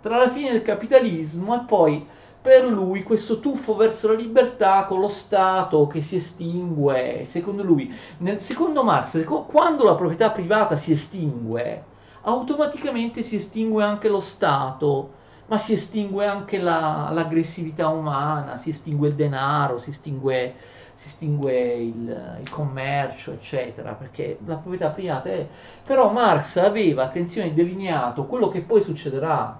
tra 0.00 0.16
la 0.16 0.28
fine 0.28 0.50
del 0.50 0.62
capitalismo 0.62 1.54
e 1.54 1.64
poi 1.64 2.06
per 2.42 2.64
lui 2.64 3.04
questo 3.04 3.38
tuffo 3.38 3.76
verso 3.76 4.08
la 4.08 4.14
libertà 4.14 4.84
con 4.84 4.98
lo 4.98 5.08
Stato 5.08 5.86
che 5.86 6.02
si 6.02 6.16
estingue, 6.16 7.22
secondo 7.24 7.62
lui, 7.62 7.94
nel, 8.18 8.40
secondo 8.40 8.82
Marx, 8.82 9.24
quando 9.46 9.84
la 9.84 9.94
proprietà 9.94 10.30
privata 10.30 10.76
si 10.76 10.90
estingue, 10.90 11.84
automaticamente 12.22 13.22
si 13.22 13.36
estingue 13.36 13.84
anche 13.84 14.08
lo 14.08 14.20
Stato 14.20 15.20
ma 15.46 15.58
si 15.58 15.72
estingue 15.72 16.26
anche 16.26 16.58
la, 16.58 17.10
l'aggressività 17.12 17.88
umana, 17.88 18.56
si 18.56 18.70
estingue 18.70 19.08
il 19.08 19.14
denaro, 19.14 19.78
si 19.78 19.90
estingue, 19.90 20.54
si 20.94 21.08
estingue 21.08 21.74
il, 21.74 22.36
il, 22.40 22.50
commercio, 22.50 23.32
eccetera, 23.32 23.92
perché 23.92 24.38
la 24.46 24.54
proprietà 24.54 24.90
privata 24.90 25.28
è... 25.28 25.46
Però 25.84 26.10
Marx 26.10 26.56
aveva, 26.56 27.04
attenzione, 27.04 27.54
delineato 27.54 28.24
quello 28.26 28.48
che 28.48 28.60
poi 28.60 28.82
succederà, 28.82 29.58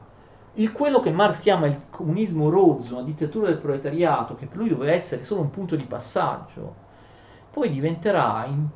il, 0.54 0.72
quello 0.72 1.00
che 1.00 1.10
Marx 1.10 1.40
chiama 1.40 1.66
il 1.66 1.80
comunismo 1.90 2.48
rozzo, 2.48 2.96
la 2.96 3.02
dittatura 3.02 3.48
del 3.48 3.58
proletariato, 3.58 4.36
che 4.36 4.46
per 4.46 4.58
lui 4.58 4.68
doveva 4.68 4.92
essere 4.92 5.24
solo 5.24 5.40
un 5.40 5.50
punto 5.50 5.76
di 5.76 5.84
passaggio, 5.84 6.74
poi 7.50 7.70
diventerà 7.70 8.46
in, 8.46 8.66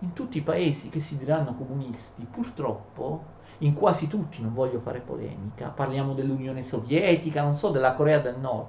in 0.00 0.12
tutti 0.12 0.38
i 0.38 0.42
paesi 0.42 0.88
che 0.88 1.00
si 1.00 1.16
diranno 1.18 1.54
comunisti, 1.54 2.26
purtroppo 2.28 3.31
in 3.64 3.74
quasi 3.74 4.08
tutti, 4.08 4.40
non 4.40 4.54
voglio 4.54 4.80
fare 4.80 5.00
polemica, 5.00 5.68
parliamo 5.68 6.14
dell'Unione 6.14 6.62
Sovietica, 6.62 7.42
non 7.42 7.54
so, 7.54 7.70
della 7.70 7.92
Corea 7.92 8.18
del 8.18 8.38
Nord, 8.38 8.68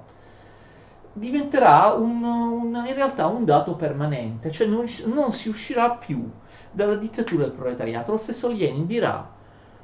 diventerà 1.12 1.92
un, 1.92 2.22
un, 2.22 2.84
in 2.86 2.94
realtà 2.94 3.26
un 3.26 3.44
dato 3.44 3.74
permanente, 3.74 4.50
cioè 4.50 4.66
non, 4.66 4.86
non 5.06 5.32
si 5.32 5.48
uscirà 5.48 5.90
più 5.90 6.30
dalla 6.70 6.96
dittatura 6.96 7.44
del 7.44 7.52
proletariato. 7.52 8.12
Lo 8.12 8.18
stesso 8.18 8.48
Lenin 8.48 8.86
dirà 8.86 9.30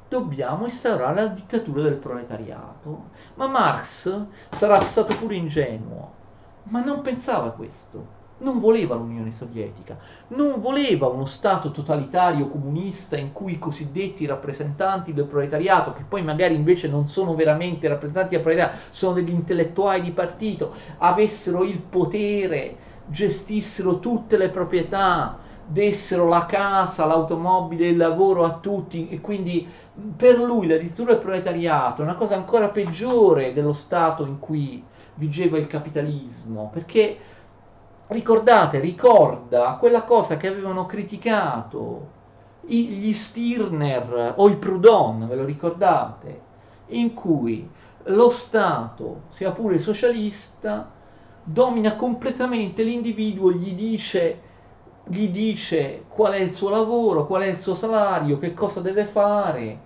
dobbiamo 0.09 0.65
instaurare 0.65 1.21
la 1.21 1.27
dittatura 1.27 1.83
del 1.83 1.95
proletariato. 1.95 3.09
Ma 3.35 3.47
Marx 3.47 4.25
sarà 4.49 4.79
stato 4.81 5.15
pure 5.15 5.35
ingenuo, 5.35 6.11
ma 6.63 6.83
non 6.83 7.01
pensava 7.01 7.51
questo 7.51 8.19
non 8.41 8.59
voleva 8.59 8.95
l'Unione 8.95 9.31
Sovietica, 9.31 9.97
non 10.29 10.59
voleva 10.59 11.07
uno 11.07 11.25
Stato 11.25 11.71
totalitario 11.71 12.47
comunista 12.47 13.17
in 13.17 13.31
cui 13.31 13.53
i 13.53 13.59
cosiddetti 13.59 14.25
rappresentanti 14.25 15.13
del 15.13 15.25
proletariato, 15.25 15.93
che 15.93 16.03
poi 16.07 16.23
magari 16.23 16.55
invece 16.55 16.87
non 16.87 17.05
sono 17.05 17.33
veramente 17.35 17.87
rappresentanti 17.87 18.35
del 18.35 18.43
proletariato, 18.43 18.79
sono 18.91 19.13
degli 19.13 19.31
intellettuali 19.31 20.01
di 20.01 20.11
partito, 20.11 20.73
avessero 20.97 21.63
il 21.63 21.79
potere, 21.79 22.75
gestissero 23.07 23.99
tutte 23.99 24.37
le 24.37 24.49
proprietà, 24.49 25.37
dessero 25.65 26.27
la 26.27 26.45
casa, 26.45 27.05
l'automobile, 27.05 27.87
il 27.87 27.97
lavoro 27.97 28.43
a 28.43 28.57
tutti 28.59 29.07
e 29.09 29.21
quindi 29.21 29.67
per 30.15 30.37
lui 30.39 30.67
la 30.67 30.77
dittatura 30.77 31.13
del 31.13 31.21
proletariato 31.21 32.01
è 32.01 32.05
una 32.05 32.15
cosa 32.15 32.35
ancora 32.35 32.69
peggiore 32.69 33.53
dello 33.53 33.73
Stato 33.73 34.25
in 34.25 34.39
cui 34.39 34.83
vigeva 35.15 35.57
il 35.57 35.67
capitalismo, 35.67 36.69
perché 36.73 37.17
ricordate, 38.11 38.79
ricorda 38.79 39.77
quella 39.79 40.03
cosa 40.03 40.37
che 40.37 40.47
avevano 40.47 40.85
criticato 40.85 42.19
gli 42.61 43.13
Stirner 43.13 44.33
o 44.37 44.49
i 44.49 44.55
Proudhon, 44.55 45.27
ve 45.27 45.35
lo 45.35 45.45
ricordate? 45.45 46.49
In 46.87 47.13
cui 47.13 47.67
lo 48.03 48.29
Stato, 48.29 49.21
sia 49.29 49.51
pure 49.51 49.79
socialista, 49.79 50.91
domina 51.43 51.95
completamente 51.95 52.83
l'individuo, 52.83 53.51
gli 53.51 53.73
dice, 53.73 54.41
gli 55.05 55.29
dice 55.29 56.03
qual 56.07 56.33
è 56.33 56.39
il 56.39 56.51
suo 56.51 56.69
lavoro, 56.69 57.25
qual 57.25 57.43
è 57.43 57.47
il 57.47 57.57
suo 57.57 57.75
salario, 57.75 58.37
che 58.37 58.53
cosa 58.53 58.81
deve 58.81 59.05
fare, 59.05 59.79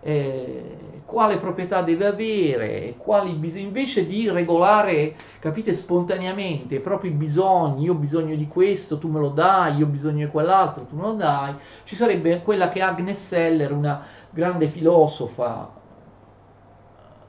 eh, 0.00 0.95
quale 1.06 1.38
proprietà 1.38 1.82
deve 1.82 2.06
avere, 2.06 2.94
quali 2.98 3.32
bisogni, 3.32 3.62
invece 3.62 4.06
di 4.06 4.28
regolare, 4.28 5.14
capite, 5.38 5.72
spontaneamente 5.72 6.74
i 6.74 6.80
propri 6.80 7.10
bisogni, 7.10 7.84
io 7.84 7.92
ho 7.92 7.96
bisogno 7.96 8.34
di 8.34 8.48
questo, 8.48 8.98
tu 8.98 9.08
me 9.08 9.20
lo 9.20 9.28
dai, 9.28 9.76
io 9.76 9.86
ho 9.86 9.88
bisogno 9.88 10.26
di 10.26 10.30
quell'altro, 10.30 10.84
tu 10.84 10.96
me 10.96 11.02
lo 11.02 11.12
dai, 11.12 11.54
ci 11.84 11.94
sarebbe 11.94 12.42
quella 12.42 12.68
che 12.68 12.82
Agnes 12.82 13.24
Seller, 13.24 13.72
una 13.72 14.04
grande 14.30 14.68
filosofa 14.68 15.72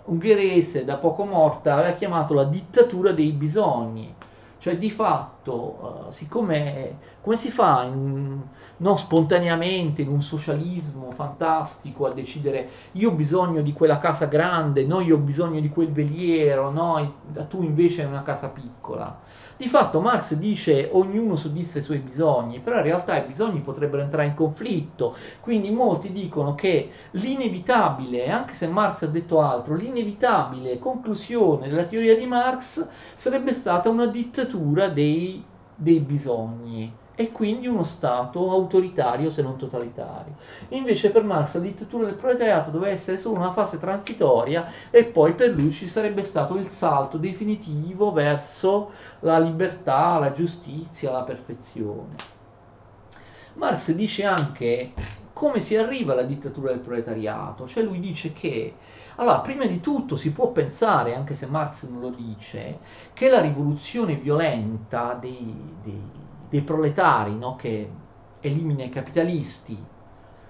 ungherese 0.05 0.83
da 0.83 0.95
poco 0.95 1.25
morta, 1.25 1.73
aveva 1.73 1.91
chiamato 1.91 2.33
la 2.33 2.45
dittatura 2.45 3.11
dei 3.11 3.31
bisogni, 3.31 4.13
cioè 4.57 4.77
di 4.77 4.89
fatto, 4.89 6.07
uh, 6.07 6.11
siccome 6.11 7.15
come 7.27 7.35
si 7.37 7.51
fa 7.51 7.83
in, 7.83 8.41
non 8.77 8.97
spontaneamente 8.97 10.01
in 10.01 10.09
un 10.09 10.21
socialismo 10.21 11.11
fantastico 11.11 12.05
a 12.05 12.11
decidere 12.11 12.69
io 12.93 13.09
ho 13.09 13.13
bisogno 13.13 13.61
di 13.61 13.73
quella 13.73 13.97
casa 13.97 14.25
grande, 14.25 14.85
no 14.85 14.99
io 14.99 15.15
ho 15.15 15.19
bisogno 15.19 15.59
di 15.59 15.69
quel 15.69 15.91
veliero, 15.91 16.69
no 16.69 17.13
tu 17.49 17.63
invece 17.63 18.03
hai 18.03 18.07
una 18.07 18.23
casa 18.23 18.47
piccola. 18.47 19.25
Di 19.57 19.67
fatto 19.67 20.01
Marx 20.01 20.35
dice 20.35 20.87
ognuno 20.91 21.35
soddisfa 21.35 21.79
i 21.79 21.81
suoi 21.81 21.97
bisogni, 21.97 22.59
però 22.59 22.77
in 22.77 22.83
realtà 22.83 23.17
i 23.17 23.25
bisogni 23.25 23.61
potrebbero 23.61 24.03
entrare 24.03 24.27
in 24.27 24.35
conflitto, 24.35 25.15
quindi 25.39 25.71
molti 25.71 26.11
dicono 26.11 26.53
che 26.53 26.91
l'inevitabile, 27.11 28.29
anche 28.29 28.53
se 28.53 28.67
Marx 28.67 29.01
ha 29.01 29.07
detto 29.07 29.41
altro, 29.41 29.73
l'inevitabile 29.73 30.77
conclusione 30.77 31.69
della 31.69 31.85
teoria 31.85 32.15
di 32.15 32.27
Marx 32.27 32.87
sarebbe 33.15 33.53
stata 33.53 33.89
una 33.89 34.05
dittatura 34.05 34.89
dei, 34.89 35.43
dei 35.75 35.99
bisogni 36.01 36.93
e 37.19 37.31
quindi 37.31 37.65
uno 37.65 37.81
Stato 37.81 38.51
autoritario 38.51 39.31
se 39.31 39.41
non 39.41 39.57
totalitario. 39.57 40.35
Invece 40.69 41.09
per 41.09 41.23
Marx 41.23 41.55
la 41.55 41.61
dittatura 41.61 42.05
del 42.05 42.13
proletariato 42.13 42.69
doveva 42.69 42.91
essere 42.91 43.17
solo 43.17 43.39
una 43.39 43.53
fase 43.53 43.79
transitoria 43.79 44.71
e 44.91 45.03
poi 45.03 45.33
per 45.33 45.49
lui 45.49 45.71
ci 45.71 45.89
sarebbe 45.89 46.23
stato 46.23 46.55
il 46.57 46.67
salto 46.67 47.17
definitivo 47.17 48.11
verso 48.11 48.91
la 49.21 49.39
libertà, 49.39 50.19
la 50.19 50.31
giustizia, 50.31 51.11
la 51.11 51.23
perfezione. 51.23 52.15
Marx 53.55 53.91
dice 53.93 54.23
anche 54.23 54.93
come 55.33 55.59
si 55.59 55.75
arriva 55.75 56.13
alla 56.13 56.21
dittatura 56.21 56.69
del 56.69 56.81
proletariato, 56.81 57.67
cioè 57.67 57.83
lui 57.83 57.99
dice 57.99 58.31
che 58.31 58.75
allora, 59.15 59.39
prima 59.39 59.65
di 59.65 59.79
tutto 59.79 60.15
si 60.15 60.31
può 60.31 60.51
pensare, 60.51 61.15
anche 61.15 61.33
se 61.33 61.47
Marx 61.47 61.87
non 61.89 62.01
lo 62.01 62.09
dice, 62.09 62.77
che 63.13 63.29
la 63.29 63.41
rivoluzione 63.41 64.13
violenta 64.13 65.17
dei, 65.19 65.55
dei, 65.83 66.01
dei 66.49 66.61
proletari, 66.61 67.35
no, 67.37 67.55
che 67.55 67.89
elimina 68.41 68.83
i 68.83 68.89
capitalisti, 68.89 69.77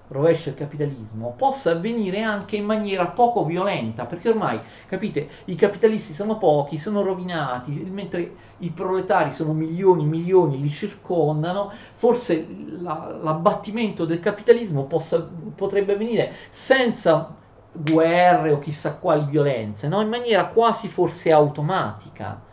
rovescia 0.08 0.50
il 0.50 0.56
capitalismo, 0.56 1.34
possa 1.36 1.72
avvenire 1.72 2.22
anche 2.22 2.56
in 2.56 2.64
maniera 2.64 3.06
poco 3.06 3.44
violenta, 3.44 4.06
perché 4.06 4.30
ormai, 4.30 4.58
capite, 4.86 5.28
i 5.46 5.54
capitalisti 5.54 6.14
sono 6.14 6.38
pochi, 6.38 6.78
sono 6.78 7.02
rovinati, 7.02 7.72
mentre 7.90 8.34
i 8.58 8.70
proletari 8.70 9.32
sono 9.32 9.52
milioni, 9.52 10.04
milioni, 10.06 10.60
li 10.60 10.70
circondano, 10.70 11.70
forse 11.94 12.46
la, 12.80 13.18
l'abbattimento 13.22 14.06
del 14.06 14.20
capitalismo 14.20 14.84
possa, 14.84 15.28
potrebbe 15.54 15.92
avvenire 15.92 16.32
senza 16.50 17.34
guerre 17.70 18.52
o 18.52 18.58
chissà 18.58 18.94
quali 18.94 19.24
violenze, 19.24 19.88
no? 19.88 20.00
in 20.00 20.08
maniera 20.08 20.46
quasi 20.46 20.88
forse 20.88 21.30
automatica. 21.30 22.46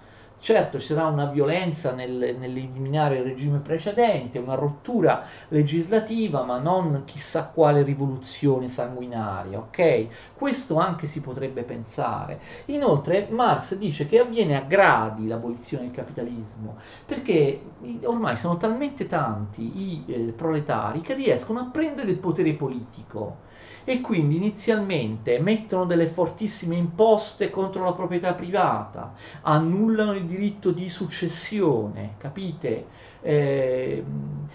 Certo 0.45 0.79
ci 0.79 0.93
sarà 0.93 1.07
una 1.07 1.25
violenza 1.25 1.91
nel, 1.91 2.35
nell'eliminare 2.37 3.17
il 3.17 3.23
regime 3.23 3.57
precedente, 3.57 4.37
una 4.37 4.53
rottura 4.53 5.25
legislativa, 5.47 6.43
ma 6.43 6.59
non 6.59 7.01
chissà 7.05 7.45
quale 7.51 7.81
rivoluzione 7.81 8.67
sanguinaria, 8.67 9.57
ok? 9.57 10.35
Questo 10.35 10.77
anche 10.77 11.07
si 11.07 11.21
potrebbe 11.21 11.63
pensare. 11.63 12.39
Inoltre 12.65 13.27
Marx 13.31 13.73
dice 13.75 14.05
che 14.05 14.19
avviene 14.19 14.55
a 14.55 14.61
gradi 14.61 15.25
l'abolizione 15.25 15.85
del 15.85 15.95
capitalismo, 15.95 16.77
perché 17.07 17.59
ormai 18.03 18.37
sono 18.37 18.57
talmente 18.57 19.07
tanti 19.07 19.81
i 19.81 20.03
eh, 20.05 20.31
proletari 20.31 21.01
che 21.01 21.15
riescono 21.15 21.59
a 21.59 21.69
prendere 21.71 22.11
il 22.11 22.19
potere 22.19 22.53
politico 22.53 23.44
e 23.85 24.01
quindi 24.01 24.35
inizialmente 24.35 25.39
mettono 25.39 25.85
delle 25.85 26.07
fortissime 26.07 26.75
imposte 26.75 27.49
contro 27.51 27.83
la 27.83 27.93
proprietà 27.93 28.33
privata, 28.33 29.13
annullano 29.41 30.13
il 30.13 30.25
diritto 30.25 30.71
di 30.71 30.89
successione, 30.89 32.15
capite? 32.17 32.87
Eh, 33.27 34.03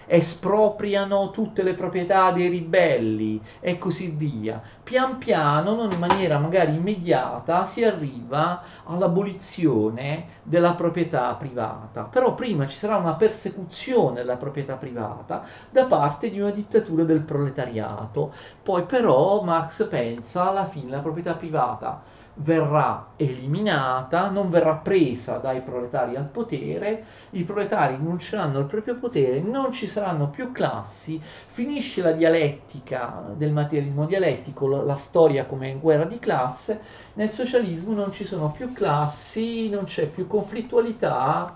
espropriano 0.07 1.29
tutte 1.31 1.63
le 1.63 1.73
proprietà 1.73 2.31
dei 2.31 2.49
ribelli 2.49 3.41
e 3.61 3.77
così 3.77 4.09
via. 4.09 4.61
Pian 4.83 5.17
piano, 5.17 5.73
non 5.75 5.91
in 5.91 5.99
maniera 5.99 6.37
magari 6.37 6.75
immediata, 6.75 7.65
si 7.65 7.83
arriva 7.83 8.61
all'abolizione 8.85 10.39
della 10.43 10.73
proprietà 10.73 11.33
privata. 11.35 12.03
Però 12.03 12.35
prima 12.35 12.67
ci 12.67 12.77
sarà 12.77 12.97
una 12.97 13.13
persecuzione 13.15 14.15
della 14.15 14.35
proprietà 14.35 14.75
privata 14.75 15.45
da 15.69 15.85
parte 15.85 16.29
di 16.29 16.39
una 16.39 16.51
dittatura 16.51 17.03
del 17.03 17.21
proletariato. 17.21 18.33
Poi 18.63 18.83
però 18.83 19.41
Marx 19.43 19.87
pensa 19.87 20.49
alla 20.49 20.65
fine 20.65 20.91
la 20.91 20.99
proprietà 20.99 21.35
privata 21.35 22.19
verrà 22.35 23.09
eliminata, 23.17 24.29
non 24.29 24.49
verrà 24.49 24.75
presa 24.75 25.37
dai 25.37 25.61
proletari 25.61 26.15
al 26.15 26.25
potere, 26.25 27.05
i 27.31 27.43
proletari 27.43 27.95
rinunceranno 27.95 28.59
al 28.59 28.65
proprio 28.65 28.95
potere, 28.95 29.41
non 29.41 29.71
ci 29.71 29.87
saranno 29.87 30.29
più 30.29 30.51
classi, 30.51 31.21
finisce 31.21 32.01
la 32.01 32.11
dialettica 32.11 33.23
del 33.35 33.51
materialismo 33.51 34.05
dialettico, 34.05 34.67
la 34.67 34.95
storia 34.95 35.45
come 35.45 35.75
guerra 35.75 36.05
di 36.05 36.19
classe, 36.19 36.81
nel 37.13 37.31
socialismo 37.31 37.93
non 37.93 38.11
ci 38.11 38.25
sono 38.25 38.51
più 38.51 38.71
classi, 38.73 39.69
non 39.69 39.83
c'è 39.83 40.07
più 40.07 40.27
conflittualità, 40.27 41.55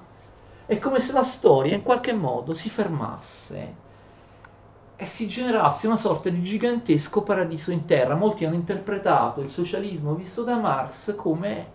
è 0.65 0.77
come 0.79 0.99
se 0.99 1.13
la 1.13 1.23
storia 1.23 1.75
in 1.75 1.83
qualche 1.83 2.13
modo 2.13 2.53
si 2.53 2.69
fermasse 2.69 3.83
e 4.97 5.07
si 5.07 5.27
generasse 5.27 5.87
una 5.87 5.97
sorta 5.97 6.29
di 6.29 6.41
gigantesco 6.41 7.21
paradiso 7.21 7.71
in 7.71 7.85
terra. 7.85 8.15
Molti 8.15 8.45
hanno 8.45 8.55
interpretato 8.55 9.41
il 9.41 9.49
socialismo 9.49 10.13
visto 10.13 10.43
da 10.43 10.57
Marx 10.57 11.15
come 11.15 11.73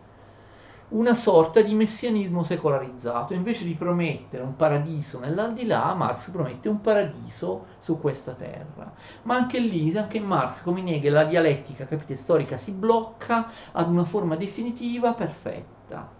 una 0.91 1.15
sorta 1.15 1.61
di 1.61 1.75
messianismo 1.75 2.43
secolarizzato. 2.43 3.35
Invece 3.35 3.65
di 3.65 3.75
promettere 3.75 4.43
un 4.43 4.57
paradiso 4.57 5.19
nell'aldilà, 5.19 5.93
Marx 5.95 6.31
promette 6.31 6.69
un 6.69 6.81
paradiso 6.81 7.67
su 7.79 8.01
questa 8.01 8.33
terra. 8.33 8.93
Ma 9.23 9.37
anche 9.37 9.59
lì, 9.59 9.97
anche 9.97 10.19
Marx, 10.19 10.63
come 10.63 10.83
Hegel, 10.85 11.13
la 11.13 11.25
dialettica 11.25 11.87
capite, 11.87 12.17
storica 12.17 12.57
si 12.57 12.73
blocca 12.73 13.51
ad 13.73 13.89
una 13.89 14.05
forma 14.05 14.37
definitiva 14.37 15.13
perfetta. 15.13 16.20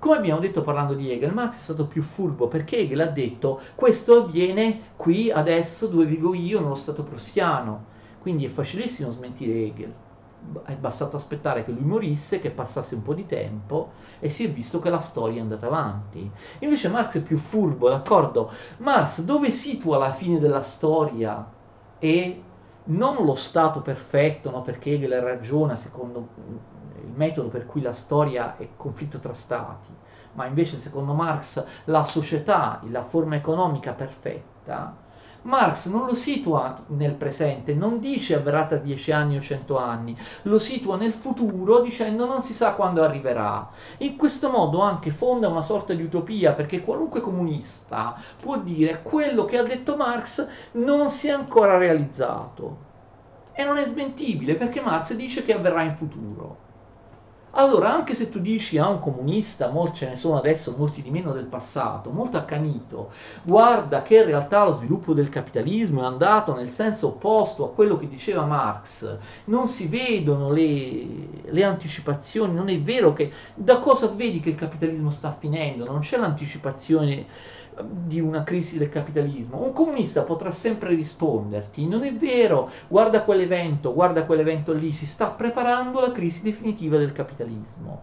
Come 0.00 0.16
abbiamo 0.16 0.38
detto 0.38 0.62
parlando 0.62 0.94
di 0.94 1.10
Hegel, 1.10 1.34
Marx 1.34 1.56
è 1.56 1.62
stato 1.62 1.86
più 1.86 2.02
furbo 2.02 2.46
perché 2.46 2.78
Hegel 2.78 3.00
ha 3.00 3.06
detto 3.06 3.60
questo 3.74 4.22
avviene 4.22 4.92
qui, 4.96 5.28
adesso, 5.28 5.88
dove 5.88 6.04
vivo 6.04 6.34
io, 6.34 6.60
nello 6.60 6.76
Stato 6.76 7.02
prussiano. 7.02 7.86
Quindi 8.20 8.44
è 8.46 8.48
facilissimo 8.48 9.10
smentire 9.10 9.58
Hegel. 9.58 9.92
È 10.64 10.74
bastato 10.76 11.16
aspettare 11.16 11.64
che 11.64 11.72
lui 11.72 11.82
morisse, 11.82 12.40
che 12.40 12.50
passasse 12.50 12.94
un 12.94 13.02
po' 13.02 13.12
di 13.12 13.26
tempo 13.26 13.90
e 14.20 14.30
si 14.30 14.44
è 14.44 14.50
visto 14.50 14.78
che 14.78 14.88
la 14.88 15.00
storia 15.00 15.38
è 15.38 15.42
andata 15.42 15.66
avanti. 15.66 16.30
Invece 16.60 16.88
Marx 16.90 17.16
è 17.16 17.22
più 17.22 17.38
furbo, 17.38 17.88
d'accordo? 17.88 18.52
Marx 18.76 19.22
dove 19.22 19.50
situa 19.50 19.98
la 19.98 20.12
fine 20.12 20.38
della 20.38 20.62
storia 20.62 21.44
e 21.98 22.42
non 22.84 23.24
lo 23.24 23.34
stato 23.34 23.80
perfetto, 23.80 24.50
no? 24.50 24.62
perché 24.62 24.92
Hegel 24.92 25.20
ragiona 25.20 25.74
secondo 25.74 26.28
il 27.02 27.12
metodo 27.14 27.48
per 27.48 27.66
cui 27.66 27.80
la 27.80 27.92
storia 27.92 28.56
è 28.56 28.68
conflitto 28.76 29.18
tra 29.18 29.34
stati, 29.34 29.90
ma 30.32 30.46
invece 30.46 30.78
secondo 30.78 31.14
Marx 31.14 31.64
la 31.84 32.04
società, 32.04 32.80
la 32.88 33.04
forma 33.04 33.36
economica 33.36 33.92
perfetta, 33.92 35.06
Marx 35.42 35.86
non 35.86 36.04
lo 36.06 36.16
situa 36.16 36.84
nel 36.88 37.14
presente, 37.14 37.72
non 37.72 38.00
dice 38.00 38.34
avverrà 38.34 38.66
tra 38.66 38.76
dieci 38.76 39.12
anni 39.12 39.36
o 39.36 39.40
cento 39.40 39.78
anni, 39.78 40.18
lo 40.42 40.58
situa 40.58 40.96
nel 40.96 41.12
futuro 41.12 41.80
dicendo 41.80 42.26
non 42.26 42.42
si 42.42 42.52
sa 42.52 42.72
quando 42.72 43.04
arriverà. 43.04 43.70
In 43.98 44.16
questo 44.16 44.50
modo 44.50 44.80
anche 44.80 45.10
fonda 45.10 45.48
una 45.48 45.62
sorta 45.62 45.94
di 45.94 46.02
utopia 46.02 46.52
perché 46.52 46.82
qualunque 46.82 47.20
comunista 47.20 48.20
può 48.42 48.58
dire 48.58 49.00
quello 49.02 49.44
che 49.44 49.58
ha 49.58 49.62
detto 49.62 49.96
Marx 49.96 50.46
non 50.72 51.08
si 51.08 51.28
è 51.28 51.30
ancora 51.30 51.78
realizzato. 51.78 52.86
E 53.52 53.64
non 53.64 53.76
è 53.76 53.84
smentibile 53.84 54.54
perché 54.54 54.80
Marx 54.80 55.14
dice 55.14 55.44
che 55.44 55.54
avverrà 55.54 55.82
in 55.82 55.96
futuro. 55.96 56.66
Allora, 57.52 57.92
anche 57.94 58.14
se 58.14 58.28
tu 58.30 58.38
dici 58.40 58.78
a 58.78 58.88
un 58.88 59.00
comunista, 59.00 59.70
molti 59.70 59.98
ce 59.98 60.08
ne 60.08 60.16
sono 60.16 60.36
adesso, 60.38 60.74
molti 60.76 61.02
di 61.02 61.10
meno 61.10 61.32
del 61.32 61.46
passato, 61.46 62.10
molto 62.10 62.36
accanito, 62.36 63.10
guarda 63.42 64.02
che 64.02 64.18
in 64.18 64.26
realtà 64.26 64.64
lo 64.64 64.74
sviluppo 64.74 65.14
del 65.14 65.28
capitalismo 65.30 66.02
è 66.02 66.04
andato 66.04 66.54
nel 66.54 66.70
senso 66.70 67.08
opposto 67.08 67.64
a 67.64 67.72
quello 67.72 67.98
che 67.98 68.08
diceva 68.08 68.44
Marx, 68.44 69.16
non 69.44 69.66
si 69.66 69.88
vedono 69.88 70.52
le, 70.52 71.06
le 71.44 71.64
anticipazioni, 71.64 72.52
non 72.54 72.68
è 72.68 72.78
vero 72.80 73.12
che 73.14 73.32
da 73.54 73.78
cosa 73.78 74.08
vedi 74.08 74.40
che 74.40 74.50
il 74.50 74.54
capitalismo 74.54 75.10
sta 75.10 75.32
finendo, 75.38 75.84
non 75.86 76.00
c'è 76.00 76.18
l'anticipazione 76.18 77.26
di 77.82 78.20
una 78.20 78.44
crisi 78.44 78.78
del 78.78 78.88
capitalismo, 78.88 79.62
un 79.62 79.72
comunista 79.72 80.22
potrà 80.22 80.50
sempre 80.50 80.94
risponderti, 80.94 81.86
non 81.86 82.04
è 82.04 82.12
vero, 82.14 82.70
guarda 82.88 83.22
quell'evento, 83.22 83.92
guarda 83.92 84.24
quell'evento 84.24 84.72
lì, 84.72 84.92
si 84.92 85.06
sta 85.06 85.28
preparando 85.28 86.00
la 86.00 86.12
crisi 86.12 86.42
definitiva 86.42 86.98
del 86.98 87.12
capitalismo. 87.12 88.02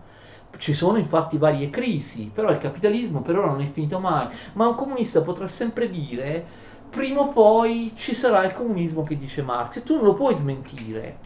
Ci 0.58 0.74
sono 0.74 0.98
infatti 0.98 1.38
varie 1.38 1.70
crisi, 1.70 2.32
però 2.34 2.50
il 2.50 2.60
capitalismo 2.60 3.22
per 3.22 3.38
ora 3.38 3.48
non 3.48 3.62
è 3.62 3.66
finito 3.66 4.00
mai, 4.00 4.28
ma 4.54 4.68
un 4.68 4.76
comunista 4.76 5.22
potrà 5.22 5.48
sempre 5.48 5.90
dire 5.90 6.46
prima 6.90 7.22
o 7.22 7.30
poi 7.30 7.92
ci 7.96 8.16
sarà 8.16 8.46
il 8.46 8.54
comunismo 8.54 9.04
che 9.04 9.18
dice 9.18 9.42
Marx 9.42 9.78
e 9.78 9.84
tu 9.84 9.96
non 9.96 10.06
lo 10.06 10.14
puoi 10.14 10.36
smentire 10.36 11.25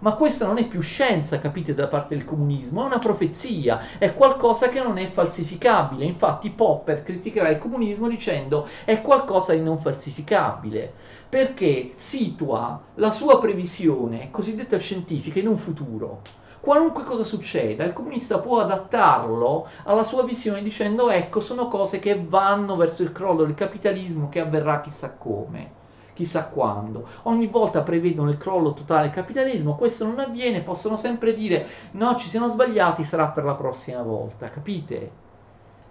ma 0.00 0.12
questa 0.12 0.46
non 0.46 0.58
è 0.58 0.66
più 0.66 0.80
scienza, 0.80 1.40
capite, 1.40 1.74
da 1.74 1.88
parte 1.88 2.14
del 2.14 2.24
comunismo, 2.24 2.82
è 2.82 2.86
una 2.86 2.98
profezia, 2.98 3.80
è 3.98 4.14
qualcosa 4.14 4.68
che 4.68 4.80
non 4.80 4.98
è 4.98 5.06
falsificabile. 5.10 6.04
Infatti 6.04 6.50
Popper 6.50 7.02
criticherà 7.02 7.48
il 7.48 7.58
comunismo 7.58 8.08
dicendo 8.08 8.68
è 8.84 9.00
qualcosa 9.00 9.54
di 9.54 9.60
non 9.60 9.80
falsificabile, 9.80 10.92
perché 11.28 11.94
situa 11.96 12.80
la 12.94 13.10
sua 13.10 13.38
previsione 13.40 14.30
cosiddetta 14.30 14.78
scientifica 14.78 15.40
in 15.40 15.48
un 15.48 15.58
futuro. 15.58 16.20
Qualunque 16.60 17.04
cosa 17.04 17.24
succeda, 17.24 17.84
il 17.84 17.92
comunista 17.92 18.38
può 18.38 18.60
adattarlo 18.60 19.68
alla 19.84 20.04
sua 20.04 20.22
visione 20.22 20.62
dicendo 20.62 21.08
ecco, 21.08 21.40
sono 21.40 21.68
cose 21.68 21.98
che 21.98 22.22
vanno 22.24 22.76
verso 22.76 23.02
il 23.02 23.12
crollo 23.12 23.44
del 23.44 23.54
capitalismo 23.54 24.28
che 24.28 24.40
avverrà 24.40 24.80
chissà 24.80 25.14
come 25.14 25.77
chissà 26.18 26.46
quando. 26.46 27.06
Ogni 27.22 27.46
volta 27.46 27.82
prevedono 27.82 28.30
il 28.30 28.38
crollo 28.38 28.74
totale 28.74 29.02
del 29.02 29.12
capitalismo, 29.12 29.76
questo 29.76 30.04
non 30.04 30.18
avviene, 30.18 30.62
possono 30.62 30.96
sempre 30.96 31.32
dire 31.32 31.64
no, 31.92 32.16
ci 32.16 32.28
siamo 32.28 32.48
sbagliati, 32.48 33.04
sarà 33.04 33.28
per 33.28 33.44
la 33.44 33.54
prossima 33.54 34.02
volta, 34.02 34.50
capite? 34.50 35.26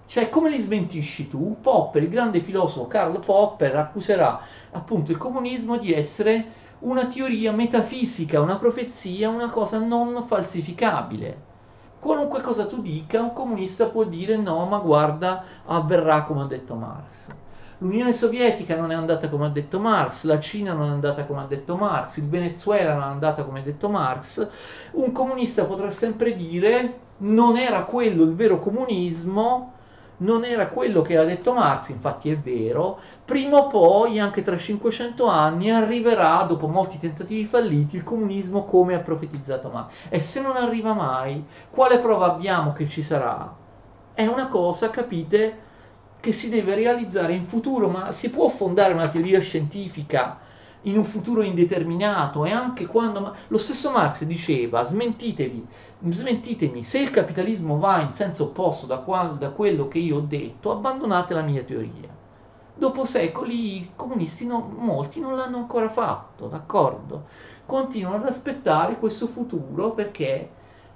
Cioè, 0.05 0.29
come 0.29 0.49
li 0.49 0.59
smentisci 0.59 1.29
tu? 1.29 1.55
Popper, 1.61 2.03
il 2.03 2.09
grande 2.09 2.41
filosofo 2.41 2.87
Karl 2.87 3.23
Popper, 3.23 3.77
accuserà 3.77 4.41
appunto 4.71 5.11
il 5.11 5.17
comunismo 5.17 5.77
di 5.77 5.93
essere 5.93 6.65
una 6.79 7.07
teoria 7.07 7.53
metafisica, 7.53 8.41
una 8.41 8.57
profezia, 8.57 9.29
una 9.29 9.49
cosa 9.49 9.79
non 9.79 10.25
falsificabile. 10.27 11.45
Qualunque 11.99 12.41
cosa 12.41 12.67
tu 12.67 12.81
dica, 12.81 13.21
un 13.21 13.31
comunista 13.31 13.85
può 13.85 14.03
dire 14.03 14.35
no, 14.35 14.65
ma 14.65 14.79
guarda, 14.79 15.43
avverrà 15.65 16.23
come 16.23 16.41
ha 16.41 16.45
detto 16.45 16.75
Marx. 16.75 17.45
L'Unione 17.79 18.13
Sovietica 18.13 18.75
non 18.75 18.91
è 18.91 18.95
andata 18.95 19.29
come 19.29 19.45
ha 19.45 19.49
detto 19.49 19.79
Marx, 19.79 20.23
la 20.23 20.39
Cina 20.39 20.73
non 20.73 20.87
è 20.87 20.91
andata 20.91 21.25
come 21.25 21.41
ha 21.41 21.45
detto 21.45 21.75
Marx, 21.75 22.17
il 22.17 22.27
Venezuela 22.27 22.93
non 22.93 23.03
è 23.03 23.05
andata 23.05 23.43
come 23.43 23.59
ha 23.59 23.63
detto 23.63 23.87
Marx. 23.87 24.49
Un 24.93 25.11
comunista 25.11 25.65
potrà 25.65 25.91
sempre 25.91 26.35
dire 26.35 26.99
non 27.17 27.55
era 27.55 27.83
quello 27.83 28.23
il 28.23 28.33
vero 28.33 28.57
comunismo, 28.59 29.73
non 30.17 30.43
era 30.43 30.69
quello 30.69 31.03
che 31.03 31.17
ha 31.17 31.23
detto 31.23 31.53
Marx, 31.53 31.89
infatti 31.89 32.31
è 32.31 32.37
vero, 32.37 32.99
prima 33.23 33.57
o 33.57 33.67
poi, 33.67 34.19
anche 34.19 34.41
tra 34.41 34.57
500 34.57 35.27
anni, 35.27 35.69
arriverà, 35.69 36.41
dopo 36.47 36.67
molti 36.67 36.97
tentativi 36.97 37.45
falliti, 37.45 37.95
il 37.95 38.03
comunismo 38.03 38.65
come 38.65 38.95
ha 38.95 38.99
profetizzato 38.99 39.69
Marx. 39.69 39.91
E 40.09 40.19
se 40.19 40.41
non 40.41 40.55
arriva 40.55 40.93
mai, 40.93 41.45
quale 41.69 41.99
prova 41.99 42.25
abbiamo 42.25 42.73
che 42.73 42.89
ci 42.89 43.03
sarà? 43.03 43.53
È 44.15 44.25
una 44.25 44.47
cosa, 44.47 44.89
capite, 44.89 45.65
che 46.19 46.33
si 46.33 46.49
deve 46.49 46.75
realizzare 46.75 47.33
in 47.33 47.45
futuro, 47.45 47.87
ma 47.87 48.11
si 48.11 48.29
può 48.29 48.47
fondare 48.49 48.93
una 48.93 49.09
teoria 49.09 49.39
scientifica 49.39 50.39
in 50.81 50.97
un 50.97 51.05
futuro 51.05 51.41
indeterminato 51.41 52.45
e 52.45 52.51
anche 52.51 52.85
quando... 52.85 53.35
Lo 53.47 53.57
stesso 53.57 53.91
Marx 53.91 54.23
diceva, 54.23 54.83
smentitevi, 54.83 55.65
smentitemi, 56.09 56.83
se 56.83 56.99
il 56.99 57.11
capitalismo 57.11 57.77
va 57.77 58.01
in 58.01 58.11
senso 58.11 58.45
opposto 58.45 58.85
da, 58.85 58.97
qual, 58.97 59.37
da 59.37 59.49
quello 59.49 59.87
che 59.87 59.99
io 59.99 60.17
ho 60.17 60.21
detto, 60.21 60.71
abbandonate 60.71 61.33
la 61.33 61.41
mia 61.41 61.63
teoria. 61.63 62.15
Dopo 62.73 63.05
secoli 63.05 63.77
i 63.77 63.89
comunisti, 63.95 64.45
non, 64.45 64.75
molti 64.77 65.19
non 65.19 65.35
l'hanno 65.35 65.57
ancora 65.57 65.89
fatto, 65.89 66.47
d'accordo? 66.47 67.25
Continuano 67.65 68.17
ad 68.17 68.27
aspettare 68.27 68.99
questo 68.99 69.27
futuro 69.27 69.91
perché 69.91 70.49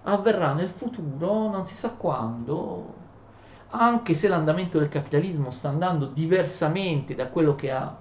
avverrà 0.03 0.53
nel 0.53 0.69
futuro, 0.69 1.49
non 1.49 1.65
si 1.65 1.75
sa 1.75 1.89
quando, 1.89 2.93
anche 3.71 4.15
se 4.15 4.27
l'andamento 4.27 4.79
del 4.79 4.89
capitalismo 4.89 5.49
sta 5.49 5.69
andando 5.69 6.05
diversamente 6.05 7.15
da 7.15 7.27
quello 7.27 7.55
che 7.55 7.71
ha 7.71 7.97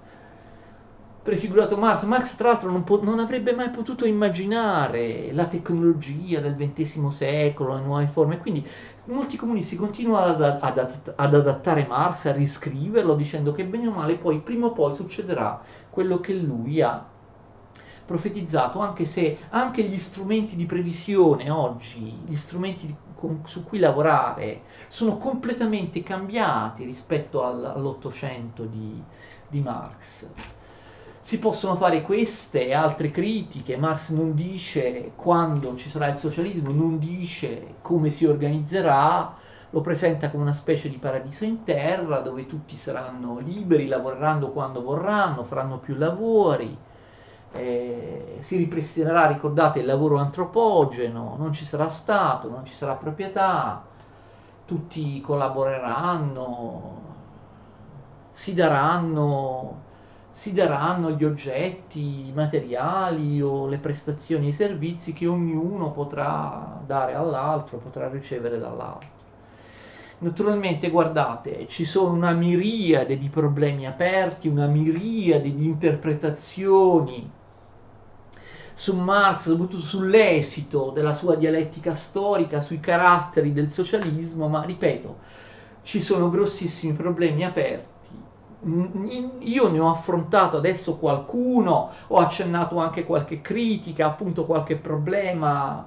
prefigurato 1.23 1.77
Marx. 1.77 2.05
Marx, 2.05 2.35
tra 2.35 2.49
l'altro, 2.49 2.71
non, 2.71 2.83
po- 2.83 3.03
non, 3.03 3.21
avrebbe 3.21 3.53
mai 3.53 3.71
potuto 3.71 4.05
immaginare 4.05 5.33
la 5.33 5.47
tecnologia 5.47 6.41
del 6.41 6.57
XX 6.57 7.09
secolo, 7.09 7.75
le 7.75 7.83
nuove 7.83 8.07
forme. 8.07 8.39
Quindi 8.39 8.66
molti 9.05 9.37
comunisti 9.37 9.77
continuano 9.77 10.33
ad, 10.33 10.59
ad, 10.61 10.79
ad, 11.14 11.35
adattare 11.35 11.87
Marx, 11.87 12.27
a 12.27 12.33
riscriverlo, 12.33 13.14
dicendo 13.14 13.53
che 13.53 13.64
bene 13.64 13.87
o 13.87 13.93
male 13.93 14.16
poi, 14.16 14.39
prima 14.41 14.66
o 14.66 14.73
poi, 14.73 14.95
succederà 14.95 15.61
quello 15.91 16.21
che 16.21 16.35
lui 16.35 16.81
ha 16.81 17.05
profetizzato, 18.11 18.81
anche 18.81 19.05
se 19.05 19.39
anche 19.51 19.85
gli 19.85 19.97
strumenti 19.97 20.57
di 20.57 20.67
previsione 20.67 21.49
oggi, 21.49 22.19
gli 22.27 22.37
strumenti 22.37 22.93
con, 23.15 23.43
su 23.47 23.63
cui 23.63 23.79
lavorare, 23.79 24.63
sono 24.89 25.17
completamente 25.17 26.03
cambiati 26.03 26.83
rispetto 26.83 27.45
al, 27.45 27.65
all'Ottocento 27.65 28.65
di, 28.65 29.01
di 29.47 29.61
Marx. 29.61 30.29
Si 31.21 31.39
possono 31.39 31.77
fare 31.77 32.03
queste 32.03 32.67
e 32.67 32.75
altre 32.75 33.13
critiche, 33.13 33.77
Marx 33.77 34.11
non 34.11 34.35
dice 34.35 35.13
quando 35.15 35.77
ci 35.77 35.89
sarà 35.89 36.09
il 36.09 36.19
socialismo, 36.19 36.73
non 36.73 36.99
dice 36.99 37.75
come 37.81 38.11
si 38.11 38.27
organizzerà, 38.27 39.37
lo 39.71 39.81
presenta 39.83 40.31
come 40.31 40.43
una 40.43 40.53
specie 40.53 40.89
di 40.89 40.97
paradiso 40.97 41.45
in 41.45 41.63
terra 41.63 42.19
dove 42.19 42.47
tutti 42.47 42.77
saranno 42.77 43.39
liberi, 43.39 43.87
lavoreranno 43.87 44.51
quando 44.51 44.83
vorranno, 44.83 45.45
faranno 45.45 45.79
più 45.79 45.95
lavori, 45.95 46.77
eh, 47.53 48.36
si 48.40 48.57
ripristinerà, 48.57 49.26
ricordate, 49.26 49.80
il 49.80 49.86
lavoro 49.86 50.18
antropogeno, 50.18 51.34
non 51.38 51.53
ci 51.53 51.64
sarà 51.64 51.88
Stato, 51.88 52.48
non 52.48 52.64
ci 52.64 52.72
sarà 52.72 52.94
proprietà, 52.94 53.84
tutti 54.64 55.20
collaboreranno, 55.20 57.09
si 58.32 58.55
daranno, 58.55 59.82
si 60.32 60.53
daranno 60.53 61.11
gli 61.11 61.24
oggetti, 61.24 62.28
i 62.28 62.32
materiali 62.32 63.42
o 63.42 63.66
le 63.66 63.78
prestazioni 63.78 64.46
e 64.46 64.51
i 64.51 64.55
servizi 64.55 65.12
che 65.12 65.26
ognuno 65.26 65.90
potrà 65.90 66.80
dare 66.86 67.14
all'altro, 67.14 67.78
potrà 67.78 68.09
ricevere 68.09 68.59
dall'altro. 68.59 69.18
Naturalmente, 70.18 70.90
guardate, 70.90 71.66
ci 71.68 71.84
sono 71.84 72.12
una 72.12 72.32
miriade 72.32 73.18
di 73.18 73.28
problemi 73.28 73.86
aperti, 73.86 74.48
una 74.48 74.66
miriade 74.66 75.55
di 75.55 75.64
interpretazioni 75.64 77.38
su 78.81 78.97
Marx, 78.97 79.43
soprattutto 79.43 79.83
sull'esito 79.83 80.91
della 80.95 81.12
sua 81.12 81.35
dialettica 81.35 81.95
storica, 81.95 82.62
sui 82.62 82.81
caratteri 82.81 83.53
del 83.53 83.70
socialismo, 83.70 84.49
ma 84.49 84.64
ripeto, 84.64 85.18
ci 85.83 86.01
sono 86.01 86.31
grossissimi 86.31 86.95
problemi 86.95 87.45
aperti. 87.45 88.16
Io 89.41 89.68
ne 89.68 89.78
ho 89.78 89.91
affrontato 89.91 90.57
adesso 90.57 90.97
qualcuno, 90.97 91.91
ho 92.07 92.16
accennato 92.16 92.78
anche 92.78 93.05
qualche 93.05 93.43
critica, 93.43 94.07
appunto 94.07 94.47
qualche 94.47 94.76
problema, 94.76 95.85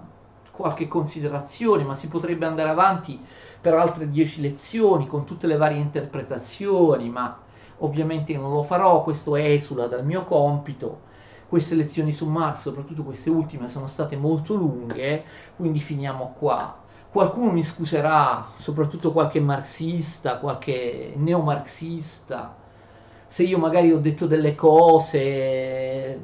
qualche 0.52 0.88
considerazione, 0.88 1.84
ma 1.84 1.96
si 1.96 2.08
potrebbe 2.08 2.46
andare 2.46 2.70
avanti 2.70 3.20
per 3.60 3.74
altre 3.74 4.08
dieci 4.08 4.40
lezioni 4.40 5.08
con 5.08 5.26
tutte 5.26 5.48
le 5.48 5.58
varie 5.58 5.80
interpretazioni, 5.80 7.10
ma 7.10 7.40
ovviamente 7.80 8.38
non 8.38 8.54
lo 8.54 8.62
farò, 8.62 9.02
questo 9.02 9.36
esula 9.36 9.88
dal 9.88 10.06
mio 10.06 10.26
compito 10.26 11.10
queste 11.54 11.76
lezioni 11.76 12.14
su 12.14 12.28
Marx, 12.28 12.62
soprattutto 12.62 13.04
queste 13.04 13.30
ultime, 13.30 13.70
sono 13.70 13.88
state 13.88 14.16
molto 14.16 14.56
lunghe, 14.56 15.24
quindi 15.56 15.82
finiamo 15.82 16.34
qua. 16.40 16.80
Qualcuno 17.12 17.52
mi 17.52 17.62
scuserà, 17.62 18.54
soprattutto 18.58 19.12
qualche 19.12 19.40
marxista, 19.40 20.40
qualche 20.40 21.14
neomarxista, 21.16 22.56
se 23.28 23.44
io 23.44 23.60
magari 23.60 23.92
ho 23.92 24.00
detto 24.00 24.26
delle 24.26 24.56
cose 24.56 26.20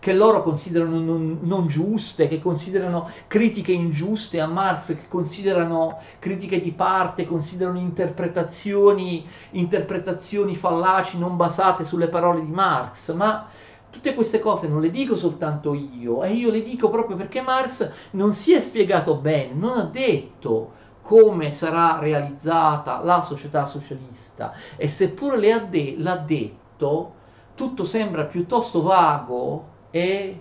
che 0.00 0.12
loro 0.12 0.42
considerano 0.42 1.00
non, 1.00 1.38
non, 1.40 1.66
giuste, 1.66 2.28
che 2.28 2.40
considerano 2.40 3.08
critiche 3.26 3.72
ingiuste 3.72 4.38
a 4.38 4.46
Marx, 4.46 4.88
che 4.96 5.08
considerano 5.08 6.00
critiche 6.18 6.60
di 6.60 6.72
parte, 6.72 7.26
considerano 7.26 7.78
interpretazioni, 7.78 9.26
interpretazioni 9.52 10.56
fallaci 10.56 11.18
non 11.18 11.36
basate 11.36 11.86
sulle 11.86 12.08
parole 12.08 12.44
di 12.44 12.52
Marx, 12.52 13.14
ma 13.14 13.48
Tutte 13.90 14.14
queste 14.14 14.38
cose 14.40 14.68
non 14.68 14.80
le 14.80 14.90
dico 14.90 15.16
soltanto 15.16 15.74
io, 15.74 16.22
e 16.22 16.32
io 16.32 16.50
le 16.50 16.62
dico 16.62 16.88
proprio 16.90 17.16
perché 17.16 17.40
Marx 17.42 17.90
non 18.12 18.32
si 18.32 18.52
è 18.54 18.60
spiegato 18.60 19.16
bene, 19.16 19.52
non 19.54 19.78
ha 19.78 19.84
detto 19.84 20.72
come 21.02 21.50
sarà 21.50 21.98
realizzata 21.98 23.02
la 23.02 23.22
società 23.22 23.64
socialista 23.66 24.52
e 24.76 24.86
seppure 24.88 25.68
de- 25.68 25.96
l'ha 25.98 26.16
detto, 26.16 27.14
tutto 27.54 27.84
sembra 27.84 28.24
piuttosto 28.24 28.82
vago 28.82 29.66
e 29.90 30.40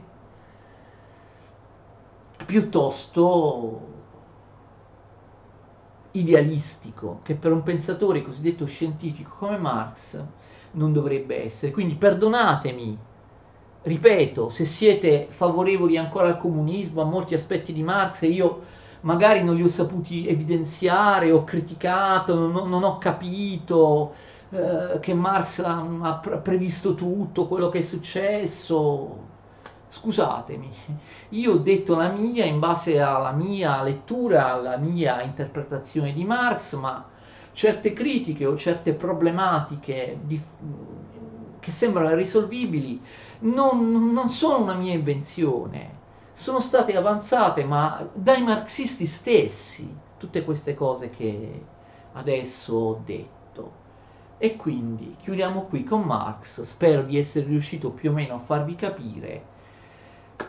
piuttosto 2.46 3.88
idealistico, 6.12 7.20
che 7.24 7.36
per 7.36 7.52
un 7.52 7.64
pensatore 7.64 8.22
cosiddetto 8.24 8.66
scientifico 8.66 9.36
come 9.38 9.58
Marx 9.58 10.24
non 10.72 10.92
dovrebbe 10.94 11.46
essere. 11.46 11.72
Quindi 11.72 11.96
perdonatemi 11.96 12.98
ripeto, 13.82 14.50
se 14.50 14.66
siete 14.66 15.28
favorevoli 15.30 15.98
ancora 15.98 16.28
al 16.28 16.38
comunismo, 16.38 17.02
a 17.02 17.06
molti 17.06 17.34
aspetti 17.34 17.74
di 17.74 17.84
Marx, 17.84 18.24
e 18.24 18.28
io 18.28 18.62
magari 19.02 19.44
non 19.44 19.56
li 19.56 19.64
ho 19.64 19.68
saputi 19.68 20.28
evidenziare, 20.28 21.32
ho 21.32 21.44
criticato, 21.44 22.36
non, 22.36 22.70
non 22.70 22.84
ho 22.84 22.98
capito 22.98 24.14
eh, 24.50 25.00
che 25.00 25.14
Marx 25.14 25.60
ha, 25.60 26.22
previsto 26.44 26.96
tutto 26.96 27.48
quello 27.48 27.70
che 27.70 27.80
è 27.80 27.82
successo, 27.82 29.28
scusatemi, 29.88 30.72
io 31.30 31.54
ho 31.54 31.58
detto 31.58 31.96
la 31.96 32.10
mia 32.10 32.46
in 32.46 32.60
base 32.60 33.00
alla 33.00 33.32
mia 33.32 33.82
lettura, 33.82 34.54
alla 34.54 34.78
mia 34.78 35.22
interpretazione 35.22 36.14
di 36.14 36.26
Marx, 36.26 36.76
ma 36.76 37.08
certe 37.54 37.94
critiche 37.94 38.46
o 38.46 38.56
certe 38.58 38.94
problematiche 38.94 40.18
di, 40.24 40.42
che 41.60 41.72
sembrano 41.72 42.12
irrisolvibili 42.12 43.02
non, 43.40 44.12
non 44.12 44.28
sono 44.30 44.64
una 44.64 44.74
mia 44.76 44.94
invenzione, 44.94 45.98
sono 46.34 46.60
state 46.62 46.96
avanzate 46.96 47.64
ma 47.66 48.08
dai 48.14 48.44
marxisti 48.44 49.06
stessi, 49.06 49.94
tutte 50.18 50.44
queste 50.44 50.74
cose 50.76 51.10
che 51.10 51.62
adesso 52.14 52.74
ho 52.76 53.02
detto. 53.06 53.38
E 54.38 54.56
quindi 54.56 55.18
chiudiamo 55.22 55.64
qui 55.64 55.84
con 55.84 56.02
Marx, 56.02 56.64
spero 56.64 57.04
di 57.04 57.18
essere 57.18 57.46
riuscito 57.48 57.90
più 57.90 58.12
o 58.12 58.14
meno 58.14 58.36
a 58.36 58.40
farvi 58.40 58.76
capire 58.76 59.44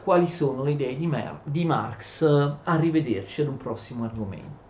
quali 0.04 0.28
sono 0.28 0.62
le 0.62 0.72
idee 0.72 0.96
di, 0.96 1.06
Mar- 1.06 1.40
di 1.42 1.64
Marx, 1.64 2.22
arrivederci 2.64 3.42
ad 3.42 3.48
un 3.48 3.56
prossimo 3.56 4.04
argomento. 4.04 4.69